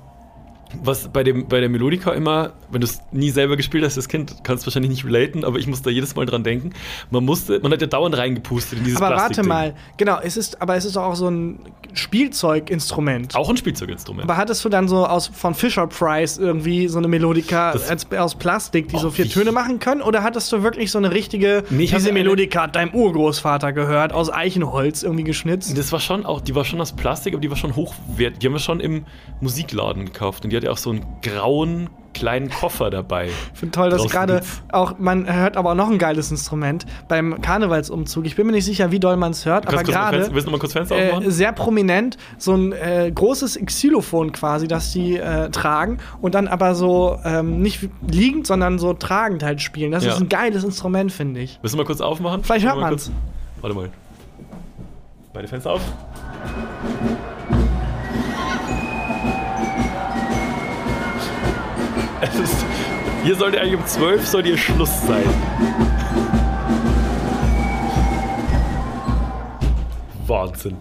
was 0.82 1.08
bei, 1.08 1.24
dem, 1.24 1.48
bei 1.48 1.60
der 1.60 1.68
Melodika 1.68 2.12
immer 2.12 2.52
wenn 2.70 2.80
du 2.80 2.86
es 2.86 3.00
nie 3.12 3.30
selber 3.30 3.56
gespielt 3.56 3.84
hast, 3.84 3.96
das 3.96 4.08
Kind, 4.08 4.44
kannst 4.44 4.64
du 4.64 4.66
wahrscheinlich 4.66 4.90
nicht 4.90 5.04
relaten, 5.04 5.44
aber 5.44 5.58
ich 5.58 5.66
muss 5.66 5.82
da 5.82 5.90
jedes 5.90 6.14
Mal 6.14 6.26
dran 6.26 6.44
denken. 6.44 6.72
Man 7.10 7.24
musste, 7.24 7.60
man 7.60 7.72
hat 7.72 7.80
ja 7.80 7.86
dauernd 7.86 8.16
reingepustet 8.16 8.78
in 8.78 8.84
dieses 8.84 9.00
Aber 9.00 9.16
warte 9.16 9.42
mal, 9.42 9.74
genau, 9.96 10.18
es 10.22 10.36
ist, 10.36 10.60
aber 10.60 10.76
es 10.76 10.84
ist 10.84 10.96
auch 10.96 11.14
so 11.14 11.28
ein 11.28 11.60
Spielzeuginstrument. 11.94 13.34
Auch 13.34 13.48
ein 13.48 13.56
Spielzeuginstrument. 13.56 14.24
Aber 14.24 14.36
hattest 14.36 14.64
du 14.64 14.68
dann 14.68 14.88
so 14.88 15.06
aus 15.06 15.28
von 15.28 15.54
Fisher 15.54 15.86
Price 15.86 16.38
irgendwie 16.38 16.88
so 16.88 16.98
eine 16.98 17.08
Melodika 17.08 17.70
als, 17.70 18.10
aus 18.12 18.34
Plastik, 18.34 18.88
die 18.88 18.96
Oh, 18.96 19.00
so 19.00 19.10
vier 19.10 19.28
Töne 19.28 19.52
machen 19.52 19.78
können? 19.78 20.02
Oder 20.02 20.22
hattest 20.22 20.52
du 20.52 20.62
wirklich 20.62 20.90
so 20.90 20.98
eine 20.98 21.10
richtige, 21.10 21.64
Nee, 21.70 21.86
diese 21.86 22.12
Melodika 22.12 22.62
hat 22.62 22.76
deinem 22.76 22.94
Urgroßvater 22.94 23.72
gehört, 23.72 24.12
aus 24.12 24.32
Eichenholz 24.32 25.02
irgendwie 25.02 25.24
geschnitzt? 25.24 25.76
Das 25.76 25.92
war 25.92 26.00
schon 26.00 26.26
auch, 26.26 26.40
die 26.40 26.54
war 26.54 26.64
schon 26.64 26.80
aus 26.80 26.92
Plastik, 26.92 27.34
aber 27.34 27.40
die 27.40 27.50
war 27.50 27.56
schon 27.56 27.76
hochwertig. 27.76 28.40
Die 28.40 28.46
haben 28.46 28.54
wir 28.54 28.58
schon 28.58 28.80
im 28.80 29.06
Musikladen 29.40 30.04
gekauft 30.04 30.44
und 30.44 30.50
die 30.50 30.56
hatte 30.58 30.70
auch 30.72 30.76
so 30.78 30.90
einen 30.90 31.04
grauen 31.22 31.88
kleinen 32.14 32.50
Koffer 32.50 32.90
dabei. 32.90 33.26
Ich 33.26 33.58
finde 33.60 33.72
toll, 33.72 33.90
dass 33.90 34.08
gerade 34.08 34.40
auch, 34.72 34.98
man 34.98 35.32
hört 35.32 35.56
aber 35.56 35.70
auch 35.70 35.74
noch 35.76 35.88
ein 35.88 35.98
geiles 35.98 36.32
Instrument 36.32 36.84
beim 37.06 37.40
Karnevalsumzug. 37.40 38.26
Ich 38.26 38.34
bin 38.34 38.46
mir 38.46 38.52
nicht 38.52 38.64
sicher, 38.64 38.90
wie 38.90 38.98
doll 38.98 39.16
man 39.16 39.30
es 39.30 39.46
hört, 39.46 39.68
aber 39.68 39.84
gerade 39.84 40.28
willst 40.32 40.48
du 40.48 40.50
mal 40.50 40.58
kurz 40.58 40.72
Fenster 40.72 40.96
äh, 40.98 41.10
aufmachen? 41.12 41.30
sehr 41.30 41.52
prominent 41.52 42.16
so 42.36 42.54
ein 42.54 42.72
äh, 42.72 43.12
großes 43.14 43.60
Xylophon 43.64 44.32
quasi, 44.32 44.66
das 44.66 44.90
die 44.92 45.16
äh, 45.16 45.50
tragen 45.50 45.98
und 46.20 46.34
dann 46.34 46.48
aber 46.48 46.74
so 46.74 47.18
ähm, 47.24 47.62
nicht 47.62 47.88
liegend, 48.10 48.48
sondern 48.48 48.80
so 48.80 48.94
tragend 48.94 49.44
halt 49.44 49.60
spielen. 49.60 49.92
Das 49.92 50.04
Ja. 50.04 50.12
ist 50.14 50.20
ein 50.20 50.28
geiles 50.28 50.64
Instrument, 50.64 51.12
finde 51.12 51.38
ich. 51.40 51.58
Willst 51.62 51.74
du 51.74 51.76
mal 51.78 51.84
kurz 51.84 52.00
aufmachen? 52.00 52.42
Vielleicht 52.42 52.66
hört 52.66 52.80
man's. 52.80 53.04
kurz- 53.04 53.12
Warte 53.60 53.76
mal. 53.76 53.90
Beide 55.32 55.46
Fenster 55.46 55.72
auf. 55.74 55.82
Ist, 62.22 62.64
hier 63.24 63.34
sollte 63.34 63.60
eigentlich 63.60 63.76
um 63.76 63.86
12 63.86 64.26
soll 64.26 64.42
hier 64.44 64.56
Schluss 64.56 64.90
sein. 65.06 65.24
Wahnsinn. 70.26 70.76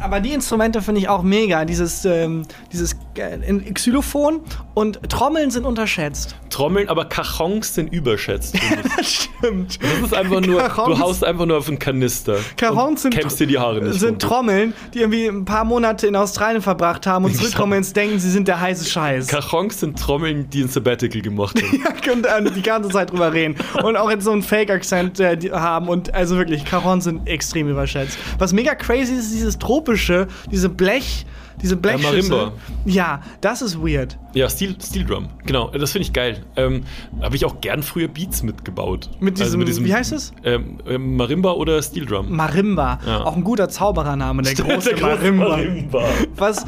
Aber 0.00 0.20
die 0.20 0.32
Instrumente 0.32 0.82
finde 0.82 1.00
ich 1.00 1.08
auch 1.08 1.22
mega. 1.22 1.64
Dieses, 1.64 2.04
ähm, 2.04 2.42
dieses 2.72 2.96
äh, 3.16 3.72
Xylophon 3.72 4.40
und 4.74 5.00
Trommeln 5.10 5.50
sind 5.50 5.64
unterschätzt. 5.64 6.36
Trommeln, 6.50 6.88
aber 6.88 7.04
Cajons 7.06 7.74
sind 7.74 7.92
überschätzt. 7.92 8.56
stimmt. 9.02 9.78
Das 9.82 10.00
ist 10.00 10.14
einfach 10.14 10.40
nur, 10.40 10.60
du 10.62 10.66
Cajons- 10.66 10.98
haust 10.98 11.24
einfach 11.24 11.46
nur 11.46 11.58
auf 11.58 11.68
einen 11.68 11.78
Kanister. 11.78 12.36
Cajons 12.56 13.04
und 13.04 13.12
sind, 13.12 13.14
kämmst 13.14 13.40
dir 13.40 13.46
die 13.46 13.58
Haare 13.58 13.82
nicht. 13.82 13.98
sind 14.00 14.12
runter. 14.12 14.28
Trommeln, 14.28 14.74
die 14.94 15.00
irgendwie 15.00 15.26
ein 15.26 15.44
paar 15.44 15.64
Monate 15.64 16.06
in 16.06 16.16
Australien 16.16 16.62
verbracht 16.62 17.06
haben 17.06 17.24
und 17.24 17.34
zurückkommen 17.36 17.74
ins 17.74 17.92
Denken, 17.92 18.18
sie 18.18 18.30
sind 18.30 18.48
der 18.48 18.60
heiße 18.60 18.84
Scheiß. 18.88 19.26
Cajons 19.28 19.80
sind 19.80 19.98
Trommeln, 19.98 20.48
die 20.50 20.62
ein 20.62 20.68
Sabbatical 20.68 21.20
gemacht 21.22 21.60
haben. 21.62 21.82
Ja, 21.82 22.12
und 22.12 22.26
äh, 22.26 22.50
die 22.52 22.62
ganze 22.62 22.90
Zeit 22.90 23.10
drüber 23.10 23.32
reden. 23.32 23.56
Und 23.82 23.96
auch 23.96 24.10
jetzt 24.10 24.24
so 24.24 24.32
einen 24.32 24.42
Fake-Akzent 24.42 25.20
äh, 25.20 25.38
haben. 25.52 25.88
Und 25.88 26.12
also 26.14 26.36
wirklich, 26.36 26.64
Cajons 26.64 27.04
sind 27.04 27.26
extrem 27.26 27.68
überschätzt. 27.68 28.18
Was 28.38 28.52
mega 28.52 28.74
crazy 28.74 29.14
ist, 29.14 29.26
ist 29.26 29.34
dieses 29.34 29.58
tropische, 29.58 30.26
diese 30.50 30.68
Blech, 30.68 31.26
diese 31.60 31.76
Blechschüssel. 31.76 32.30
Marimba. 32.30 32.52
Ja, 32.84 33.20
das 33.40 33.60
ist 33.62 33.78
weird. 33.80 34.18
Ja, 34.34 34.48
Steel, 34.48 34.76
Steel 34.82 35.04
Drum. 35.04 35.28
Genau, 35.44 35.68
das 35.70 35.92
finde 35.92 36.06
ich 36.06 36.12
geil. 36.12 36.44
Ähm, 36.56 36.84
Habe 37.20 37.36
ich 37.36 37.44
auch 37.44 37.60
gern 37.60 37.82
früher 37.82 38.08
Beats 38.08 38.42
mitgebaut. 38.42 39.10
Also 39.12 39.58
Mit 39.58 39.68
diesem- 39.68 39.84
wie 39.84 39.92
heißt 39.94 40.12
es? 40.12 40.32
Ähm, 40.44 40.78
ähm, 40.88 41.16
Marimba 41.16 41.52
oder 41.52 41.82
Steel 41.82 42.06
Drum. 42.06 42.34
Marimba. 42.34 42.98
Ja. 43.06 43.24
Auch 43.24 43.36
ein 43.36 43.44
guter 43.44 43.68
Zauberername, 43.68 44.42
der 44.42 44.54
große, 44.54 44.90
Der 44.90 44.98
große 44.98 45.02
Marimba. 45.32 45.48
Marimba. 45.50 46.02
Was, 46.36 46.64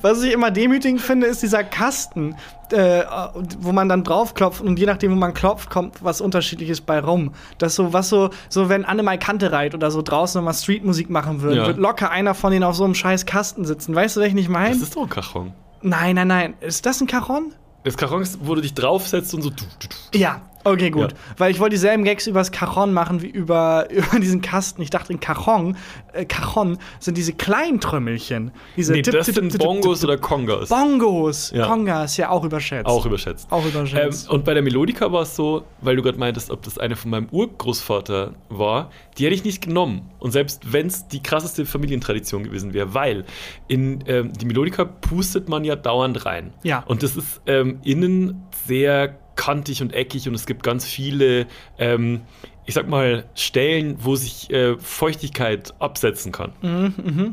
was 0.00 0.22
ich 0.22 0.32
immer 0.32 0.50
demütigend 0.50 1.00
finde, 1.00 1.26
ist 1.26 1.42
dieser 1.42 1.64
Kasten, 1.64 2.34
äh, 2.72 3.02
wo 3.60 3.72
man 3.72 3.88
dann 3.88 4.04
draufklopft 4.04 4.60
und 4.62 4.78
je 4.78 4.86
nachdem, 4.86 5.12
wo 5.12 5.16
man 5.16 5.34
klopft, 5.34 5.68
kommt 5.70 6.02
was 6.02 6.20
Unterschiedliches 6.20 6.80
bei 6.80 6.98
rum. 7.00 7.32
Das 7.58 7.74
so, 7.74 7.92
was 7.92 8.08
so, 8.08 8.30
so 8.48 8.68
wenn 8.68 8.84
Annemai 8.84 9.18
Kantereit 9.18 9.74
oder 9.74 9.90
so 9.90 10.00
draußen 10.02 10.38
nochmal 10.40 10.54
Streetmusik 10.54 11.10
machen 11.10 11.42
würde, 11.42 11.56
Ja. 11.58 11.66
wird 11.66 11.78
locker 11.78 12.10
einer 12.10 12.34
von 12.34 12.50
denen 12.52 12.64
auf 12.64 12.74
so 12.76 12.84
einem 12.84 12.94
scheiß 12.94 13.26
Kasten 13.26 13.64
sitzen. 13.64 13.73
Weißt 13.88 14.16
du, 14.16 14.20
welchen 14.20 14.38
ich 14.38 14.48
meine? 14.48 14.70
Das 14.70 14.82
ist 14.82 14.96
doch 14.96 15.02
ein 15.02 15.08
Cajon. 15.08 15.52
Nein, 15.82 16.16
nein, 16.16 16.28
nein. 16.28 16.54
Ist 16.60 16.86
das 16.86 17.00
ein 17.00 17.06
Cajon? 17.06 17.52
Das 17.84 17.96
Cajon 17.96 18.22
ist, 18.22 18.38
wo 18.42 18.54
du 18.54 18.62
dich 18.62 18.74
draufsetzt 18.74 19.34
und 19.34 19.42
so. 19.42 19.50
Ja, 20.14 20.40
okay, 20.64 20.90
gut. 20.90 21.12
Ja. 21.12 21.18
Weil 21.38 21.50
ich 21.50 21.60
wollte 21.60 21.74
dieselben 21.74 22.04
Gags 22.04 22.26
über 22.26 22.40
das 22.40 22.50
Cajon 22.52 22.92
machen 22.92 23.22
wie 23.22 23.28
über, 23.28 23.88
über 23.90 24.18
diesen 24.20 24.40
Kasten. 24.40 24.82
Ich 24.82 24.90
dachte, 24.90 25.12
ein 25.12 25.20
Cajon, 25.20 25.76
äh, 26.12 26.24
Cajon 26.24 26.78
sind 27.00 27.16
diese 27.16 27.32
kleinen 27.32 27.80
Trümmelchen. 27.80 28.50
Diese 28.76 28.92
Nee, 28.92 29.02
Tipp, 29.02 29.14
das 29.14 29.26
Tipp, 29.26 29.34
sind 29.36 29.50
Tipp, 29.52 29.60
Bongos 29.60 30.02
oder 30.04 30.16
Congas. 30.18 30.68
Bongos. 30.68 31.50
Ja. 31.52 31.66
Congas, 31.66 32.16
ja 32.16 32.30
auch 32.30 32.44
überschätzt. 32.44 32.86
Auch 32.86 33.06
überschätzt. 33.06 33.46
Auch 33.50 33.62
Ähm, 33.64 33.70
überschätzt. 33.70 34.28
und 34.30 34.44
bei 34.44 34.54
der 34.54 34.62
Melodika 34.62 35.10
war 35.12 35.22
es 35.22 35.36
so, 35.36 35.64
weil 35.80 35.96
du 35.96 36.02
gerade 36.02 36.18
meintest, 36.18 36.50
ob 36.50 36.62
das 36.62 36.78
eine 36.78 36.96
von 36.96 37.10
meinem 37.10 37.28
Urgroßvater 37.30 38.34
war, 38.48 38.90
die 39.18 39.24
hätte 39.24 39.34
ich 39.34 39.44
nicht 39.44 39.62
genommen. 39.62 40.10
Und 40.18 40.32
selbst 40.32 40.72
wenn 40.72 40.86
es 40.86 41.08
die 41.08 41.22
krasseste 41.22 41.66
Familientradition 41.66 42.44
gewesen 42.44 42.72
wäre, 42.74 42.94
weil 42.94 43.24
in 43.68 44.02
ähm, 44.06 44.32
die 44.32 44.44
Melodika 44.46 44.84
pustet 44.84 45.48
man 45.48 45.64
ja 45.64 45.76
dauernd 45.76 46.24
rein. 46.26 46.52
Ja. 46.62 46.82
Und 46.86 47.02
das 47.02 47.16
ist 47.16 47.40
ähm, 47.46 47.80
innen 47.84 48.42
sehr 48.66 49.18
kantig 49.36 49.82
und 49.82 49.92
eckig 49.92 50.28
und 50.28 50.34
es 50.34 50.46
gibt 50.46 50.62
ganz 50.62 50.84
viele, 50.86 51.46
ähm, 51.78 52.22
ich 52.66 52.74
sag 52.74 52.88
mal, 52.88 53.24
Stellen, 53.34 53.96
wo 54.00 54.16
sich 54.16 54.50
äh, 54.50 54.76
Feuchtigkeit 54.78 55.74
absetzen 55.80 56.32
kann. 56.32 56.52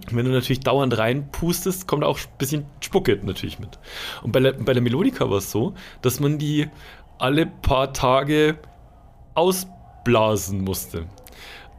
Und 0.03 0.15
Wenn 0.15 0.25
du 0.25 0.31
natürlich 0.31 0.59
dauernd 0.59 0.97
reinpustest, 0.97 1.87
kommt 1.87 2.03
auch 2.03 2.19
ein 2.19 2.37
bisschen 2.37 2.65
Spucke 2.81 3.19
natürlich 3.23 3.59
mit. 3.59 3.79
Und 4.23 4.31
bei 4.31 4.39
der, 4.39 4.53
bei 4.53 4.73
der 4.73 4.81
Melodika 4.81 5.29
war 5.29 5.37
es 5.37 5.51
so, 5.51 5.73
dass 6.01 6.19
man 6.19 6.37
die 6.37 6.67
alle 7.17 7.45
paar 7.45 7.93
Tage 7.93 8.57
ausblasen 9.35 10.63
musste. 10.63 11.05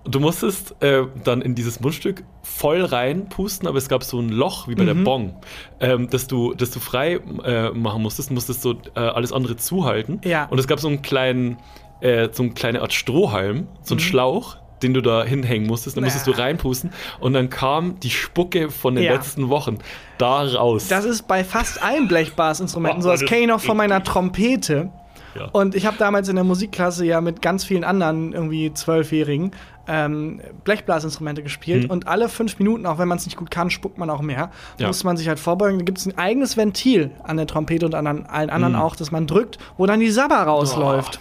Du 0.04 0.18
musstest 0.18 0.74
äh, 0.82 1.04
dann 1.22 1.42
in 1.42 1.54
dieses 1.54 1.78
Mundstück 1.80 2.24
voll 2.42 2.84
reinpusten, 2.84 3.68
aber 3.68 3.78
es 3.78 3.88
gab 3.88 4.02
so 4.02 4.18
ein 4.18 4.30
Loch 4.30 4.66
wie 4.66 4.74
bei 4.74 4.84
der 4.84 4.94
Bong, 4.94 5.36
ähm, 5.78 6.08
das, 6.10 6.26
du, 6.26 6.54
das 6.54 6.72
du 6.72 6.80
frei 6.80 7.20
äh, 7.44 7.70
machen 7.70 8.02
musstest, 8.02 8.32
musstest 8.32 8.62
so 8.62 8.74
äh, 8.96 9.00
alles 9.00 9.32
andere 9.32 9.56
zuhalten. 9.56 10.20
Ja. 10.24 10.46
Und 10.46 10.58
es 10.58 10.66
gab 10.66 10.80
so 10.80 10.88
einen 10.88 11.02
kleinen, 11.02 11.56
äh, 12.00 12.28
so 12.32 12.42
eine 12.42 12.52
kleine 12.52 12.82
Art 12.82 12.92
Strohhalm, 12.92 13.68
so 13.82 13.94
einen 13.94 14.00
Schlauch, 14.00 14.56
den 14.82 14.92
du 14.92 15.02
da 15.02 15.22
hinhängen 15.22 15.68
musstest. 15.68 15.96
Dann 15.96 16.02
musstest 16.02 16.26
Ja. 16.26 16.32
du 16.32 16.38
reinpusten 16.40 16.90
und 17.20 17.34
dann 17.34 17.48
kam 17.48 18.00
die 18.00 18.10
Spucke 18.10 18.70
von 18.70 18.96
den 18.96 19.04
Ja. 19.04 19.12
letzten 19.12 19.50
Wochen 19.50 19.78
da 20.18 20.42
raus. 20.42 20.88
Das 20.88 21.04
ist 21.04 21.28
bei 21.28 21.44
fast 21.44 21.80
allen 21.80 22.08
Blechblasinstrumenten 22.08 23.02
so. 23.02 23.08
Das 23.10 23.24
kenne 23.24 23.42
ich 23.42 23.46
noch 23.46 23.60
von 23.60 23.76
meiner 23.76 24.02
Trompete. 24.02 24.90
Ja. 25.34 25.46
Und 25.52 25.74
ich 25.74 25.86
habe 25.86 25.96
damals 25.98 26.28
in 26.28 26.36
der 26.36 26.44
Musikklasse 26.44 27.04
ja 27.04 27.20
mit 27.20 27.42
ganz 27.42 27.64
vielen 27.64 27.84
anderen 27.84 28.32
irgendwie 28.32 28.72
Zwölfjährigen 28.72 29.52
ähm, 29.88 30.40
Blechblasinstrumente 30.64 31.42
gespielt. 31.42 31.84
Mhm. 31.84 31.90
Und 31.90 32.06
alle 32.08 32.28
fünf 32.28 32.58
Minuten, 32.58 32.86
auch 32.86 32.98
wenn 32.98 33.08
man 33.08 33.18
es 33.18 33.24
nicht 33.24 33.36
gut 33.36 33.50
kann, 33.50 33.70
spuckt 33.70 33.98
man 33.98 34.10
auch 34.10 34.20
mehr. 34.20 34.50
Ja. 34.78 34.86
Muss 34.86 35.04
man 35.04 35.16
sich 35.16 35.28
halt 35.28 35.38
vorbeugen. 35.38 35.78
Da 35.78 35.84
gibt 35.84 35.98
es 35.98 36.06
ein 36.06 36.16
eigenes 36.18 36.56
Ventil 36.56 37.10
an 37.24 37.36
der 37.36 37.46
Trompete 37.46 37.86
und 37.86 37.94
an 37.94 38.06
allen 38.06 38.50
anderen 38.50 38.74
Mhm. 38.74 38.80
auch, 38.80 38.96
das 38.96 39.10
man 39.10 39.26
drückt, 39.26 39.58
wo 39.76 39.86
dann 39.86 40.00
die 40.00 40.10
Sabber 40.10 40.36
rausläuft. 40.36 41.20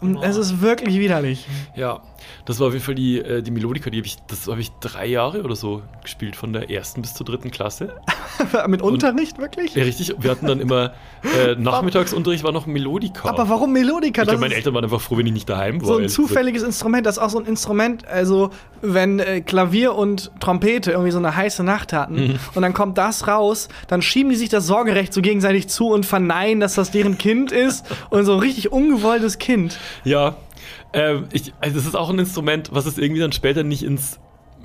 Und 0.00 0.22
es 0.22 0.36
ist 0.36 0.60
wirklich 0.60 0.98
widerlich. 0.98 1.46
Ja, 1.74 2.00
das 2.44 2.60
war 2.60 2.68
auf 2.68 2.72
jeden 2.72 2.84
Fall 2.84 2.94
die, 2.94 3.18
äh, 3.18 3.42
die 3.42 3.50
Melodika, 3.50 3.90
die 3.90 3.98
habe 3.98 4.06
ich, 4.06 4.16
das 4.28 4.46
habe 4.48 4.60
ich 4.60 4.70
drei 4.80 5.06
Jahre 5.06 5.42
oder 5.42 5.56
so 5.56 5.82
gespielt, 6.02 6.36
von 6.36 6.52
der 6.52 6.70
ersten 6.70 7.02
bis 7.02 7.14
zur 7.14 7.26
dritten 7.26 7.50
Klasse. 7.50 7.94
mit 8.68 8.82
Unterricht 8.82 9.38
wirklich? 9.38 9.74
Ja, 9.74 9.84
richtig. 9.84 10.14
Wir 10.18 10.30
hatten 10.30 10.46
dann 10.46 10.60
immer 10.60 10.92
äh, 11.38 11.54
Nachmittagsunterricht 11.58 12.44
war 12.44 12.52
noch 12.52 12.66
Melodika. 12.66 13.28
Aber 13.28 13.48
warum 13.48 13.72
Melodika? 13.72 14.22
ich 14.22 14.28
glaube, 14.28 14.40
meine 14.40 14.54
Eltern 14.54 14.74
waren 14.74 14.84
einfach 14.84 15.00
froh, 15.00 15.16
wenn 15.16 15.26
ich 15.26 15.32
nicht 15.32 15.48
daheim 15.48 15.80
war. 15.80 15.88
so 15.88 15.96
ein 15.96 16.08
zufälliges 16.08 16.62
Instrument, 16.62 17.06
das 17.06 17.16
ist 17.16 17.22
auch 17.22 17.30
so 17.30 17.38
ein 17.38 17.46
Instrument, 17.46 18.06
also 18.06 18.50
wenn 18.82 19.18
äh, 19.18 19.40
Klavier 19.40 19.94
und 19.94 20.30
Trompete 20.40 20.92
irgendwie 20.92 21.10
so 21.10 21.18
eine 21.18 21.34
heiße 21.34 21.62
Nacht 21.64 21.92
hatten 21.92 22.14
Mhm. 22.16 22.38
und 22.54 22.62
dann 22.62 22.72
kommt 22.74 22.96
das 22.98 23.26
raus, 23.28 23.68
dann 23.88 24.00
schieben 24.02 24.30
die 24.30 24.36
sich 24.36 24.48
das 24.48 24.66
Sorgerecht 24.66 25.12
so 25.12 25.20
gegenseitig 25.20 25.68
zu 25.68 25.88
und 25.88 26.06
verneinen, 26.06 26.60
dass 26.60 26.74
das 26.74 26.90
deren 26.90 27.18
Kind 27.18 27.52
ist 27.52 27.84
und 28.10 28.24
so 28.24 28.32
ein 28.34 28.38
richtig 28.40 28.72
ungewolltes 28.72 29.38
Kind. 29.38 29.78
Ja, 30.04 30.36
ähm, 30.92 31.26
ich, 31.32 31.52
also 31.60 31.76
das 31.76 31.86
ist 31.86 31.94
auch 31.94 32.10
ein 32.10 32.18
Instrument, 32.18 32.70
was 32.72 32.86
es 32.86 32.98
irgendwie 32.98 33.20
dann 33.20 33.32
später 33.32 33.62
nicht 33.62 33.82
ins, 33.82 34.20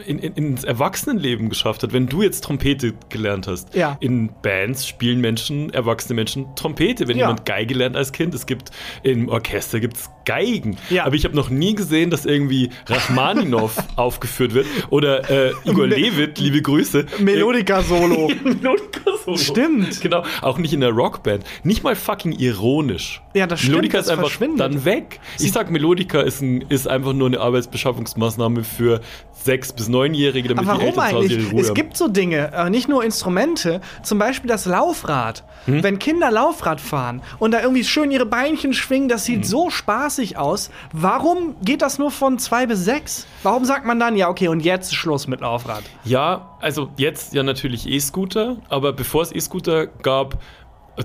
in, 0.06 0.20
in, 0.20 0.34
ins 0.34 0.64
Erwachsenenleben 0.64 1.50
geschafft 1.50 1.84
hat. 1.84 1.94
Wenn 1.94 2.08
du 2.08 2.22
jetzt 2.22 2.44
Trompete 2.44 2.94
gelernt 3.10 3.48
hast, 3.48 3.74
Ja. 3.76 3.98
in 4.00 4.30
Bands 4.42 4.88
spielen 4.88 5.22
Menschen, 5.22 5.74
erwachsene 5.74 6.16
Menschen 6.16 6.48
Trompete. 6.56 7.08
Wenn 7.08 7.18
Ja. 7.18 7.28
jemand 7.28 7.46
Geige 7.46 7.74
lernt 7.74 7.96
als 7.96 8.12
Kind, 8.12 8.34
es 8.34 8.46
gibt 8.46 8.72
im 9.04 9.30
Orchester 9.30 9.80
gibt's 9.80 10.10
Geigen. 10.26 10.78
Ja. 10.90 11.06
Aber 11.06 11.16
ich 11.16 11.26
habe 11.26 11.36
noch 11.36 11.50
nie 11.50 11.74
gesehen, 11.74 12.10
dass 12.12 12.26
irgendwie 12.26 12.70
Rachmaninov 12.86 13.76
aufgeführt 13.96 14.54
wird 14.54 14.68
oder 14.90 15.30
äh, 15.30 15.52
Igor 15.66 15.88
Levit, 15.88 16.38
liebe 16.40 16.62
Grüße. 16.62 17.06
Melodika-Solo. 17.20 18.30
Melodika 18.44 19.02
Solo. 19.26 19.38
Stimmt. 19.38 20.02
Genau, 20.02 20.24
auch 20.42 20.58
nicht 20.58 20.74
in 20.74 20.82
der 20.82 20.92
Rockband. 20.92 21.44
Nicht 21.64 21.84
mal 21.84 21.96
fucking 21.96 22.34
ironisch. 22.34 23.22
Ja, 23.34 23.48
das 23.48 23.60
stimmt, 23.60 23.74
Melodica 23.78 24.00
ist 24.00 24.10
einfach 24.10 24.32
dann 24.58 24.86
weg. 24.86 25.20
Ich 25.40 25.52
sag, 25.52 25.72
Melodica 25.72 26.22
ist, 26.22 26.42
ein, 26.42 26.62
ist 26.70 26.88
einfach 26.88 27.14
nur 27.14 27.28
eine 27.28 27.40
Arbeitsbeschaffungsmaßnahme 27.40 28.64
für 28.64 29.02
sechs- 29.32 29.74
bis 29.74 29.88
neunjährige, 29.92 30.50
damit 30.50 30.68
Aber 30.68 30.80
die 30.80 30.86
warum 30.86 31.00
Eltern 31.04 31.10
zu 31.10 31.16
Hause 31.16 31.26
eigentlich? 31.28 31.38
ihre 31.46 31.52
Ruhe 31.52 31.62
Es 31.62 31.74
gibt 31.74 31.98
so 31.98 32.08
Dinge, 32.08 32.52
äh, 32.54 32.70
nicht 32.70 32.90
nur 32.90 33.04
Instrumente, 33.04 33.82
zum 34.02 34.18
Beispiel 34.18 34.48
das 34.48 34.66
Laufrad. 34.66 35.44
Hm? 35.66 35.84
Wenn 35.84 36.00
Kinder 36.00 36.32
Laufrad 36.32 36.82
fahren 36.82 37.22
und 37.38 37.52
da 37.52 37.62
irgendwie 37.62 37.84
schön 37.84 38.10
ihre 38.10 38.26
Beinchen 38.26 38.74
schwingen, 38.74 39.10
das 39.10 39.28
Hm. 39.28 39.36
sieht 39.36 39.46
so 39.46 39.70
spaßig 39.70 40.38
aus. 40.38 40.72
Warum 40.92 41.56
geht 41.64 41.82
das 41.84 42.00
nur 42.00 42.10
von 42.10 42.40
zwei 42.40 42.66
bis 42.66 42.84
sechs? 42.84 43.28
Warum 43.44 43.64
sagt 43.66 43.86
man 43.86 44.00
dann, 44.00 44.16
ja, 44.16 44.30
okay, 44.30 44.48
und 44.48 44.62
jetzt 44.62 44.96
Schluss 44.96 45.28
mit 45.28 45.42
Laufrad? 45.42 45.84
Ja, 46.04 46.58
also 46.60 46.90
jetzt 46.98 47.34
ja 47.34 47.44
natürlich 47.44 47.88
E-Scooter, 47.88 48.58
aber 48.70 48.94
bevor 48.94 49.22
es 49.22 49.32
E-Scooter 49.32 49.86
gab, 49.88 50.40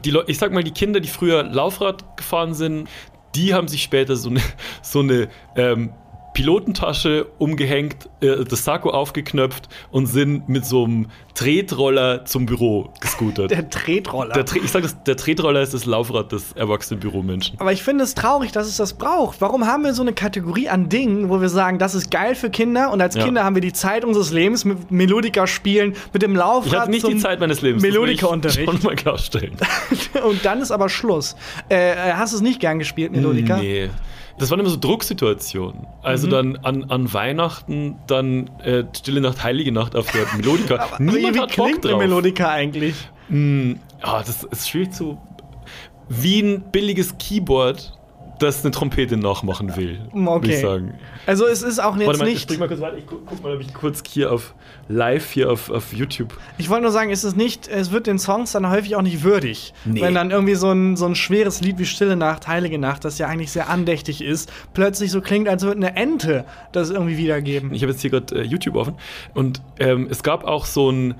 die 0.04 0.16
ich 0.26 0.38
sag 0.38 0.52
mal, 0.52 0.64
die 0.64 0.70
Kinder, 0.72 1.00
die 1.00 1.08
früher 1.08 1.42
Laufrad 1.42 2.16
gefahren 2.16 2.54
sind, 2.54 2.88
die 3.34 3.52
haben 3.52 3.68
sich 3.68 3.82
später 3.82 4.16
so 4.16 4.30
eine, 4.30 4.40
so 4.82 5.00
eine 5.00 5.28
ähm, 5.56 5.90
Pilotentasche 6.36 7.28
umgehängt, 7.38 8.10
äh, 8.20 8.44
das 8.44 8.62
Sakko 8.62 8.90
aufgeknöpft 8.90 9.70
und 9.90 10.04
sind 10.04 10.50
mit 10.50 10.66
so 10.66 10.84
einem 10.84 11.06
Tretroller 11.34 12.26
zum 12.26 12.44
Büro 12.44 12.90
gescootert. 13.00 13.50
Der 13.56 13.70
Tretroller. 13.70 14.34
Der 14.34 14.44
Tre 14.44 14.58
ich 14.58 14.70
sag 14.70 14.82
das, 14.82 15.02
der 15.02 15.16
Tretroller 15.16 15.62
ist 15.62 15.72
das 15.72 15.86
Laufrad 15.86 16.32
des 16.32 16.52
erwachsenen 16.52 17.00
Büromenschen. 17.00 17.58
Aber 17.58 17.72
ich 17.72 17.82
finde 17.82 18.04
es 18.04 18.14
traurig, 18.14 18.52
dass 18.52 18.66
es 18.66 18.76
das 18.76 18.92
braucht. 18.98 19.40
Warum 19.40 19.66
haben 19.66 19.84
wir 19.84 19.94
so 19.94 20.02
eine 20.02 20.12
Kategorie 20.12 20.68
an 20.68 20.90
Dingen, 20.90 21.30
wo 21.30 21.40
wir 21.40 21.48
sagen, 21.48 21.78
das 21.78 21.94
ist 21.94 22.10
geil 22.10 22.34
für 22.34 22.50
Kinder 22.50 22.92
und 22.92 23.00
als 23.00 23.14
Ja. 23.14 23.24
Kinder 23.24 23.42
haben 23.42 23.54
wir 23.54 23.62
die 23.62 23.72
Zeit 23.72 24.04
unseres 24.04 24.30
Lebens 24.30 24.66
mit 24.66 24.90
Melodika 24.90 25.46
spielen, 25.46 25.94
mit 26.12 26.20
dem 26.20 26.36
Laufrad 26.36 26.66
Ich 26.66 26.78
hatte 26.78 26.90
nicht 26.90 27.08
die 27.08 27.16
Zeit 27.16 27.40
meines 27.40 27.62
Lebens. 27.62 27.82
Melodika-Unterricht. 27.82 28.70
Schon 28.70 28.82
mal 28.82 28.94
klarstellen. 28.94 29.56
und 30.22 30.44
dann 30.44 30.60
ist 30.60 30.70
aber 30.70 30.90
Schluss. 30.90 31.34
Äh, 31.70 31.92
äh, 31.92 32.12
hast 32.12 32.34
du 32.34 32.36
es 32.36 32.42
nicht 32.42 32.60
gern 32.60 32.78
gespielt, 32.78 33.12
Melodika? 33.12 33.56
Nee. 33.56 33.88
Das 34.38 34.50
waren 34.50 34.60
immer 34.60 34.68
so 34.68 34.76
Drucksituationen. 34.78 35.86
Also 36.02 36.28
dann 36.28 36.56
an, 36.58 36.84
an 36.84 37.12
Weihnachten, 37.12 37.96
dann 38.06 38.48
äh, 38.60 38.84
Stille 38.94 39.20
Nacht, 39.22 39.42
Heilige 39.42 39.72
Nacht 39.72 39.96
auf 39.96 40.10
der 40.12 40.26
Melodika. 40.36 40.76
Aber 40.78 41.02
Niemand 41.02 41.34
wie 41.34 41.40
hat 41.40 41.56
Bock 41.56 41.66
klingt 41.66 41.84
eine 41.84 41.92
drauf. 41.92 42.02
Melodika 42.02 42.50
eigentlich? 42.50 42.94
Ja, 43.30 44.22
das 44.22 44.44
ist 44.44 44.68
schwierig 44.68 44.92
zu. 44.92 45.18
Wie 46.08 46.40
ein 46.40 46.70
billiges 46.70 47.16
Keyboard, 47.18 47.92
das 48.38 48.62
eine 48.64 48.70
Trompete 48.70 49.16
nachmachen 49.16 49.76
will. 49.76 49.98
Würde 50.12 50.30
Okay. 50.30 50.54
ich 50.54 50.60
sagen. 50.60 50.94
Also 51.26 51.46
es 51.46 51.62
ist 51.62 51.78
auch 51.82 51.96
jetzt 51.96 52.06
Warte 52.06 52.18
mal, 52.20 52.28
ich 52.28 52.34
nicht. 52.34 52.42
spring 52.44 52.58
mal 52.58 52.68
kurz 52.68 52.80
weiter. 52.80 52.96
Ich 52.98 53.06
guck, 53.06 53.26
guck 53.26 53.42
mal, 53.42 53.54
ob 53.54 53.60
ich 53.60 53.72
kurz 53.74 54.02
hier 54.08 54.30
auf 54.32 54.54
live 54.88 55.30
hier 55.32 55.50
auf, 55.50 55.70
auf 55.70 55.92
YouTube. 55.92 56.36
Ich 56.58 56.68
wollte 56.68 56.82
nur 56.82 56.92
sagen, 56.92 57.10
es 57.10 57.24
ist 57.24 57.36
nicht, 57.36 57.66
es 57.68 57.90
wird 57.90 58.06
den 58.06 58.18
Songs 58.18 58.52
dann 58.52 58.68
häufig 58.70 58.94
auch 58.96 59.02
nicht 59.02 59.22
würdig. 59.24 59.74
Nee. 59.84 60.00
Wenn 60.00 60.14
dann 60.14 60.30
irgendwie 60.30 60.54
so 60.54 60.70
ein, 60.70 60.96
so 60.96 61.06
ein 61.06 61.14
schweres 61.14 61.60
Lied 61.60 61.78
wie 61.78 61.86
Stille 61.86 62.14
Nacht, 62.16 62.46
Heilige 62.46 62.78
Nacht, 62.78 63.04
das 63.04 63.18
ja 63.18 63.26
eigentlich 63.26 63.50
sehr 63.50 63.68
andächtig 63.68 64.22
ist, 64.22 64.52
plötzlich 64.74 65.10
so 65.10 65.20
klingt, 65.20 65.48
als 65.48 65.62
würde 65.64 65.78
eine 65.78 65.96
Ente 65.96 66.44
das 66.72 66.90
irgendwie 66.90 67.16
wiedergeben. 67.16 67.72
Ich 67.74 67.82
habe 67.82 67.92
jetzt 67.92 68.00
hier 68.02 68.10
gerade 68.10 68.36
äh, 68.40 68.42
YouTube 68.42 68.76
offen 68.76 68.94
und 69.34 69.62
ähm, 69.78 70.06
es 70.10 70.22
gab 70.22 70.44
auch 70.44 70.66
so 70.66 70.88
einen 70.88 71.14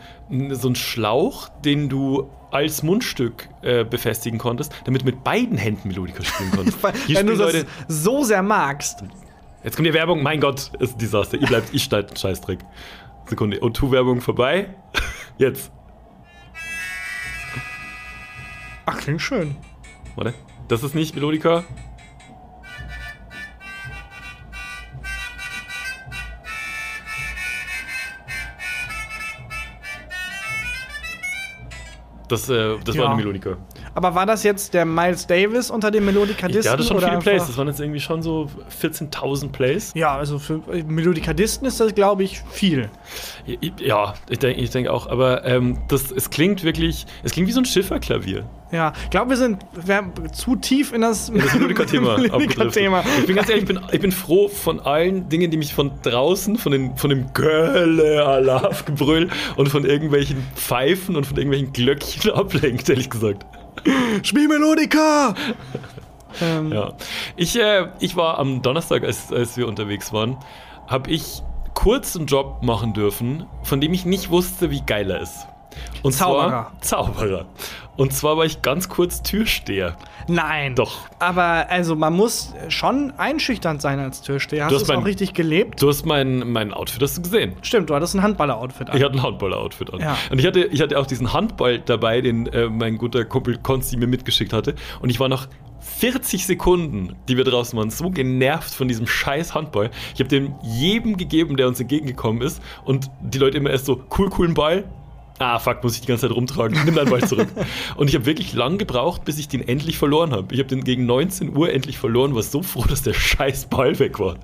so 0.51 0.69
einen 0.69 0.75
Schlauch, 0.77 1.49
den 1.65 1.89
du 1.89 2.29
als 2.57 2.83
Mundstück 2.83 3.49
äh, 3.63 3.85
befestigen 3.85 4.39
konntest, 4.39 4.73
damit 4.85 5.03
du 5.03 5.07
mit 5.07 5.23
beiden 5.23 5.59
Händen 5.59 5.89
Melodika 5.89 6.25
spielen 6.25 6.51
konntest. 6.51 6.83
Wenn 7.09 7.27
du 7.27 7.37
das 7.37 7.53
Leute, 7.53 7.67
so 7.87 8.25
sehr 8.25 8.43
magst. 8.43 9.05
jetzt 9.63 9.77
kommt 9.77 9.87
die 9.87 9.93
Werbung, 9.93 10.23
mein 10.23 10.41
Gott, 10.41 10.71
ist 10.81 10.95
ein 10.95 10.99
Desaster. 10.99 11.39
Ihr 11.39 11.47
bleibt, 11.47 11.75
ich 11.75 11.85
schneide 11.85 12.09
einen 12.09 12.17
Scheißdreck. 12.17 12.61
Sekunde, 13.27 13.59
O2-Werbung 13.59 14.21
vorbei. 14.21 14.75
Jetzt. 15.39 15.71
Ach, 18.87 18.97
klingt 18.99 19.21
schön. 19.21 19.57
Warte. 20.15 20.33
Das 20.69 20.83
ist 20.83 20.95
nicht 20.95 21.15
Melodika. 21.15 21.65
Das, 32.29 32.49
äh, 32.49 32.77
das 32.85 32.97
war 32.97 33.05
Ja. 33.05 33.11
eine 33.11 33.17
Melodika. 33.17 33.57
Aber 33.95 34.15
war 34.15 34.27
das 34.27 34.43
jetzt 34.43 34.75
der 34.75 34.85
Miles 34.85 35.27
Davis 35.27 35.71
unter 35.71 35.91
den 35.91 36.05
Melodikadisten? 36.05 36.63
Der 36.65 36.73
hatte 36.73 36.83
schon 36.83 37.01
viele 37.01 37.19
Plays. 37.19 37.47
Das 37.47 37.57
waren 37.57 37.69
jetzt 37.69 37.81
irgendwie 37.81 38.01
schon 38.01 38.21
so 38.23 38.49
14.000 38.83 39.51
Plays. 39.53 39.93
Ja, 39.95 40.17
also 40.17 40.39
für 40.39 40.61
Melodikadisten 40.87 41.67
ist 41.69 41.79
das, 41.81 41.95
glaube 41.95 42.25
ich, 42.25 42.41
viel. 42.51 42.89
Ja, 43.81 44.15
ich 44.29 44.39
denke 44.41 44.61
ich 44.61 44.71
denk 44.71 44.89
auch. 44.89 45.07
Aber 45.07 45.45
ähm, 45.45 45.79
das, 45.89 46.11
es 46.11 46.31
klingt 46.31 46.65
wirklich, 46.65 47.07
es 47.23 47.33
klingt 47.33 47.49
wie 47.49 47.53
so 47.53 47.61
ein 47.61 47.65
Schifferklavier. 47.65 48.45
Ja, 48.73 48.93
ich 49.05 49.11
glaube, 49.11 49.31
wir 49.31 49.37
sind 49.37 49.65
wir 49.73 49.95
haben 49.97 50.13
zu 50.33 50.57
tief 50.57 50.93
in 50.93 51.03
das, 51.03 51.31
Das 51.33 51.55
Melodika-Thema 51.55 52.19
Melodika-Thema. 52.19 52.99
abgedriftet. 52.99 53.21
Ich 53.21 53.27
bin 53.27 53.37
ganz 53.37 53.49
ehrlich, 53.49 53.63
ich 53.63 53.69
bin, 53.69 53.81
ich 53.93 54.01
bin 54.01 54.13
froh 54.13 54.49
von 54.49 54.81
allen 54.81 55.29
Dingen, 55.29 55.51
die 55.53 55.57
mich 55.57 55.73
von 55.73 55.93
draußen, 56.03 56.57
von, 56.59 56.73
den, 56.73 56.97
von 56.97 57.11
dem 57.11 57.33
Gölle, 57.33 58.27
Alarv-Gebrüll 58.27 59.29
und 59.57 59.69
von 59.69 59.85
irgendwelchen 59.85 60.45
Pfeifen 60.57 61.15
und 61.15 61.27
von 61.27 61.37
irgendwelchen 61.37 61.73
Glöckchen 61.73 62.31
ablenkt, 62.35 62.89
ehrlich 62.89 63.09
gesagt. 63.09 63.47
Spiel 64.23 64.49
Melodika! 64.49 65.35
ähm, 66.43 66.73
Ja. 66.73 66.93
Ich, 67.37 67.57
äh, 67.59 67.87
ich 68.01 68.17
war 68.17 68.39
am 68.39 68.63
Donnerstag, 68.63 69.05
als, 69.05 69.33
als 69.33 69.57
wir 69.57 69.69
unterwegs 69.69 70.13
waren, 70.13 70.37
habe 70.89 71.11
ich 71.11 71.43
kurz 71.75 72.17
einen 72.17 72.27
Job 72.27 72.63
machen 72.63 72.95
dürfen, 72.95 73.47
von 73.63 73.81
dem 73.81 73.93
ich 73.93 74.05
nicht 74.05 74.31
wusste, 74.31 74.71
wie 74.71 74.83
geil 74.85 75.11
er 75.11 75.21
ist. 75.21 75.47
Und 76.03 76.13
Zauberer. 76.13 76.73
Zwar, 76.81 77.05
Zauberer. 77.13 77.47
Und 77.97 78.13
zwar 78.13 78.37
war 78.37 78.45
ich 78.45 78.61
ganz 78.63 78.89
kurz 78.89 79.23
Türsteher. 79.23 79.97
Nein. 80.29 80.75
Doch. 80.75 80.99
Aber 81.19 81.67
also 81.71 81.97
man 81.97 82.13
muss 82.13 82.53
schon 82.69 83.13
einschüchternd 83.17 83.81
sein 83.81 83.99
als 83.99 84.21
Türsteher. 84.23 84.65
Hast 84.65 84.73
Du 84.73 84.77
hast 84.77 84.83
es 84.83 84.91
auch 84.91 84.95
mein- 84.97 85.05
richtig 85.05 85.33
gelebt? 85.35 85.81
Du 85.81 85.89
hast 85.89 86.05
mein, 86.05 86.51
mein 86.53 86.75
Outfit 86.75 87.03
hast 87.03 87.17
du 87.17 87.23
gesehen. 87.23 87.55
Stimmt, 87.63 87.89
du 87.91 87.95
hattest 87.95 88.15
ein 88.15 88.23
Handballer-Outfit 88.23 88.91
an. 88.91 88.97
Ich 88.99 89.03
hatte 89.03 89.15
ein 89.15 89.23
Handballer-Outfit 89.23 89.95
an. 89.95 90.01
Ja. 90.01 90.17
Und 90.31 90.39
ich 90.39 90.47
hatte, 90.47 90.65
ich 90.65 90.81
hatte 90.83 90.99
auch 90.99 91.07
diesen 91.07 91.33
Handball 91.33 91.79
dabei, 91.79 92.21
den 92.21 92.47
äh, 92.49 92.69
mein 92.69 92.99
guter 92.99 93.25
Kumpel 93.25 93.57
Konsti 93.59 93.97
mir 93.97 94.07
mitgeschickt 94.09 94.53
hatte. 94.53 94.75
Und 95.01 95.09
ich 95.11 95.19
war 95.21 95.29
noch 95.29 95.47
40 95.81 96.45
Sekunden, 96.47 97.15
die 97.29 97.37
wir 97.37 97.45
draußen 97.45 97.79
waren, 97.79 97.91
so 97.91 98.11
genervt 98.11 98.75
von 98.75 98.89
diesem 98.89 99.07
scheiß 99.07 99.55
Handball. 99.55 99.91
Ich 100.15 100.21
habe 100.21 100.29
dem 100.29 100.55
jedem 100.63 101.17
gegeben, 101.17 101.57
der 101.57 101.69
uns 101.69 101.81
entgegengekommen 101.81 102.43
ist. 102.43 102.61
Und 102.85 103.11
die 103.23 103.39
Leute 103.39 103.57
immer 103.57 103.71
erst 103.71 103.87
so, 103.87 104.03
cool, 104.19 104.29
coolen 104.29 104.55
Ball. 104.55 104.85
Ah, 105.39 105.59
fuck, 105.59 105.83
muss 105.83 105.95
ich 105.95 106.01
die 106.01 106.07
ganze 106.07 106.27
Zeit 106.29 106.35
rumtragen. 106.37 106.79
Nimm 106.85 106.95
deinen 106.95 107.11
Ball 107.11 107.23
zurück. 107.27 107.49
und 107.97 108.09
ich 108.09 108.15
habe 108.15 108.25
wirklich 108.25 108.55
lang 108.55 108.79
gebraucht, 108.79 109.25
bis 109.25 109.39
ich 109.39 109.49
den 109.49 109.67
endlich 109.67 109.99
verloren 109.99 110.33
habe. 110.33 110.53
Ich 110.55 110.59
habe 110.61 110.69
den 110.69 110.83
gegen 110.83 111.05
19 111.07 111.55
Uhr 111.55 111.73
endlich 111.73 111.99
verloren, 111.99 112.35
war 112.35 112.43
so 112.43 112.63
froh, 112.63 112.85
dass 112.89 113.03
der 113.03 113.13
scheiß 113.15 113.67
Ball 113.67 113.99
weg 113.99 114.19
war. 114.19 114.37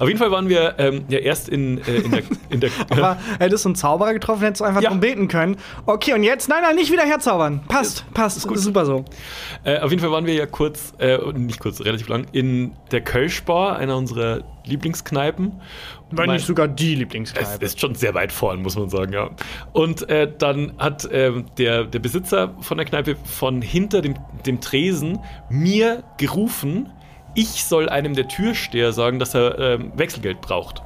Auf 0.00 0.08
jeden 0.08 0.18
Fall 0.18 0.30
waren 0.30 0.48
wir 0.48 0.74
ähm, 0.78 1.04
ja 1.08 1.18
erst 1.18 1.48
in, 1.48 1.78
äh, 1.86 1.96
in 1.96 2.10
der. 2.10 2.22
In 2.50 2.60
der 2.60 2.70
Aber 2.90 3.16
hättest 3.38 3.64
du 3.64 3.70
einen 3.70 3.76
Zauberer 3.76 4.12
getroffen, 4.12 4.42
hättest 4.42 4.60
du 4.60 4.64
einfach 4.64 4.82
Ja. 4.82 4.90
drum 4.90 5.00
beten 5.00 5.28
können. 5.28 5.56
Okay, 5.86 6.12
und 6.12 6.22
jetzt? 6.22 6.48
Nein, 6.48 6.62
nein, 6.62 6.76
nicht 6.76 6.92
wieder 6.92 7.04
herzaubern. 7.04 7.62
Passt, 7.68 8.04
passt. 8.12 8.46
gut. 8.46 8.58
Super 8.58 8.84
so. 8.84 9.04
Äh, 9.64 9.78
auf 9.80 9.90
jeden 9.90 10.02
Fall 10.02 10.10
waren 10.10 10.26
wir 10.26 10.34
ja 10.34 10.46
kurz, 10.46 10.92
äh, 10.98 11.18
nicht 11.32 11.60
kurz, 11.60 11.80
relativ 11.80 12.08
lang, 12.08 12.26
in 12.32 12.72
der 12.90 13.00
Kölschbar, 13.00 13.76
einer 13.76 13.96
unserer 13.96 14.42
Lieblingskneipen. 14.64 15.60
Wenn 16.10 16.30
nicht 16.30 16.46
sogar 16.46 16.68
die 16.68 16.92
Es 16.92 16.98
Lieblingskneipe. 16.98 17.64
ist 17.64 17.80
schon 17.80 17.94
sehr 17.94 18.14
weit 18.14 18.32
vorn, 18.32 18.62
muss 18.62 18.76
man 18.76 18.88
sagen, 18.88 19.12
ja. 19.12 19.30
Und 19.72 20.08
äh, 20.08 20.30
dann 20.36 20.72
hat 20.78 21.08
ähm, 21.10 21.46
der, 21.58 21.84
der 21.84 21.98
Besitzer 21.98 22.54
von 22.60 22.76
der 22.76 22.86
Kneipe 22.86 23.16
von 23.24 23.62
hinter 23.62 24.00
dem, 24.00 24.14
dem 24.46 24.60
Tresen 24.60 25.18
mir 25.50 26.04
gerufen, 26.18 26.90
ich 27.34 27.64
soll 27.64 27.88
einem 27.88 28.14
der 28.14 28.28
Türsteher 28.28 28.92
sagen, 28.92 29.18
dass 29.18 29.34
er 29.34 29.58
ähm, 29.58 29.92
Wechselgeld 29.96 30.40
braucht. 30.40 30.82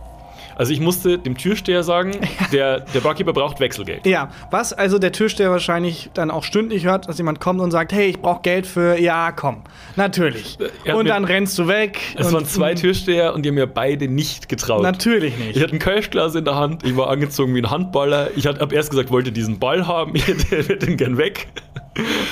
Also 0.58 0.72
ich 0.72 0.80
musste 0.80 1.18
dem 1.18 1.36
Türsteher 1.36 1.84
sagen, 1.84 2.18
der, 2.52 2.80
der 2.80 3.00
Barkeeper 3.00 3.32
braucht 3.32 3.60
Wechselgeld. 3.60 4.04
Ja, 4.04 4.30
was 4.50 4.72
also 4.72 4.98
der 4.98 5.12
Türsteher 5.12 5.50
wahrscheinlich 5.50 6.10
dann 6.14 6.30
auch 6.30 6.42
stündlich 6.42 6.84
hört, 6.84 7.08
dass 7.08 7.16
jemand 7.16 7.40
kommt 7.40 7.60
und 7.60 7.70
sagt, 7.70 7.92
hey, 7.92 8.06
ich 8.06 8.20
brauche 8.20 8.42
Geld 8.42 8.66
für, 8.66 8.98
ja, 8.98 9.30
komm, 9.32 9.62
natürlich. 9.94 10.58
hat 10.86 10.94
Und 10.94 11.08
dann 11.08 11.24
rennst 11.24 11.56
du 11.58 11.68
weg. 11.68 12.00
Es 12.16 12.26
und, 12.26 12.34
waren 12.34 12.44
zwei 12.44 12.74
Türsteher 12.74 13.34
und 13.34 13.44
die 13.44 13.50
haben 13.50 13.54
mir 13.54 13.68
beide 13.68 14.08
nicht 14.08 14.48
getraut. 14.48 14.82
Natürlich 14.82 15.34
Ich 15.38 15.46
nicht. 15.46 15.62
hatte 15.62 15.74
ein 15.74 15.78
Kölschglas 15.78 16.34
in 16.34 16.44
der 16.44 16.56
Hand, 16.56 16.84
ich 16.84 16.96
war 16.96 17.08
angezogen 17.08 17.54
wie 17.54 17.62
ein 17.62 17.70
Handballer. 17.70 18.30
Ich 18.34 18.46
habe 18.46 18.74
erst 18.74 18.90
gesagt, 18.90 19.10
wollte 19.12 19.30
diesen 19.30 19.60
Ball 19.60 19.86
haben, 19.86 20.14
ich 20.16 20.26
hätte 20.26 20.76
den 20.76 20.96
gern 20.96 21.18
weg. 21.18 21.46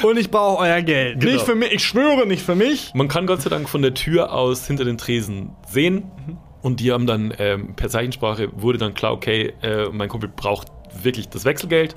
Und 0.02 0.18
ich 0.18 0.30
brauche 0.30 0.62
euer 0.62 0.82
Geld. 0.82 1.20
Genau. 1.20 1.32
Nicht 1.32 1.44
für 1.44 1.54
mich, 1.54 1.72
ich 1.72 1.84
schwöre, 1.84 2.26
nicht 2.26 2.42
für 2.42 2.54
mich. 2.54 2.92
Man 2.94 3.08
kann 3.08 3.26
Gott 3.26 3.42
sei 3.42 3.50
Dank 3.50 3.68
von 3.68 3.82
der 3.82 3.94
Tür 3.94 4.32
aus 4.32 4.66
hinter 4.66 4.84
den 4.84 4.98
Tresen 4.98 5.50
sehen. 5.68 6.04
Und 6.66 6.80
die 6.80 6.90
haben 6.90 7.06
dann 7.06 7.32
ähm, 7.38 7.74
per 7.76 7.88
Zeichensprache 7.88 8.48
wurde 8.60 8.76
dann 8.76 8.92
klar, 8.92 9.12
okay, 9.12 9.54
äh, 9.62 9.88
mein 9.92 10.08
Kumpel 10.08 10.28
braucht 10.28 10.66
wirklich 11.00 11.28
das 11.28 11.44
Wechselgeld. 11.44 11.94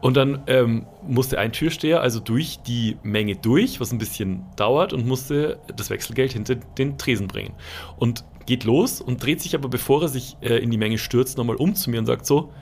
Und 0.00 0.16
dann 0.16 0.44
ähm, 0.46 0.86
musste 1.02 1.36
ein 1.36 1.50
Türsteher 1.50 2.00
also 2.00 2.20
durch 2.20 2.60
die 2.64 2.96
Menge 3.02 3.34
durch, 3.34 3.80
was 3.80 3.90
ein 3.90 3.98
bisschen 3.98 4.46
dauert, 4.54 4.92
und 4.92 5.04
musste 5.04 5.58
das 5.76 5.90
Wechselgeld 5.90 6.32
hinter 6.32 6.54
den 6.54 6.96
Tresen 6.96 7.26
bringen. 7.26 7.54
Und 7.96 8.24
geht 8.46 8.62
los 8.62 9.00
und 9.00 9.20
dreht 9.20 9.40
sich 9.40 9.56
aber, 9.56 9.68
bevor 9.68 10.02
er 10.02 10.08
sich 10.08 10.36
äh, 10.42 10.58
in 10.58 10.70
die 10.70 10.78
Menge 10.78 10.98
stürzt, 10.98 11.36
nochmal 11.36 11.56
um 11.56 11.74
zu 11.74 11.90
mir 11.90 11.98
und 11.98 12.06
sagt 12.06 12.24
so, 12.24 12.52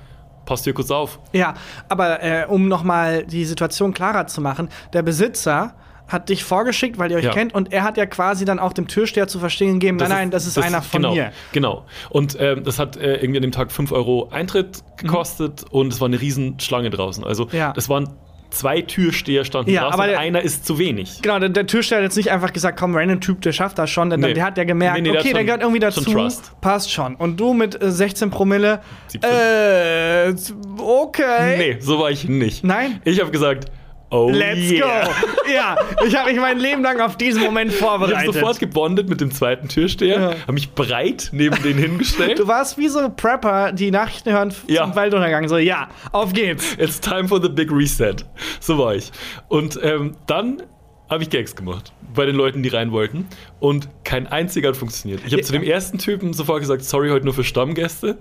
passt 0.47 0.65
dir 0.65 0.73
kurz 0.73 0.91
auf. 0.91 1.21
Ja, 1.35 1.53
aber 1.91 2.23
äh, 2.23 2.47
um 2.49 2.67
nochmal 2.67 3.27
die 3.27 3.45
Situation 3.45 3.93
klarer 3.93 4.27
zu 4.27 4.41
machen, 4.41 4.71
der 4.95 5.03
Besitzer 5.03 5.75
hat 6.13 6.29
dich 6.29 6.45
vorgeschickt, 6.45 6.99
weil 6.99 7.11
ihr 7.11 7.17
euch 7.17 7.25
Ja. 7.25 7.33
kennt, 7.33 7.55
und 7.55 7.73
er 7.73 7.83
hat 7.83 7.97
ja 7.97 8.07
quasi 8.07 8.45
dann 8.45 8.59
auch 8.59 8.73
dem 8.73 8.87
Türsteher 8.89 9.29
zu 9.29 9.39
verstehen 9.39 9.81
gegeben, 9.81 9.97
nein, 9.97 10.09
nein, 10.09 10.31
das 10.31 10.47
ist 10.47 10.59
einer 10.59 10.83
von 10.83 11.03
genau, 11.03 11.15
mir. 11.15 11.33
Genau. 11.53 11.85
Und 12.11 12.37
ähm, 12.39 12.63
das 12.65 12.79
hat 12.79 12.97
äh, 12.97 13.17
irgendwie 13.17 13.39
an 13.39 13.43
dem 13.43 13.53
Tag 13.53 13.73
5 13.73 13.91
Euro 13.93 14.29
Eintritt 14.31 14.83
gekostet 14.97 15.65
und 15.71 15.93
es 15.93 16.01
war 16.01 16.09
eine 16.09 16.21
riesen 16.21 16.61
Schlange 16.61 16.91
draußen. 16.91 17.25
Also 17.25 17.47
Mhm. 17.47 17.51
Ja. 17.57 17.73
das 17.73 17.89
waren 17.89 18.09
zwei 18.51 18.83
Türsteher 18.83 19.47
standen 19.47 19.71
Ja, 19.71 19.85
draußen 19.85 19.95
aber 19.95 20.09
der- 20.09 20.19
einer 20.19 20.43
ist 20.43 20.67
zu 20.67 20.79
wenig. 20.79 21.23
Genau, 21.23 21.39
der, 21.39 21.49
der 21.49 21.67
Türsteher 21.67 21.97
hat 21.99 22.03
jetzt 22.05 22.17
nicht 22.17 22.31
einfach 22.31 22.53
gesagt, 22.53 22.79
komm, 22.79 22.95
random 22.95 23.19
Typ, 23.23 23.41
der 23.41 23.53
schafft 23.53 23.79
das 23.79 23.89
schon, 23.91 24.11
denn 24.11 24.21
Nee. 24.21 24.35
der 24.35 24.45
hat 24.45 24.59
ja 24.59 24.65
gemerkt, 24.65 24.97
Nee, 25.01 25.11
nee, 25.11 25.17
okay, 25.17 25.29
der 25.31 25.37
schon- 25.39 25.47
gehört 25.47 25.63
irgendwie 25.63 25.81
dazu, 25.81 26.03
schon 26.05 26.31
passt 26.61 26.93
schon. 26.93 27.15
Und 27.15 27.41
du 27.41 27.55
mit 27.55 27.81
äh, 27.83 27.91
16 27.91 28.29
Promille, 28.31 28.81
17. 29.09 29.31
äh, 29.31 30.35
okay. 30.79 31.57
Nee, 31.57 31.77
so 31.81 31.99
war 31.99 32.11
ich 32.11 32.29
nicht. 32.29 32.63
Nein? 32.63 33.01
Ich 33.07 33.21
habe 33.21 33.31
gesagt, 33.31 33.71
oh 34.13 34.31
Let's 34.31 34.71
yeah. 34.71 35.05
go. 35.05 35.11
Ja, 35.53 35.77
ich 36.07 36.17
habe 36.17 36.31
mich 36.31 36.41
mein 36.41 36.59
Leben 36.59 36.83
lang 36.83 37.01
auf 37.01 37.17
diesen 37.17 37.43
Moment 37.43 37.73
Ich 37.73 37.83
habe 37.83 37.99
vorbereitet. 37.99 38.33
sofort 38.35 38.59
gebondet 38.61 39.09
mit 39.09 39.21
dem 39.21 39.31
zweiten 39.33 39.69
Türsteher, 39.69 40.21
Ja. 40.21 40.31
habe 40.43 40.53
mich 40.53 40.71
breit 40.73 41.29
neben 41.33 41.61
den 41.63 41.77
hingestellt. 41.77 42.39
Du 42.39 42.47
warst 42.47 42.79
wie 42.79 42.89
so 42.89 43.09
Prepper, 43.11 43.73
die 43.73 43.91
Nachrichten 43.91 44.31
hören 44.33 44.55
Ja. 44.69 44.85
zum 44.85 44.95
Weltuntergang. 44.95 45.49
So, 45.49 45.59
ja, 45.59 45.89
auf 46.13 46.33
geht's. 46.33 46.75
It's 46.79 47.01
time 47.01 47.27
for 47.29 47.43
the 47.43 47.49
big 47.49 47.71
reset. 47.73 48.25
So 48.61 48.79
war 48.79 48.95
ich. 48.95 49.11
Und 49.49 49.79
ähm, 49.83 50.17
dann 50.27 50.63
habe 51.11 51.23
ich 51.25 51.29
Gags 51.31 51.55
gemacht 51.57 51.93
bei 52.15 52.25
den 52.25 52.37
Leuten, 52.37 52.63
die 52.63 52.69
rein 52.71 52.93
wollten. 52.93 53.27
Und 53.61 53.89
kein 54.05 54.27
einziger 54.27 54.69
hat 54.71 54.77
funktioniert. 54.77 55.21
Ich 55.27 55.33
habe 55.33 55.43
Ja. 55.43 55.47
zu 55.47 55.53
dem 55.53 55.63
ersten 55.63 55.99
Typen 55.99 56.33
sofort 56.33 56.61
gesagt, 56.61 56.85
sorry, 56.85 57.11
heute 57.11 57.25
nur 57.27 57.35
für 57.35 57.45
Stammgäste. 57.45 58.17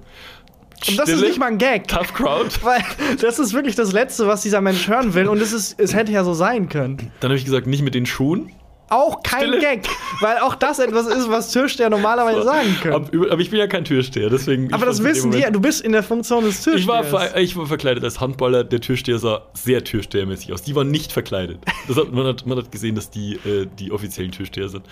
Und 0.89 0.97
das 0.99 1.09
ist 1.09 1.15
Stille, 1.15 1.27
nicht 1.29 1.39
mal 1.39 1.47
ein 1.47 1.57
Gag. 1.57 1.88
Tough 1.88 2.13
Crowd. 2.13 2.49
Weil 2.63 2.84
das 3.21 3.39
ist 3.39 3.53
wirklich 3.53 3.75
das 3.75 3.91
Letzte, 3.91 4.27
was 4.27 4.41
dieser 4.41 4.61
Mensch 4.61 4.88
hören 4.88 5.13
will. 5.13 5.27
Und 5.27 5.41
es, 5.41 5.53
ist, 5.53 5.79
es 5.79 5.93
hätte 5.93 6.11
ja 6.11 6.23
so 6.23 6.34
sein 6.34 6.69
können. 6.69 7.11
Dann 7.19 7.29
habe 7.32 7.38
ich 7.38 7.45
gesagt, 7.45 7.67
nicht 7.67 7.84
mit 7.84 7.93
den 7.95 8.05
Schuhen. 8.05 8.51
Auch 8.89 9.23
kein 9.23 9.43
Stille. 9.43 9.59
Gag. 9.59 9.88
Weil 10.19 10.39
auch 10.39 10.53
das 10.53 10.79
etwas 10.79 11.07
ist, 11.07 11.29
was 11.29 11.51
Türsteher 11.53 11.89
normalerweise 11.89 12.43
sagen 12.43 12.75
können. 12.82 12.95
Aber, 12.95 13.32
aber 13.32 13.41
ich 13.41 13.49
bin 13.49 13.57
ja 13.57 13.67
kein 13.67 13.86
Türsteher, 13.86 14.29
deswegen. 14.29 14.73
Aber 14.73 14.86
das 14.86 15.01
wissen 15.01 15.32
die. 15.32 15.38
Moment- 15.38 15.55
Du 15.55 15.61
bist 15.61 15.79
in 15.79 15.93
der 15.93 16.03
Funktion 16.03 16.43
des 16.43 16.67
Ich 16.67 16.88
war, 16.88 17.03
Türstehers. 17.03 17.39
ich 17.39 17.55
war 17.55 17.67
verkleidet 17.67 18.03
als 18.03 18.19
Handballer, 18.19 18.65
der 18.65 18.82
Türsteher 18.82 19.17
sah 19.17 19.43
sehr 19.53 19.86
türstehermäßig 19.86 20.51
aus. 20.51 20.63
Die 20.63 20.75
waren 20.75 20.91
nicht 20.91 21.13
verkleidet. 21.13 21.59
Das 21.88 21.95
hat, 21.95 22.11
man, 22.11 22.25
hat, 22.25 22.45
man 22.45 22.57
hat 22.57 22.69
gesehen, 22.69 22.95
dass 22.95 23.09
die 23.09 23.36
äh, 23.45 23.65
die 23.79 23.93
offiziellen 23.93 24.34
Türsteher 24.34 24.67
sind. 24.67 24.84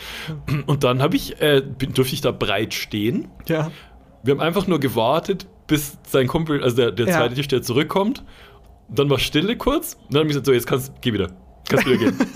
Und 0.65 0.85
dann 0.85 1.01
habe 1.01 1.17
ich, 1.17 1.41
äh, 1.41 1.61
bin, 1.61 1.93
durfte 1.93 2.13
ich 2.13 2.21
da 2.21 2.31
breit 2.31 2.73
stehen. 2.73 3.27
ja. 3.47 3.69
Wir 4.21 4.33
haben 4.33 4.41
einfach 4.41 4.67
nur 4.67 4.81
gewartet, 4.81 5.47
bis 5.69 5.97
sein 6.05 6.27
Kumpel, 6.27 6.61
also 6.61 6.75
der, 6.75 6.91
der 6.91 7.07
Ja. 7.07 7.13
zweite 7.17 7.35
Türsteher 7.35 7.61
zurückkommt. 7.61 8.23
Dann 8.89 9.09
war 9.09 9.19
Stille 9.19 9.55
kurz. 9.55 9.93
Und 9.93 10.13
dann 10.15 10.19
habe 10.19 10.25
ich 10.27 10.29
gesagt, 10.33 10.47
so, 10.47 10.51
jetzt 10.51 10.67
kannst 10.67 10.91
geh 11.01 11.13
wieder. 11.13 11.29
Kannst 11.69 11.85
wieder 11.85 11.97
gehen. 11.97 12.17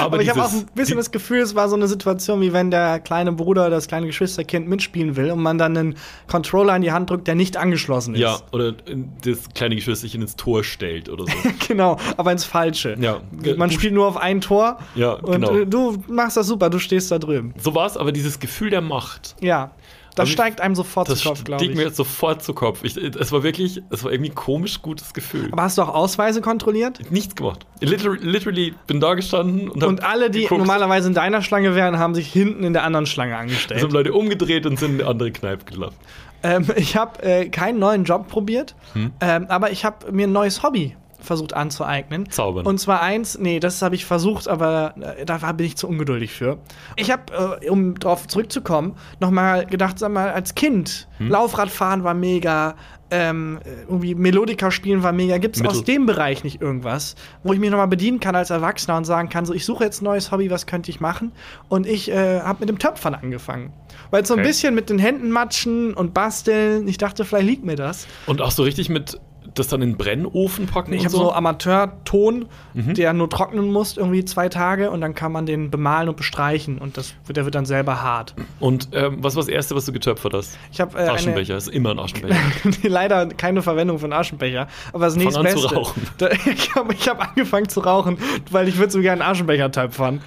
Aber, 0.00 0.14
Aber 0.14 0.22
ich 0.22 0.30
habe 0.30 0.42
auch 0.42 0.50
ein 0.52 0.66
bisschen 0.74 0.96
das 0.96 1.10
Gefühl, 1.12 1.40
es 1.40 1.54
war 1.54 1.68
so 1.68 1.76
eine 1.76 1.86
Situation, 1.86 2.40
wie 2.40 2.52
wenn 2.54 2.70
der 2.72 2.98
kleine 2.98 3.30
Bruder, 3.32 3.68
das 3.70 3.86
kleine 3.86 4.06
Geschwisterkind 4.06 4.66
mitspielen 4.66 5.14
will 5.14 5.30
und 5.30 5.40
man 5.42 5.58
dann 5.58 5.76
einen 5.76 5.94
Controller 6.28 6.74
in 6.74 6.82
die 6.82 6.90
Hand 6.90 7.10
drückt, 7.10 7.28
der 7.28 7.34
nicht 7.34 7.56
angeschlossen 7.58 8.14
ist. 8.14 8.20
Ja, 8.20 8.38
oder 8.50 8.72
das 8.72 9.48
kleine 9.54 9.76
Geschwisterchen 9.76 10.22
ins 10.22 10.34
Tor 10.34 10.64
stellt 10.64 11.08
oder 11.10 11.26
so. 11.26 11.32
Genau, 11.68 11.98
aber 12.16 12.32
ins 12.32 12.44
Falsche. 12.44 12.96
Ja. 12.98 13.20
Man 13.56 13.70
spielt 13.70 13.92
nur 13.94 14.06
auf 14.08 14.16
ein 14.16 14.40
Tor 14.40 14.78
Ja, 14.94 15.12
und 15.12 15.32
genau. 15.42 15.54
äh, 15.54 15.66
du 15.66 16.02
machst 16.08 16.36
das 16.38 16.46
super, 16.48 16.68
du 16.70 16.78
stehst 16.78 17.10
da 17.12 17.18
drüben. 17.18 17.54
So 17.58 17.74
war 17.74 17.86
es, 17.86 17.96
aber 17.96 18.10
dieses 18.10 18.40
Gefühl 18.40 18.70
der 18.70 18.80
Macht, 18.80 19.36
Ja, 19.40 19.70
das 20.14 20.28
ich- 20.28 20.34
steigt 20.34 20.60
einem 20.60 20.74
sofort 20.74 21.08
das 21.08 21.20
zu 21.20 21.28
Kopf, 21.30 21.44
glaube 21.44 21.60
stieg 21.62 21.70
ich. 21.72 21.76
mir 21.76 21.84
jetzt 21.84 21.96
sofort 21.96 22.42
zu 22.42 22.52
Kopf. 22.54 22.80
Ich, 22.84 22.96
es 22.96 23.32
war 23.32 23.42
wirklich, 23.42 23.82
es 23.90 24.04
war 24.04 24.12
irgendwie 24.12 24.30
ein 24.30 24.34
komisch 24.34 24.82
gutes 24.82 25.12
Gefühl. 25.14 25.48
Aber 25.52 25.62
hast 25.62 25.78
du 25.78 25.82
auch 25.82 25.88
Ausweise 25.94 26.40
kontrolliert? 26.40 27.00
Nichts 27.10 27.34
gemacht. 27.34 27.66
Literally, 27.80 28.18
literally 28.22 28.74
bin 28.86 29.00
da 29.00 29.14
gestanden 29.14 29.68
und 29.68 29.82
Und 29.82 30.02
alle, 30.04 30.30
die 30.30 30.42
geguckt. 30.42 30.58
normalerweise 30.58 31.08
in 31.08 31.14
deiner 31.14 31.42
Schlange 31.42 31.74
wären, 31.74 31.98
haben 31.98 32.14
sich 32.14 32.32
hinten 32.32 32.64
in 32.64 32.72
der 32.72 32.84
anderen 32.84 33.06
Schlange 33.06 33.32
Es 33.34 33.40
angestellt. 33.40 33.82
haben 33.82 33.90
Leute 33.92 34.12
umgedreht 34.12 34.66
und 34.66 34.78
sind 34.78 34.94
in 34.94 35.00
eine 35.00 35.10
andere 35.10 35.32
Kneipe 35.32 35.64
gelaufen. 35.64 35.96
Ähm, 36.44 36.66
ich 36.76 36.96
habe 36.96 37.22
äh, 37.22 37.48
keinen 37.48 37.78
neuen 37.78 38.04
Job 38.04 38.26
probiert, 38.28 38.74
Hm? 38.94 39.12
ähm, 39.20 39.46
aber 39.48 39.70
ich 39.70 39.84
habe 39.84 40.10
mir 40.10 40.26
ein 40.26 40.32
neues 40.32 40.62
Hobby 40.64 40.96
versucht 41.24 41.54
anzueignen. 41.54 42.30
Zaubern. 42.30 42.66
Und 42.66 42.78
zwar 42.78 43.00
eins, 43.02 43.38
nee, 43.38 43.60
das 43.60 43.82
habe 43.82 43.94
ich 43.94 44.04
versucht, 44.04 44.48
aber 44.48 44.94
äh, 45.18 45.24
da 45.24 45.40
war, 45.42 45.54
bin 45.54 45.66
ich 45.66 45.76
zu 45.76 45.88
ungeduldig 45.88 46.32
für. 46.32 46.58
Ich 46.96 47.10
habe, 47.10 47.58
äh, 47.62 47.68
um 47.70 47.94
drauf 47.98 48.26
zurückzukommen, 48.28 48.96
nochmal 49.20 49.66
gedacht, 49.66 49.98
sag 49.98 50.12
mal, 50.12 50.30
als 50.32 50.54
Kind, 50.54 51.08
Hm? 51.18 51.28
Laufradfahren 51.28 52.04
war 52.04 52.14
mega, 52.14 52.74
ähm, 53.10 53.58
irgendwie 53.86 54.14
Melodika 54.14 54.70
spielen 54.70 55.02
war 55.02 55.12
mega. 55.12 55.36
Gibt 55.36 55.56
es 55.56 55.64
aus 55.66 55.84
dem 55.84 56.06
Bereich 56.06 56.44
nicht 56.44 56.62
irgendwas, 56.62 57.14
wo 57.42 57.52
ich 57.52 57.58
mich 57.60 57.70
nochmal 57.70 57.88
bedienen 57.88 58.20
kann 58.20 58.34
als 58.34 58.48
Erwachsener 58.48 58.96
und 58.96 59.04
sagen 59.04 59.28
kann, 59.28 59.44
so, 59.44 59.52
ich 59.52 59.66
suche 59.66 59.84
jetzt 59.84 60.00
ein 60.00 60.06
neues 60.06 60.32
Hobby, 60.32 60.50
was 60.50 60.64
könnte 60.66 60.90
ich 60.90 60.98
machen? 61.00 61.32
Und 61.68 61.86
ich 61.86 62.10
äh, 62.10 62.40
habe 62.40 62.60
mit 62.60 62.70
dem 62.70 62.78
Töpfern 62.78 63.14
angefangen. 63.14 63.70
Weil 64.10 64.24
so 64.24 64.32
ein 64.34 64.40
Okay. 64.40 64.48
bisschen 64.48 64.74
mit 64.74 64.88
den 64.88 64.98
Händen 64.98 65.30
matschen 65.30 65.92
und 65.92 66.14
basteln, 66.14 66.88
ich 66.88 66.96
dachte, 66.96 67.26
vielleicht 67.26 67.46
liegt 67.46 67.64
mir 67.64 67.76
das. 67.76 68.06
Und 68.26 68.40
auch 68.40 68.50
so 68.50 68.62
richtig 68.62 68.88
mit 68.88 69.20
das 69.54 69.68
dann 69.68 69.82
in 69.82 69.90
den 69.90 69.96
Brennofen 69.98 70.66
packen 70.66 70.92
Ich 70.92 71.00
habe 71.00 71.10
so. 71.10 71.18
so 71.24 71.32
Amateur-Ton, 71.32 72.46
Mhm. 72.74 72.94
der 72.94 73.12
nur 73.12 73.28
trocknen 73.28 73.70
muss, 73.70 73.98
irgendwie 73.98 74.24
zwei 74.24 74.48
Tage 74.48 74.90
und 74.90 75.00
dann 75.02 75.14
kann 75.14 75.30
man 75.30 75.44
den 75.44 75.70
bemalen 75.70 76.08
und 76.08 76.16
bestreichen 76.16 76.78
und 76.78 76.96
das, 76.96 77.14
der 77.28 77.44
wird 77.44 77.54
dann 77.54 77.66
selber 77.66 78.00
hart. 78.02 78.34
und 78.60 78.88
ähm, 78.92 79.18
was 79.20 79.36
war 79.36 79.42
das 79.42 79.48
Erste, 79.48 79.76
was 79.76 79.84
du 79.84 79.92
getöpfert 79.92 80.32
hast? 80.32 80.58
Ich 80.72 80.80
habe 80.80 80.96
äh, 80.98 81.02
eine, 81.02 81.12
Aschenbecher, 81.12 81.56
ist 81.56 81.68
immer 81.68 81.90
ein 81.90 81.98
Aschenbecher. 81.98 82.36
leider 82.82 83.26
keine 83.26 83.60
Verwendung 83.62 83.98
von 83.98 84.12
Aschenbecher, 84.12 84.68
aber 84.94 85.04
das 85.04 85.16
Fang 85.22 85.34
an 85.36 85.46
zu 85.48 85.58
rauchen. 85.66 86.02
Da, 86.18 86.30
ich 86.46 86.74
habe 86.74 86.94
hab 86.94 87.28
angefangen 87.28 87.68
zu 87.68 87.80
rauchen, 87.80 88.16
weil 88.50 88.68
ich 88.68 88.78
würde 88.78 88.90
so 88.92 89.00
gerne 89.00 89.22
einen 89.22 89.30
Aschenbecher 89.32 89.70
töpfern. 89.70 90.22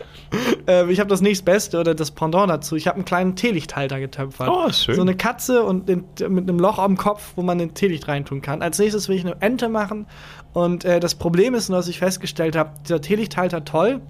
äh, 0.67 0.91
ich 0.91 0.99
habe 0.99 1.09
das 1.09 1.21
nächstbeste 1.21 1.79
oder 1.79 1.95
das 1.95 2.11
Pendant 2.11 2.49
dazu. 2.49 2.75
Ich 2.75 2.87
habe 2.87 2.95
einen 2.97 3.05
kleinen 3.05 3.35
Teelichthalter 3.35 3.99
getöpfert. 3.99 4.49
Oh, 4.51 4.71
schön. 4.71 4.95
So 4.95 5.01
eine 5.01 5.15
Katze 5.15 5.63
und 5.63 5.87
den, 5.89 6.03
mit 6.29 6.47
einem 6.49 6.59
Loch 6.59 6.77
am 6.77 6.95
Kopf, 6.97 7.33
wo 7.35 7.41
man 7.41 7.57
den 7.57 7.73
Teelicht 7.73 8.07
reintun 8.07 8.41
kann. 8.41 8.61
Als 8.61 8.77
nächstes 8.79 9.07
will 9.09 9.14
ich 9.15 9.25
eine 9.25 9.35
Ente 9.41 9.69
machen 9.69 10.05
und 10.53 10.85
äh, 10.85 10.99
das 10.99 11.15
Problem 11.15 11.53
ist, 11.55 11.69
nur, 11.69 11.79
was 11.79 11.87
ich 11.87 11.99
festgestellt 11.99 12.55
habe, 12.55 12.71
dieser 12.85 13.01
Teelichthalter 13.01 13.65
toll, 13.65 14.01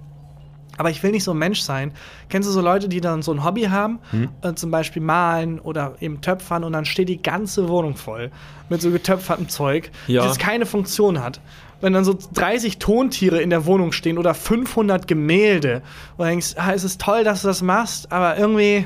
aber 0.78 0.90
ich 0.90 1.02
will 1.04 1.12
nicht 1.12 1.24
so 1.24 1.32
ein 1.32 1.38
Mensch 1.38 1.62
sein. 1.62 1.94
Kennst 2.28 2.50
du 2.50 2.52
so 2.52 2.60
Leute, 2.60 2.90
die 2.90 3.00
dann 3.00 3.22
so 3.22 3.32
ein 3.32 3.46
Hobby 3.46 3.64
haben, 3.64 4.00
Hm. 4.12 4.30
äh, 4.42 4.54
zum 4.56 4.72
Beispiel 4.72 5.02
malen 5.02 5.60
oder 5.60 5.96
eben 6.02 6.20
töpfern 6.20 6.64
und 6.66 6.74
dann 6.74 6.84
steht 6.86 7.08
die 7.08 7.22
ganze 7.22 7.70
Wohnung 7.70 7.96
voll 7.96 8.30
mit 8.68 8.82
so 8.82 8.92
getöpfertem 8.92 9.48
Zeug, 9.48 9.90
Ja. 10.08 10.24
das 10.26 10.38
keine 10.38 10.66
Funktion 10.66 11.24
hat. 11.24 11.40
Wenn 11.82 11.94
dann 11.94 12.04
so 12.06 12.18
30 12.34 12.78
Tontiere 12.80 13.42
in 13.42 13.50
der 13.52 13.66
Wohnung 13.66 13.92
stehen 13.92 14.18
oder 14.18 14.34
500 14.34 15.08
Gemälde 15.08 15.82
und 16.18 16.26
du 16.26 16.30
denkst, 16.30 16.56
ah, 16.58 16.72
es 16.74 16.84
ist 16.84 17.00
toll, 17.00 17.24
dass 17.24 17.42
du 17.44 17.48
das 17.48 17.62
machst, 17.62 18.12
aber 18.12 18.38
irgendwie, 18.38 18.86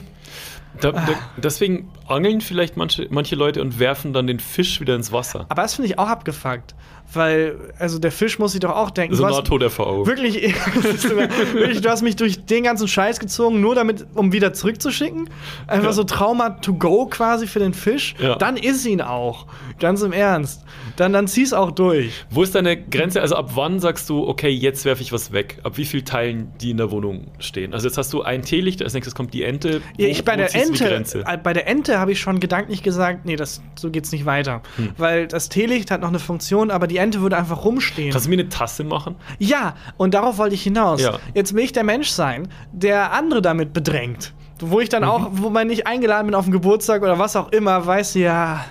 Da, 0.80 0.92
da, 0.92 1.08
deswegen 1.38 1.92
angeln 2.08 2.42
vielleicht 2.42 2.78
manche, 2.78 3.08
manche 3.10 3.36
Leute 3.36 3.62
und 3.62 3.80
werfen 3.80 4.14
dann 4.14 4.28
den 4.28 4.40
Fisch 4.40 4.80
wieder 4.80 4.96
ins 4.96 5.12
Wasser. 5.12 5.46
aber 5.50 5.64
das 5.64 5.76
finde 5.76 5.90
ich 5.90 6.00
auch 6.00 6.08
abgefuckt, 6.08 6.76
weil 7.14 7.56
also 7.80 7.98
der 8.00 8.12
Fisch 8.12 8.38
muss 8.40 8.52
sich 8.52 8.60
doch 8.62 8.76
auch 8.76 8.92
denken, 8.92 9.16
So 9.16 9.24
du 9.24 9.30
hast- 9.30 9.36
NATO-FVO. 9.50 10.06
Wirklich, 10.06 10.44
ist 10.44 11.10
wirklich, 11.10 11.82
du 11.82 11.90
hast 11.90 12.02
mich 12.02 12.16
durch 12.16 12.46
den 12.46 12.64
ganzen 12.64 12.88
Scheiß 12.88 13.20
gezogen, 13.20 13.62
nur 13.62 13.76
damit, 13.76 14.06
um 14.16 14.32
wieder 14.32 14.54
zurückzuschicken. 14.54 15.30
Einfach 15.68 15.88
Ja. 15.88 15.94
so 15.94 16.04
Trauma 16.04 16.50
to 16.52 16.74
go 16.74 17.06
quasi 17.08 17.48
für 17.48 17.60
den 17.60 17.74
Fisch. 17.74 18.16
Ja. 18.20 18.36
Dann 18.36 18.58
iss 18.58 18.86
ihn 18.86 19.02
auch. 19.02 19.48
Ganz 19.80 20.02
im 20.02 20.12
Ernst. 20.12 20.64
Dann, 20.98 21.14
dann 21.14 21.28
zieh's 21.28 21.54
auch 21.54 21.72
durch. 21.72 22.26
Wo 22.30 22.44
ist 22.44 22.56
deine 22.56 22.76
Grenze? 22.82 23.22
Also 23.22 23.36
ab 23.36 23.52
wann 23.56 23.80
sagst 23.80 24.10
du, 24.10 24.28
okay, 24.28 24.50
jetzt 24.50 24.86
werfe 24.86 25.02
ich 25.02 25.12
was 25.14 25.32
weg? 25.32 25.60
Ab 25.64 25.78
wie 25.78 25.86
vielen 25.86 26.06
Teilen, 26.06 26.52
die 26.62 26.72
in 26.72 26.78
der 26.78 26.92
Wohnung 26.92 27.28
stehen? 27.40 27.74
Also 27.74 27.88
jetzt 27.88 27.98
hast 27.98 28.12
du 28.14 28.22
ein 28.22 28.42
Teelicht, 28.42 28.84
als 28.84 28.94
nächstes 28.94 29.16
kommt 29.16 29.34
die 29.34 29.44
Ente. 29.44 29.82
Wo, 29.98 30.04
Ja, 30.04 30.10
ich 30.10 30.24
bei 30.26 30.36
der 30.36 30.54
Ente, 30.54 31.04
äh, 31.26 31.38
bei 31.38 31.54
der 31.54 31.68
Ente 31.68 32.00
habe 32.00 32.12
ich 32.12 32.20
schon 32.20 32.40
gedanklich 32.40 32.84
gesagt, 32.84 33.26
nee, 33.26 33.36
das, 33.36 33.62
so 33.78 33.90
geht's 33.90 34.12
nicht 34.12 34.26
weiter. 34.26 34.62
Hm. 34.76 34.90
Weil 34.98 35.28
das 35.28 35.50
Teelicht 35.50 35.90
hat 35.92 36.02
noch 36.02 36.10
eine 36.10 36.20
Funktion, 36.20 36.70
aber 36.72 36.88
die 36.88 36.99
Ente 37.00 37.22
würde 37.22 37.38
einfach 37.38 37.66
rumstehen. 37.66 38.12
Kannst 38.12 38.28
du 38.28 38.30
mir 38.30 38.36
eine 38.40 38.50
Tasse 38.50 38.84
machen? 38.84 39.16
Ja, 39.40 39.76
und 39.98 40.14
darauf 40.14 40.38
wollte 40.38 40.56
ich 40.56 40.64
hinaus. 40.64 41.02
Ja. 41.02 41.18
Jetzt 41.34 41.54
will 41.56 41.64
ich 41.64 41.72
der 41.72 41.84
Mensch 41.84 42.10
sein, 42.10 42.48
der 42.72 43.12
andere 43.14 43.42
damit 43.42 43.74
bedrängt. 43.74 44.34
Wo 44.60 44.80
ich 44.82 44.90
dann 44.90 45.04
auch, 45.06 45.30
wo 45.32 45.50
man 45.50 45.68
nicht 45.68 45.88
eingeladen 45.88 46.28
bin 46.28 46.36
auf 46.36 46.44
den 46.46 46.52
Geburtstag 46.52 47.02
oder 47.02 47.18
was 47.18 47.36
auch 47.36 47.52
immer, 47.54 47.86
weiß 47.86 48.16
ja, 48.16 48.66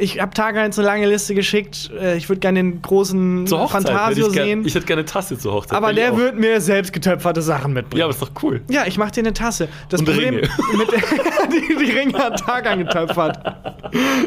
ich 0.00 0.20
habe 0.20 0.32
Tage 0.32 0.60
eine 0.60 0.72
lange 0.76 1.06
Liste 1.08 1.34
geschickt. 1.34 1.90
äh, 2.00 2.16
Ich 2.16 2.28
würde 2.28 2.38
gerne 2.38 2.60
den 2.60 2.80
großen 2.80 3.46
Zur 3.48 3.58
Hochzeit. 3.60 3.82
Fantasio 3.88 4.28
ich, 4.28 4.32
gern, 4.32 4.46
sehen. 4.46 4.64
ich 4.64 4.74
hätte 4.74 4.86
gerne 4.86 5.00
eine 5.00 5.06
Tasse 5.10 5.36
zur 5.36 5.52
Hochzeit. 5.54 5.76
aber 5.76 5.92
der 5.92 6.16
wird 6.16 6.38
mir 6.38 6.60
selbst 6.60 6.92
getöpferte 6.92 7.42
Sachen 7.42 7.72
mitbringen. 7.72 7.98
Ja, 7.98 8.04
aber 8.04 8.14
ist 8.14 8.22
doch 8.22 8.30
cool. 8.42 8.62
Ja, 8.70 8.86
ich 8.86 8.96
mach 8.96 9.10
dir 9.10 9.20
eine 9.20 9.32
Tasse. 9.32 9.68
Das 9.88 10.00
Und 10.00 10.06
Problem 10.06 10.36
Ringe. 10.36 10.48
mit 10.78 10.88
die, 11.52 11.84
die 11.84 11.90
Ringe 11.92 12.18
hat 12.18 12.40
Tag 12.40 12.66
angetöpfert. 12.66 13.38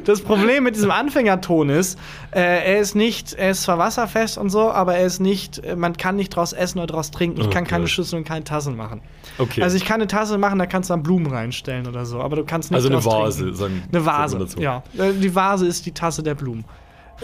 Das 0.05 0.21
Problem 0.21 0.63
mit 0.63 0.75
diesem 0.75 0.91
Anfängerton 0.91 1.69
ist, 1.69 1.97
äh, 2.31 2.39
er 2.41 2.79
ist 2.79 2.95
nicht, 2.95 3.33
er 3.33 3.51
ist 3.51 3.63
zwar 3.63 3.77
wasserfest 3.77 4.37
und 4.37 4.49
so, 4.49 4.71
aber 4.71 4.95
er 4.95 5.05
ist 5.05 5.19
nicht, 5.19 5.59
äh, 5.63 5.75
man 5.75 5.95
kann 5.97 6.15
nicht 6.15 6.29
draus 6.35 6.53
essen 6.53 6.79
oder 6.79 6.87
draus 6.87 7.11
trinken. 7.11 7.41
Ich 7.41 7.49
kann 7.49 7.65
keine 7.65 7.83
Gott. 7.83 7.91
Schüssel 7.91 8.17
und 8.19 8.25
keine 8.25 8.43
Tassen 8.43 8.75
machen. 8.75 9.01
Okay. 9.37 9.61
Also 9.63 9.77
ich 9.77 9.85
kann 9.85 9.95
eine 9.95 10.07
Tasse 10.07 10.37
machen, 10.37 10.59
da 10.59 10.65
kannst 10.65 10.89
du 10.89 10.93
dann 10.93 11.03
Blumen 11.03 11.27
reinstellen 11.31 11.87
oder 11.87 12.05
so, 12.05 12.19
aber 12.21 12.35
du 12.37 12.43
kannst 12.45 12.71
nicht 12.71 12.75
Also 12.77 12.89
eine 12.89 13.03
Vase, 13.03 13.41
trinken. 13.43 13.55
sagen 13.57 13.83
Eine 13.91 14.05
Vase, 14.05 14.37
dazu. 14.39 14.59
ja. 14.59 14.83
Äh, 14.97 15.13
Die 15.13 15.33
Vase 15.35 15.67
ist 15.67 15.85
die 15.85 15.91
Tasse 15.93 16.23
der 16.23 16.35
Blumen. 16.35 16.65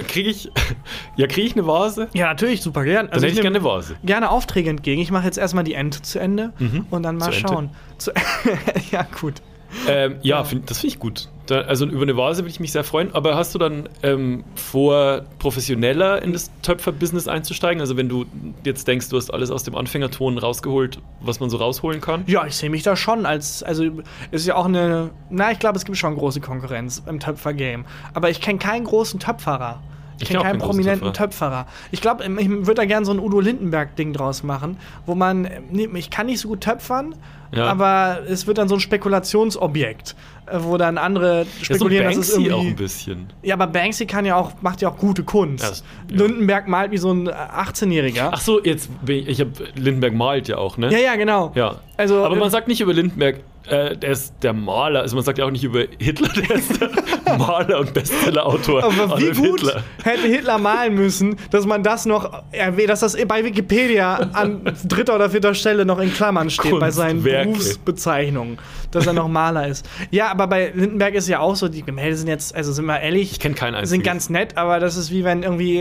Kriege 0.08 0.30
ich, 0.30 0.52
ja, 1.16 1.26
kriege 1.26 1.48
ich 1.48 1.54
eine 1.54 1.66
Vase? 1.66 2.08
Ja, 2.14 2.28
natürlich, 2.28 2.62
super 2.62 2.84
gern. 2.84 3.08
Dann 3.08 3.16
hätte 3.16 3.28
ich 3.28 3.34
nehm 3.34 3.42
gerne 3.42 3.58
eine 3.58 3.66
Vase. 3.66 3.96
Gerne 4.04 4.30
Aufträge 4.30 4.70
entgegen. 4.70 5.02
Ich 5.02 5.10
mache 5.10 5.26
jetzt 5.26 5.40
erstmal 5.40 5.64
die 5.64 5.74
Ente 5.74 6.04
zu 6.04 6.20
Ende 6.20 6.54
und 6.92 7.02
dann 7.02 7.18
mal 7.18 7.32
Zur 7.32 7.50
schauen. 7.50 7.70
Zu 7.98 8.12
ja, 8.92 9.08
gut. 9.20 9.42
Ähm, 9.88 10.16
ja, 10.22 10.44
find, 10.44 10.70
das 10.70 10.80
finde 10.80 10.94
ich 10.94 11.00
gut. 11.00 11.30
Da, 11.48 11.62
also 11.62 11.86
über 11.86 12.02
eine 12.02 12.18
Vase 12.18 12.44
würde 12.44 12.50
ich 12.50 12.60
mich 12.60 12.72
sehr 12.72 12.84
freuen. 12.84 13.14
Aber 13.14 13.36
hast 13.36 13.56
du 13.56 13.60
dann 13.60 13.88
ähm, 14.04 14.44
vor, 14.56 15.22
professioneller 15.40 16.22
in 16.22 16.34
das 16.34 16.52
Töpfer-Business 16.62 17.28
einzusteigen? 17.28 17.80
Also 17.82 17.98
wenn 17.98 18.10
du 18.10 18.26
jetzt 18.64 18.88
denkst, 18.88 19.10
du 19.10 19.18
hast 19.18 19.34
alles 19.34 19.50
aus 19.52 19.64
dem 19.64 19.76
Anfängerton 19.76 20.38
rausgeholt, 20.38 21.00
was 21.22 21.40
man 21.40 21.50
so 21.50 21.58
rausholen 21.58 22.02
kann? 22.02 22.24
Ja, 22.28 22.46
ich 22.46 22.56
sehe 22.56 22.70
mich 22.70 22.84
da 22.84 22.96
schon 22.96 23.26
als, 23.26 23.64
also 23.64 23.86
ist 24.32 24.46
ja 24.46 24.56
auch 24.56 24.66
eine, 24.66 25.12
na, 25.30 25.52
ich 25.52 25.60
glaube, 25.60 25.78
es 25.78 25.86
gibt 25.86 25.98
schon 25.98 26.16
große 26.16 26.42
Konkurrenz 26.42 27.04
im 27.06 27.20
Töpfer-Game. 27.20 27.86
Aber 28.14 28.30
ich 28.30 28.42
kenne 28.42 28.60
keinen 28.60 28.86
großen 28.86 29.20
Töpferer. 29.20 29.82
Ich 30.20 30.28
kenne 30.28 30.42
keinen 30.44 30.60
prominenten 30.60 31.14
Töpferer. 31.14 31.68
Ich 31.92 32.02
glaube, 32.02 32.24
ich 32.40 32.50
würde 32.50 32.74
da 32.76 32.86
gerne 32.86 33.06
so 33.06 33.12
ein 33.12 33.20
Udo 33.20 33.40
Lindenberg-Ding 33.40 34.14
draus 34.14 34.44
machen, 34.44 34.78
wo 35.06 35.16
man, 35.16 35.48
nee, 35.72 35.88
ich 35.96 36.10
kann 36.10 36.26
nicht 36.28 36.40
so 36.40 36.48
gut 36.50 36.62
töpfern, 36.62 37.16
Ja. 37.52 37.66
aber 37.68 38.20
es 38.28 38.48
wird 38.48 38.58
dann 38.58 38.68
so 38.68 38.76
ein 38.76 38.80
Spekulationsobjekt, 38.80 40.16
äh, 40.48 40.58
wo 40.62 40.78
dann 40.78 40.98
andere 40.98 41.40
Ja, 41.40 41.46
so 41.46 41.64
spekulieren, 41.76 42.06
dass 42.06 42.18
es 42.18 42.32
Banksy 42.34 42.50
irgendwie. 42.50 42.52
auch 42.68 42.72
ein 42.72 42.76
bisschen. 42.76 43.28
Ja, 43.44 43.56
aber 43.56 43.68
Banksy 43.68 44.06
kann 44.06 44.26
ja 44.26 44.36
auch, 44.36 44.52
macht 44.62 44.82
ja 44.82 44.90
auch 44.90 44.98
gute 44.98 45.24
Kunst. 45.24 45.64
Ja, 45.64 45.70
das-. 45.70 45.84
Lindenberg 46.10 46.68
malt 46.68 46.92
wie 46.92 46.98
so 46.98 47.12
ein 47.12 47.28
äh, 47.28 47.32
18-Jähriger. 47.32 48.30
Ach 48.32 48.42
so, 48.42 48.62
jetzt, 48.64 48.90
bin 49.06 49.18
ich, 49.20 49.28
ich 49.28 49.40
habe 49.42 49.52
Lindenberg 49.76 50.14
malt 50.14 50.48
ja 50.48 50.58
auch, 50.58 50.78
ne? 50.78 50.92
Ja, 50.92 51.00
ja, 51.00 51.16
genau. 51.16 51.52
Ja. 51.56 51.76
Also, 51.98 52.24
Aber 52.24 52.36
man 52.36 52.48
äh, 52.48 52.52
sagt 52.52 52.68
nicht 52.68 52.80
über 52.82 52.94
Lindenberg, 52.94 53.38
äh, 53.68 53.98
der 53.98 54.12
ist 54.12 54.34
der 54.44 54.54
Maler. 54.54 55.02
Also 55.02 55.16
man 55.16 55.26
sagt 55.26 55.38
ja 55.40 55.46
auch 55.46 55.52
nicht 55.52 55.64
über 55.64 55.84
Hitler, 56.00 56.30
der 56.30 56.56
ist 56.56 56.80
der 56.80 56.90
Maler 57.38 57.80
und 57.80 57.94
Bestsellerautor. 57.94 58.84
Aber 58.84 59.20
wie 59.20 59.30
Adolf 59.30 59.38
gut 59.38 59.60
Hitler. 59.62 59.84
hätte 60.04 60.28
Hitler 60.28 60.58
malen 60.58 60.96
müssen, 60.96 61.36
dass 61.52 61.66
man 61.66 61.84
das 61.84 62.06
noch 62.06 62.44
erwähnt, 62.52 62.90
dass 62.90 63.02
das 63.02 63.18
bei 63.28 63.44
Wikipedia 63.44 64.16
an 64.34 64.62
dritter 64.88 65.16
oder 65.16 65.30
vierter 65.30 65.54
Stelle 65.54 65.86
noch 65.86 66.00
in 66.00 66.14
Klammern 66.14 66.50
steht 66.50 66.80
bei 66.80 66.92
seinen 66.92 67.16
Kunstwerke. 67.24 67.50
Berufsbezeichnungen, 67.50 68.58
dass 68.92 69.06
er 69.08 69.14
noch 69.14 69.28
Maler 69.28 69.68
ist. 69.68 69.90
Ja, 70.12 70.32
aber 70.32 70.48
bei 70.48 70.72
Lindenberg 70.74 71.16
ist 71.16 71.28
ja 71.28 71.40
auch 71.40 71.56
so, 71.56 71.68
die 71.68 71.84
Gemälde 71.84 72.16
sind 72.16 72.28
jetzt, 72.28 72.56
also 72.56 72.72
sind 72.72 72.86
wir 72.86 73.00
ehrlich, 73.02 73.34
Ich 73.34 73.40
kenn 73.40 73.56
kein 73.56 73.74
einziges. 73.74 73.90
sind 73.90 74.04
ganz 74.04 74.30
nett, 74.30 74.56
aber 74.56 74.80
das 74.80 74.96
ist 74.98 75.12
wie 75.12 75.24
wenn 75.24 75.44
irgendwie, 75.44 75.80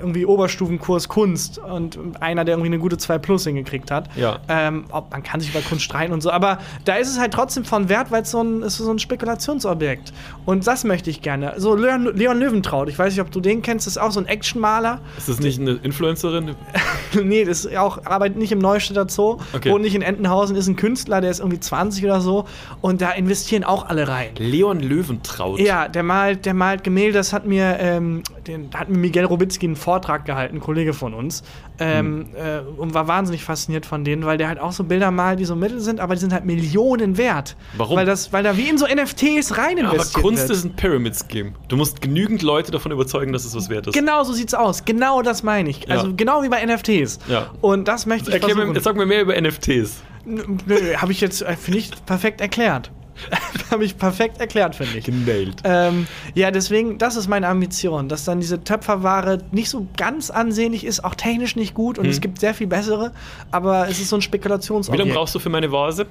irgendwie 0.00 0.24
Oberstufenkurs 0.24 1.08
Kunst 1.08 1.58
und 1.58 1.98
einer, 2.20 2.44
der 2.44 2.54
irgendwie 2.54 2.68
eine 2.68 2.78
gute 2.78 2.96
2 2.96 3.18
Plus 3.18 3.44
hingekriegt 3.44 3.90
hat. 3.90 4.08
Ja. 4.16 4.38
Ähm, 4.48 4.84
ob, 4.90 5.10
man 5.10 5.22
kann 5.22 5.31
sich 5.40 5.50
über 5.50 5.60
Kunst 5.60 5.84
streiten 5.84 6.12
und 6.12 6.20
so, 6.20 6.30
aber 6.30 6.58
da 6.84 6.96
ist 6.96 7.08
es 7.08 7.18
halt 7.18 7.32
trotzdem 7.32 7.64
von 7.64 7.88
Wert, 7.88 8.10
weil 8.10 8.22
es 8.22 8.30
so 8.30 8.42
ein, 8.42 8.62
ist 8.62 8.76
so 8.76 8.90
ein 8.90 8.98
Spekulationsobjekt. 8.98 10.12
Und 10.44 10.66
das 10.66 10.84
möchte 10.84 11.10
ich 11.10 11.22
gerne. 11.22 11.54
So 11.56 11.74
Leon, 11.74 12.14
Leon 12.16 12.38
Löwentraut, 12.38 12.88
ich 12.88 12.98
weiß 12.98 13.12
nicht, 13.12 13.20
ob 13.20 13.30
du 13.30 13.40
den 13.40 13.62
kennst, 13.62 13.86
das 13.86 13.96
ist 13.96 14.02
auch 14.02 14.10
so 14.12 14.20
ein 14.20 14.26
Actionmaler. 14.26 15.00
Ist 15.16 15.28
das 15.28 15.40
nicht 15.40 15.60
eine 15.60 15.72
Influencerin? 15.72 16.54
nee, 17.22 17.44
das 17.44 17.64
ist 17.64 17.76
auch, 17.76 18.04
arbeitet 18.04 18.38
nicht 18.38 18.52
im 18.52 18.58
Neustädter 18.58 19.08
Zoo, 19.08 19.38
Okay. 19.52 19.70
wohnt 19.70 19.82
nicht 19.82 19.94
in 19.94 20.02
Entenhausen, 20.02 20.56
ist 20.56 20.66
ein 20.68 20.76
Künstler, 20.76 21.20
der 21.20 21.30
ist 21.30 21.40
irgendwie 21.40 21.60
20 21.60 22.04
oder 22.04 22.20
so. 22.20 22.46
Und 22.80 23.00
da 23.00 23.10
investieren 23.12 23.64
auch 23.64 23.86
alle 23.88 24.08
rein. 24.08 24.30
Leon 24.38 24.80
Löwentraut. 24.80 25.60
Ja, 25.60 25.88
der 25.88 26.02
malt, 26.02 26.46
der 26.46 26.54
malt 26.54 26.84
Gemälde. 26.84 27.12
Das 27.14 27.32
hat 27.32 27.46
mir, 27.46 27.76
ähm, 27.80 28.22
den, 28.46 28.70
hat 28.74 28.88
mir 28.88 28.98
Miguel 28.98 29.24
Robitzky 29.24 29.66
einen 29.66 29.76
Vortrag 29.76 30.24
gehalten, 30.24 30.56
ein 30.56 30.60
Kollege 30.60 30.92
von 30.92 31.14
uns. 31.14 31.42
Ähm, 31.82 32.26
äh, 32.34 32.60
und 32.78 32.94
war 32.94 33.08
wahnsinnig 33.08 33.44
fasziniert 33.44 33.86
von 33.86 34.04
denen, 34.04 34.24
weil 34.24 34.38
der 34.38 34.48
halt 34.48 34.58
auch 34.60 34.72
so 34.72 34.84
Bilder 34.84 35.10
malt, 35.10 35.38
die 35.40 35.44
so 35.44 35.56
mittel 35.56 35.80
sind, 35.80 36.00
aber 36.00 36.14
die 36.14 36.20
sind 36.20 36.32
halt 36.32 36.44
Millionen 36.44 37.16
wert. 37.18 37.56
Warum? 37.76 37.96
Weil, 37.96 38.06
das, 38.06 38.32
weil 38.32 38.42
da 38.42 38.56
wie 38.56 38.68
in 38.68 38.78
so 38.78 38.86
NFTs 38.86 39.56
rein 39.58 39.78
Aber 39.84 39.94
investiert 39.94 40.24
Kunst 40.24 40.42
wird. 40.48 40.58
ist 40.58 40.64
ein 40.64 40.76
Pyramid-Scheme. 40.76 41.52
Du 41.68 41.76
musst 41.76 42.00
genügend 42.00 42.42
Leute 42.42 42.70
davon 42.70 42.92
überzeugen, 42.92 43.32
dass 43.32 43.44
es 43.44 43.54
was 43.56 43.68
wert 43.68 43.86
ist. 43.86 43.94
Genau 43.94 44.22
so 44.24 44.32
sieht's 44.32 44.54
aus. 44.54 44.84
Genau 44.84 45.22
das 45.22 45.42
meine 45.42 45.70
ich. 45.70 45.90
Also 45.90 46.08
Ja. 46.08 46.12
genau 46.16 46.42
wie 46.42 46.48
bei 46.48 46.64
NFTs. 46.64 47.18
Ja. 47.28 47.50
Und 47.60 47.88
das 47.88 48.06
möchte 48.06 48.28
ich 48.30 48.34
Erklär 48.34 48.54
mir, 48.54 48.60
versuchen. 48.62 48.74
jetzt 48.76 48.84
sag 48.84 48.96
mir 48.96 49.06
mehr 49.06 49.22
über 49.22 49.34
NFTs. 49.40 50.02
Nö, 50.24 50.94
habe 50.96 51.10
ich 51.12 51.20
jetzt, 51.20 51.42
äh, 51.42 51.56
finde 51.56 51.78
ich, 51.80 51.90
perfekt 52.06 52.40
erklärt. 52.40 52.90
habe 53.70 53.84
ich 53.84 53.96
perfekt 53.98 54.40
erklärt, 54.40 54.74
finde 54.74 54.98
ich. 54.98 55.04
Genailt. 55.04 55.56
Ähm, 55.64 56.06
ja, 56.34 56.50
deswegen, 56.50 56.98
das 56.98 57.16
ist 57.16 57.28
meine 57.28 57.48
Ambition, 57.48 58.08
dass 58.08 58.24
dann 58.24 58.40
diese 58.40 58.62
Töpferware 58.64 59.38
nicht 59.50 59.68
so 59.70 59.86
ganz 59.96 60.30
ansehnlich 60.30 60.84
ist, 60.84 61.04
auch 61.04 61.14
technisch 61.14 61.56
nicht 61.56 61.74
gut 61.74 61.98
und 61.98 62.06
es 62.06 62.20
gibt 62.20 62.40
sehr 62.40 62.54
viel 62.54 62.66
bessere, 62.66 63.12
aber 63.50 63.88
es 63.88 64.00
ist 64.00 64.08
so 64.08 64.16
ein 64.16 64.20
Wie 64.20 64.24
Spekulationsobjekt. 64.24 64.98
lange 65.06 65.14
brauchst 65.14 65.34
du 65.34 65.38
für 65.38 65.50
meine 65.50 65.70
Vase? 65.70 66.06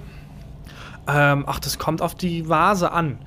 ähm, 1.08 1.44
ach, 1.48 1.60
das 1.60 1.78
kommt 1.80 2.02
auf 2.02 2.16
die 2.16 2.48
Vase 2.48 2.92
an. 2.92 3.18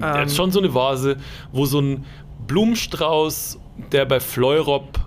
Ja, 0.00 0.18
Ähm, 0.20 0.26
ist 0.26 0.36
schon 0.36 0.50
so 0.52 0.60
eine 0.60 0.72
Vase, 0.74 1.16
wo 1.52 1.66
so 1.66 1.80
ein 1.80 2.04
Blumenstrauß, 2.46 3.58
der 3.92 4.04
bei 4.06 4.20
Fleurop 4.20 4.98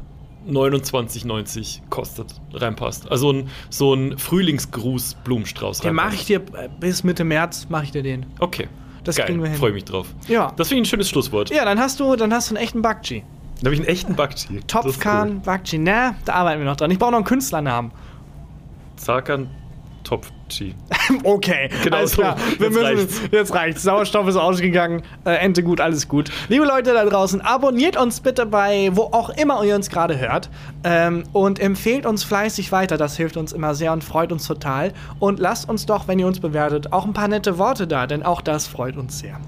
29,90 0.47 1.81
kostet, 1.89 2.33
reinpasst. 2.53 3.09
Also 3.11 3.31
ein, 3.31 3.49
so 3.69 3.93
ein 3.93 4.17
Frühlingsgruß-Blumenstrauß. 4.17 5.81
den 5.81 5.95
mache 5.95 6.15
ich 6.15 6.25
dir 6.25 6.39
äh, 6.53 6.69
bis 6.79 7.03
Mitte 7.03 7.23
März, 7.23 7.67
mache 7.69 7.85
ich 7.85 7.91
dir 7.91 8.03
den. 8.03 8.25
Okay. 8.39 8.67
Das 9.03 9.15
Geil. 9.15 9.27
kriegen 9.27 9.41
wir 9.41 9.49
hin. 9.49 9.57
Freue 9.57 9.71
mich 9.71 9.85
drauf. 9.85 10.07
Ja. 10.27 10.51
Das 10.57 10.67
finde 10.67 10.81
ich 10.81 10.87
ein 10.87 10.89
schönes 10.89 11.09
Schlusswort. 11.09 11.49
Ja, 11.49 11.63
dann 11.63 11.79
hast 11.79 11.99
du, 11.99 12.15
dann 12.15 12.33
hast 12.33 12.49
du 12.49 12.55
einen 12.55 12.63
echten 12.63 12.81
Bakchi. 12.81 13.23
Da 13.61 13.67
habe 13.67 13.73
ich 13.73 13.79
einen 13.79 13.89
echten 13.89 14.15
Bakchi. 14.15 14.59
Topfkan 14.67 15.41
Bakchi. 15.41 15.77
Na, 15.77 16.15
da 16.25 16.33
arbeiten 16.33 16.59
wir 16.59 16.65
noch 16.65 16.75
dran. 16.75 16.91
Ich 16.91 16.99
brauche 16.99 17.11
noch 17.11 17.17
einen 17.19 17.25
Künstlernamen. 17.25 17.91
cool. 19.07 19.47
Zakan 20.07 20.21
Topfchi. 20.47 20.75
Okay, 21.23 21.69
Genau 21.83 21.97
alles 21.97 22.11
so. 22.11 22.21
klar. 22.21 22.37
Wir 22.57 22.67
Jetzt 22.67 22.73
müssen, 22.73 22.83
reicht's. 22.83 23.21
Jetzt 23.31 23.53
reicht's. 23.53 23.83
Sauerstoff 23.83 24.27
ist 24.27 24.35
ausgegangen. 24.35 25.03
Äh, 25.25 25.35
Ente 25.35 25.63
gut, 25.63 25.79
alles 25.81 26.07
gut. 26.07 26.29
Liebe 26.49 26.65
Leute 26.65 26.93
da 26.93 27.05
draußen, 27.05 27.41
abonniert 27.41 27.97
uns 27.97 28.19
bitte 28.19 28.45
bei 28.45 28.89
wo 28.93 29.03
auch 29.03 29.29
immer 29.29 29.63
ihr 29.63 29.75
uns 29.75 29.89
gerade 29.89 30.19
hört. 30.19 30.49
Ähm, 30.83 31.23
und 31.33 31.59
empfehlt 31.59 32.05
uns 32.05 32.23
fleißig 32.23 32.71
weiter. 32.71 32.97
Das 32.97 33.15
hilft 33.17 33.37
uns 33.37 33.53
immer 33.53 33.75
sehr 33.75 33.93
und 33.93 34.03
freut 34.03 34.31
uns 34.31 34.45
total. 34.47 34.93
Und 35.19 35.39
lasst 35.39 35.69
uns 35.69 35.85
doch, 35.85 36.07
wenn 36.07 36.19
ihr 36.19 36.27
uns 36.27 36.39
bewertet, 36.39 36.91
auch 36.93 37.05
ein 37.05 37.13
paar 37.13 37.27
nette 37.27 37.57
Worte 37.57 37.87
da, 37.87 38.07
denn 38.07 38.23
auch 38.23 38.41
das 38.41 38.67
freut 38.67 38.97
uns 38.97 39.19
sehr. 39.19 39.39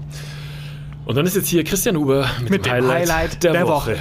Und 1.06 1.16
dann 1.16 1.26
ist 1.26 1.34
jetzt 1.34 1.48
hier 1.48 1.64
Christian 1.64 1.96
Huber 1.96 2.26
mit, 2.40 2.50
Mit 2.50 2.66
dem 2.66 2.88
Highlight 2.88 3.42
der 3.42 3.66
Woche. 3.66 3.94
Äh, 3.94 3.98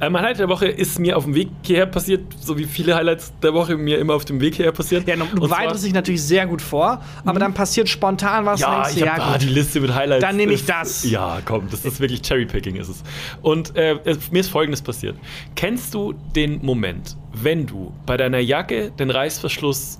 mein 0.00 0.16
Highlight 0.16 0.38
der 0.38 0.48
Woche 0.48 0.66
ist 0.66 0.98
mir 0.98 1.16
auf 1.16 1.24
dem 1.24 1.34
Weg 1.34 1.48
hierher 1.62 1.86
passiert, 1.86 2.22
so 2.40 2.56
wie 2.58 2.64
viele 2.64 2.94
Highlights 2.94 3.32
der 3.42 3.54
Woche 3.54 3.76
mir 3.76 3.98
immer 3.98 4.14
auf 4.14 4.24
dem 4.24 4.40
Weg 4.40 4.54
hierher 4.56 4.72
passiert. 4.72 5.06
Ja, 5.06 5.16
du, 5.16 5.50
weitest 5.50 5.84
dich 5.84 5.92
natürlich 5.92 6.22
sehr 6.22 6.46
gut 6.46 6.62
vor, 6.62 7.02
aber 7.24 7.38
dann 7.38 7.54
passiert 7.54 7.88
spontan 7.88 8.44
was. 8.46 8.60
Ja, 8.60 8.88
ich 8.88 9.06
hab, 9.06 9.18
ah, 9.20 9.38
die 9.38 9.46
Liste 9.48 9.80
mit 9.80 9.94
Highlights. 9.94 10.22
Dann 10.22 10.36
nehme 10.36 10.52
ich 10.52 10.64
das. 10.66 11.04
Ja, 11.08 11.38
komm, 11.44 11.68
das 11.70 11.84
ist 11.84 12.00
wirklich 12.00 12.22
Cherrypicking 12.22 12.76
ist 12.76 12.88
es. 12.88 13.02
Und 13.42 13.76
äh, 13.76 13.98
es- 14.04 14.30
mir 14.30 14.40
ist 14.40 14.48
Folgendes 14.50 14.82
passiert. 14.82 15.16
Kennst 15.54 15.94
du 15.94 16.14
den 16.34 16.64
Moment, 16.64 17.16
wenn 17.32 17.66
du 17.66 17.92
bei 18.06 18.16
deiner 18.16 18.38
Jacke 18.38 18.90
den 18.98 19.10
Reißverschluss 19.10 19.98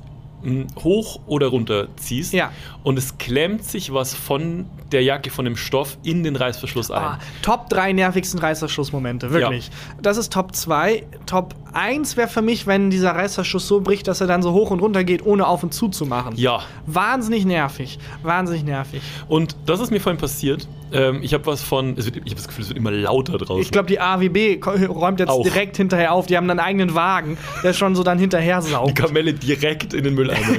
hoch 0.82 1.20
oder 1.26 1.47
runter 1.49 1.88
ziehst 1.97 2.32
Ja. 2.32 2.51
und 2.82 2.99
es 2.99 3.18
klemmt 3.18 3.64
sich 3.64 3.92
was 3.92 4.14
von 4.14 4.66
der 4.92 5.03
Jacke, 5.03 5.30
von 5.30 5.45
dem 5.45 5.57
Stoff 5.57 5.97
in 6.05 6.22
den 6.22 6.36
Reißverschluss 6.36 6.90
ein? 6.90 7.03
Ah, 7.03 7.18
Top 7.42 7.68
3 7.70 7.92
nervigsten 7.92 8.38
Reißverschlussmomente, 8.40 9.30
wirklich. 9.30 9.70
Das 10.01 10.16
ist 10.16 10.32
Top 10.32 10.55
2. 10.55 11.05
Top 11.26 11.55
1 11.72 12.16
wäre 12.16 12.28
für 12.28 12.42
mich, 12.42 12.66
wenn 12.66 12.90
dieser 12.90 13.12
Reißverschluss 13.12 13.66
so 13.66 13.80
bricht, 13.80 14.07
dass 14.07 14.20
er 14.20 14.26
dann 14.26 14.42
so 14.42 14.53
hoch 14.53 14.70
und 14.70 14.80
runter 14.80 15.03
geht, 15.05 15.24
ohne 15.26 15.47
auf 15.47 15.62
und 15.62 15.74
zu 15.74 15.88
zu 15.88 16.07
machen. 16.07 16.34
Ja. 16.36 16.61
Wahnsinnig 16.86 17.45
nervig. 17.45 17.99
Wahnsinnig 18.22 18.64
nervig. 18.64 19.03
Und 19.28 19.57
das 19.66 19.80
ist 19.80 19.90
mir 19.90 20.01
vorhin 20.01 20.20
passiert. 20.20 20.68
Ähm, 20.95 21.18
ich 21.22 21.34
habe 21.34 21.45
was 21.47 21.62
von, 21.62 21.97
wird, 21.97 22.07
ich 22.07 22.22
habe 22.22 22.34
das 22.36 22.47
Gefühl, 22.49 22.62
es 22.62 22.68
wird 22.68 22.78
immer 22.78 22.92
lauter 22.92 23.36
draußen. 23.36 23.61
Ich 23.61 23.70
glaube, 23.70 23.88
die 23.88 24.01
AWB 24.01 24.61
räumt 24.88 25.20
jetzt 25.20 25.28
Auch. 25.28 25.42
direkt 25.42 25.76
hinterher 25.76 26.12
auf. 26.12 26.26
Die 26.26 26.36
haben 26.36 26.49
einen 26.49 26.61
eigenen 26.61 26.95
Wagen, 26.95 27.36
der 27.62 27.72
schon 27.72 27.97
so 27.97 28.03
dann 28.03 28.18
hinterher 28.18 28.61
die 28.61 28.70
saugt. 28.70 28.95
Kamelle 28.95 29.34
direkt 29.34 29.92
in 29.92 30.05
den 30.05 30.14
Mülleimer. 30.14 30.45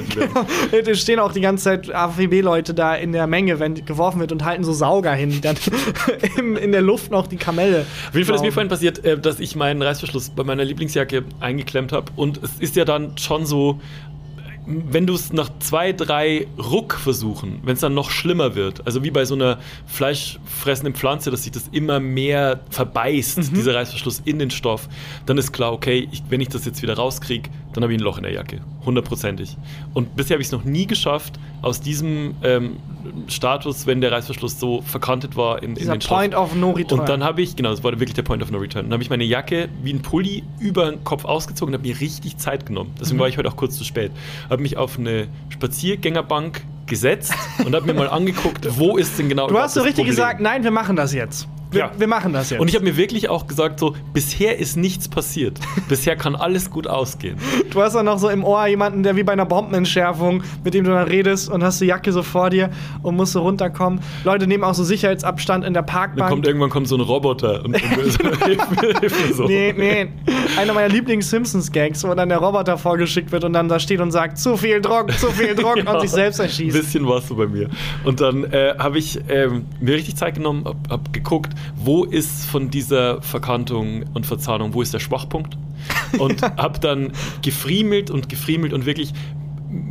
Da 0.84 0.94
stehen 0.94 1.18
auch 1.18 1.32
die 1.32 1.40
ganze 1.40 1.64
Zeit 1.64 1.94
AWB-Leute 1.94 2.74
da 2.74 2.94
in 2.94 3.12
der 3.12 3.26
Menge, 3.26 3.58
wenn 3.58 3.74
geworfen 3.86 4.20
wird 4.20 4.32
und 4.32 4.44
halten 4.44 4.62
so 4.62 4.72
Sauger 4.72 5.14
hin, 5.14 5.30
die 5.30 5.40
dann 5.40 5.56
in 6.62 6.72
der 6.72 6.82
Luft 6.82 7.10
noch 7.10 7.26
die 7.26 7.36
Kamelle. 7.36 7.86
Auf 8.08 8.14
jeden 8.14 8.26
Fall 8.26 8.36
ist 8.36 8.42
mir 8.42 8.52
vorhin 8.52 8.68
passiert, 8.68 9.04
äh, 9.04 9.18
dass 9.18 9.40
ich 9.40 9.56
meinen 9.56 9.80
Reißverschluss 9.82 10.30
bei 10.30 10.44
meiner 10.44 10.64
Lieblingsjacke 10.64 11.24
eingeklemmt 11.40 11.92
habe. 11.92 12.12
Und 12.16 12.42
es 12.42 12.52
ist 12.58 12.76
ja 12.76 12.84
dann 12.84 13.16
schon 13.16 13.46
so, 13.46 13.80
wenn 14.66 15.06
du 15.06 15.14
es 15.14 15.32
nach 15.32 15.50
zwei, 15.60 15.92
drei 15.92 16.46
Ruckversuchen, 16.58 17.60
wenn 17.62 17.74
es 17.74 17.80
dann 17.80 17.94
noch 17.94 18.10
schlimmer 18.10 18.54
wird, 18.54 18.84
also 18.86 19.04
wie 19.04 19.10
bei 19.10 19.24
so 19.24 19.34
einer 19.34 19.58
fleischfressenden 19.86 20.94
Pflanze, 20.94 21.30
dass 21.30 21.44
sich 21.44 21.52
das 21.52 21.68
immer 21.70 22.00
mehr 22.00 22.60
verbeißt, 22.70 23.54
dieser 23.56 23.74
Reißverschluss 23.74 24.22
in 24.24 24.38
den 24.38 24.50
Stoff, 24.50 24.88
dann 25.24 25.38
ist 25.38 25.52
klar, 25.52 25.72
okay, 25.72 26.08
ich, 26.10 26.22
wenn 26.28 26.40
ich 26.40 26.48
das 26.48 26.64
jetzt 26.64 26.82
wieder 26.82 26.94
rauskriege, 26.94 27.48
dann 27.76 27.84
habe 27.84 27.92
ich 27.92 27.98
ein 28.00 28.02
Loch 28.02 28.16
in 28.16 28.24
der 28.24 28.32
Jacke. 28.32 28.60
Hundertprozentig. 28.84 29.56
Und 29.94 30.16
bisher 30.16 30.34
habe 30.34 30.42
ich 30.42 30.48
es 30.48 30.52
noch 30.52 30.64
nie 30.64 30.86
geschafft, 30.86 31.38
aus 31.62 31.80
diesem 31.80 32.34
ähm, 32.42 32.76
Status, 33.28 33.86
wenn 33.86 34.00
der 34.00 34.12
Reißverschluss 34.12 34.58
so 34.58 34.82
verkantet 34.82 35.36
war, 35.36 35.62
in, 35.62 35.76
in 35.76 35.88
den 35.88 36.00
Stoff. 36.00 36.18
Point 36.18 36.34
of 36.34 36.54
No 36.54 36.70
Return. 36.72 37.00
Und 37.00 37.08
dann 37.08 37.22
habe 37.24 37.42
ich, 37.42 37.56
genau, 37.56 37.70
das 37.70 37.84
war 37.84 37.92
wirklich 37.92 38.14
der 38.14 38.22
Point 38.22 38.42
of 38.42 38.50
No 38.50 38.58
Return. 38.58 38.86
Dann 38.86 38.92
habe 38.94 39.02
ich 39.02 39.10
meine 39.10 39.24
Jacke 39.24 39.68
wie 39.82 39.92
ein 39.92 40.02
Pulli 40.02 40.42
über 40.58 40.90
den 40.90 41.04
Kopf 41.04 41.24
ausgezogen 41.24 41.74
und 41.74 41.80
habe 41.80 41.88
mir 41.88 42.00
richtig 42.00 42.36
Zeit 42.38 42.66
genommen. 42.66 42.90
Mhm. 42.90 42.98
Deswegen 43.00 43.18
war 43.20 43.28
ich 43.28 43.38
heute 43.38 43.48
auch 43.48 43.56
kurz 43.56 43.76
zu 43.76 43.84
spät. 43.84 44.12
Habe 44.50 44.62
mich 44.62 44.76
auf 44.76 44.98
eine 44.98 45.28
Spaziergängerbank 45.50 46.62
gesetzt 46.86 47.34
und 47.64 47.74
habe 47.74 47.86
mir 47.86 47.94
mal 47.94 48.08
angeguckt, 48.08 48.66
wo 48.78 48.96
ist 48.96 49.18
denn 49.18 49.28
genau 49.28 49.48
Du 49.48 49.58
hast 49.58 49.74
so 49.74 49.80
richtig 49.80 49.96
Problem. 49.96 50.10
gesagt, 50.10 50.40
nein, 50.40 50.62
wir 50.64 50.70
machen 50.70 50.96
das 50.96 51.12
jetzt. 51.12 51.48
Wir, 51.70 51.80
Ja. 51.80 51.90
wir 51.96 52.06
machen 52.06 52.32
das 52.32 52.50
jetzt. 52.50 52.60
Und 52.60 52.68
ich 52.68 52.74
habe 52.74 52.84
mir 52.84 52.96
wirklich 52.96 53.28
auch 53.28 53.46
gesagt, 53.46 53.80
so, 53.80 53.94
bisher 54.12 54.58
ist 54.58 54.76
nichts 54.76 55.08
passiert. 55.08 55.58
bisher 55.88 56.16
kann 56.16 56.34
alles 56.36 56.70
gut 56.70 56.86
ausgehen. 56.86 57.36
du 57.70 57.80
hast 57.82 57.94
dann 57.94 58.06
noch 58.06 58.18
so 58.18 58.28
im 58.28 58.44
Ohr 58.44 58.66
jemanden, 58.66 59.02
der 59.02 59.16
wie 59.16 59.22
bei 59.22 59.32
einer 59.32 59.46
Bombenentschärfung, 59.46 60.42
mit 60.64 60.74
dem 60.74 60.84
du 60.84 60.90
dann 60.90 61.08
redest 61.08 61.48
und 61.50 61.62
hast 61.64 61.80
die 61.80 61.86
Jacke 61.86 62.12
so 62.12 62.22
vor 62.22 62.50
dir 62.50 62.70
und 63.02 63.16
musst 63.16 63.32
so 63.32 63.42
runterkommen. 63.42 64.00
Leute 64.24 64.46
nehmen 64.46 64.64
auch 64.64 64.74
so 64.74 64.84
Sicherheitsabstand 64.84 65.64
in 65.64 65.72
der 65.74 65.82
Dann 65.82 65.92
Parkbank. 65.94 66.30
kommt 66.30 66.46
irgendwann 66.46 66.70
kommt 66.70 66.88
so 66.88 66.96
ein 66.96 67.00
Roboter 67.00 67.64
und, 67.64 67.74
und 67.74 67.76
hilft 67.76 68.20
mir- 68.22 69.32
so. 69.34 69.44
Nee, 69.44 69.74
nee. 69.76 70.08
Einer 70.58 70.72
meiner 70.72 70.88
Lieblings-Simpsons-Gags, 70.88 72.04
wo 72.04 72.14
dann 72.14 72.28
der 72.28 72.38
Roboter 72.38 72.78
vorgeschickt 72.78 73.32
wird 73.32 73.44
und 73.44 73.52
dann 73.52 73.68
da 73.68 73.78
steht 73.78 74.00
und 74.00 74.10
sagt, 74.10 74.38
zu 74.38 74.56
viel 74.56 74.80
Druck, 74.80 75.12
zu 75.18 75.28
viel 75.30 75.54
Druck 75.54 75.76
Ja, 75.84 75.92
und 75.94 76.00
sich 76.00 76.10
selbst 76.10 76.40
Ein 76.40 76.46
erschießt. 76.46 76.76
bisschen 76.76 77.06
war 77.06 77.18
es 77.18 77.28
so 77.28 77.34
bei 77.36 77.46
mir. 77.46 77.68
Und 78.04 78.20
dann 78.20 78.44
äh, 78.44 78.74
habe 78.78 78.98
ich 78.98 79.18
ähm, 79.28 79.66
mir 79.80 79.94
richtig 79.94 80.16
Zeit 80.16 80.34
genommen, 80.36 80.64
habe 80.64 80.78
hab 80.90 81.12
geguckt, 81.12 81.52
wo 81.76 82.04
ist 82.04 82.46
von 82.46 82.70
dieser 82.70 83.20
Verkantung 83.22 84.04
und 84.14 84.26
Verzahnung, 84.26 84.74
wo 84.74 84.82
ist 84.82 84.92
der 84.94 84.98
Schwachpunkt? 85.00 85.56
Und 86.18 86.42
habe 86.56 86.78
dann 86.80 87.12
gefriemelt 87.42 88.10
und 88.10 88.28
gefriemelt 88.28 88.72
und 88.72 88.86
wirklich 88.86 89.12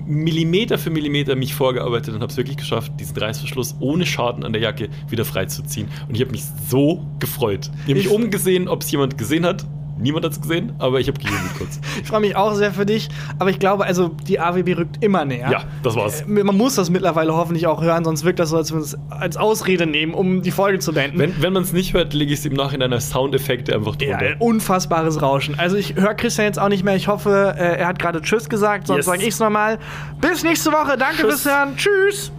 Millimeter 0.07 0.77
für 0.77 0.89
Millimeter 0.89 1.35
mich 1.35 1.53
vorgearbeitet 1.53 2.13
und 2.15 2.21
habe 2.21 2.31
es 2.31 2.37
wirklich 2.37 2.57
geschafft, 2.57 2.93
diesen 2.99 3.17
Reißverschluss 3.17 3.75
ohne 3.79 4.05
Schaden 4.05 4.43
an 4.43 4.53
der 4.53 4.61
Jacke 4.61 4.89
wieder 5.09 5.25
freizuziehen. 5.25 5.87
Und 6.07 6.15
ich 6.15 6.21
habe 6.21 6.31
mich 6.31 6.43
so 6.69 7.05
gefreut. 7.19 7.69
Ich 7.79 7.81
habe 7.83 7.95
mich 7.95 8.05
Ich- 8.05 8.11
umgesehen, 8.11 8.67
ob 8.67 8.81
es 8.83 8.91
jemand 8.91 9.17
gesehen 9.17 9.45
hat. 9.45 9.65
Niemand 9.97 10.25
hat 10.25 10.33
es 10.33 10.41
gesehen, 10.41 10.73
aber 10.79 10.99
ich 10.99 11.07
habe 11.07 11.17
gejubelt 11.19 11.57
kurz. 11.57 11.79
Ich 12.01 12.07
freue 12.09 12.19
mich 12.19 12.35
auch 12.35 12.53
sehr 12.53 12.73
für 12.73 12.85
dich, 12.85 13.07
aber 13.39 13.49
ich 13.49 13.59
glaube, 13.59 13.85
also 13.85 14.09
die 14.09 14.39
AWB 14.39 14.73
rückt 14.77 15.03
immer 15.03 15.23
näher. 15.23 15.49
Ja, 15.49 15.63
das 15.83 15.95
war's. 15.95 16.21
Äh, 16.21 16.25
Man 16.27 16.57
muss 16.57 16.75
das 16.75 16.89
mittlerweile 16.89 17.33
hoffentlich 17.33 17.65
auch 17.67 17.81
hören, 17.81 18.03
sonst 18.03 18.25
wirkt 18.25 18.39
das 18.39 18.49
so, 18.49 18.57
als 18.57 18.73
wir 18.73 18.79
es 18.81 18.97
als 19.09 19.37
Ausrede 19.37 19.85
nehmen, 19.85 20.13
um 20.13 20.41
die 20.41 20.51
Folge 20.51 20.79
zu 20.79 20.91
beenden. 20.93 21.17
Wenn, 21.19 21.41
wenn 21.41 21.53
man 21.53 21.63
es 21.63 21.71
nicht 21.71 21.93
hört, 21.93 22.13
lege 22.13 22.33
ich 22.33 22.39
es 22.39 22.45
im 22.45 22.53
Nachhinein 22.53 22.91
als 22.91 23.09
Soundeffekte 23.09 23.73
einfach 23.73 23.95
ja, 24.01 24.17
drunter. 24.17 24.25
ein 24.33 24.37
unfassbares 24.39 25.21
Rauschen. 25.21 25.57
Also 25.57 25.77
ich 25.77 25.95
höre 25.95 26.13
Christian 26.13 26.47
jetzt 26.47 26.59
auch 26.59 26.69
nicht 26.69 26.83
mehr. 26.83 26.95
Ich 26.95 27.07
hoffe, 27.07 27.55
äh, 27.57 27.77
er 27.79 27.87
hat 27.87 27.97
gerade 27.99 28.21
Tschüss 28.21 28.49
gesagt, 28.49 28.87
sonst 28.87 28.97
Yes. 28.97 29.05
sage 29.05 29.21
ich 29.21 29.29
es 29.29 29.39
nochmal. 29.39 29.79
Bis 30.19 30.43
nächste 30.43 30.71
Woche. 30.71 30.97
Danke 30.97 31.21
Tschüss. 31.23 31.41
fürs 31.43 31.45
Hören. 31.45 31.77
Tschüss. 31.77 32.31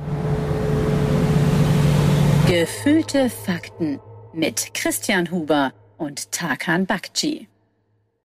Gefühlte 2.47 3.29
Fakten 3.31 3.99
mit 4.33 4.73
Christian 4.75 5.31
Huber 5.31 5.73
und 5.99 6.33
Tarkan 6.33 6.87
Bakci. 6.87 7.49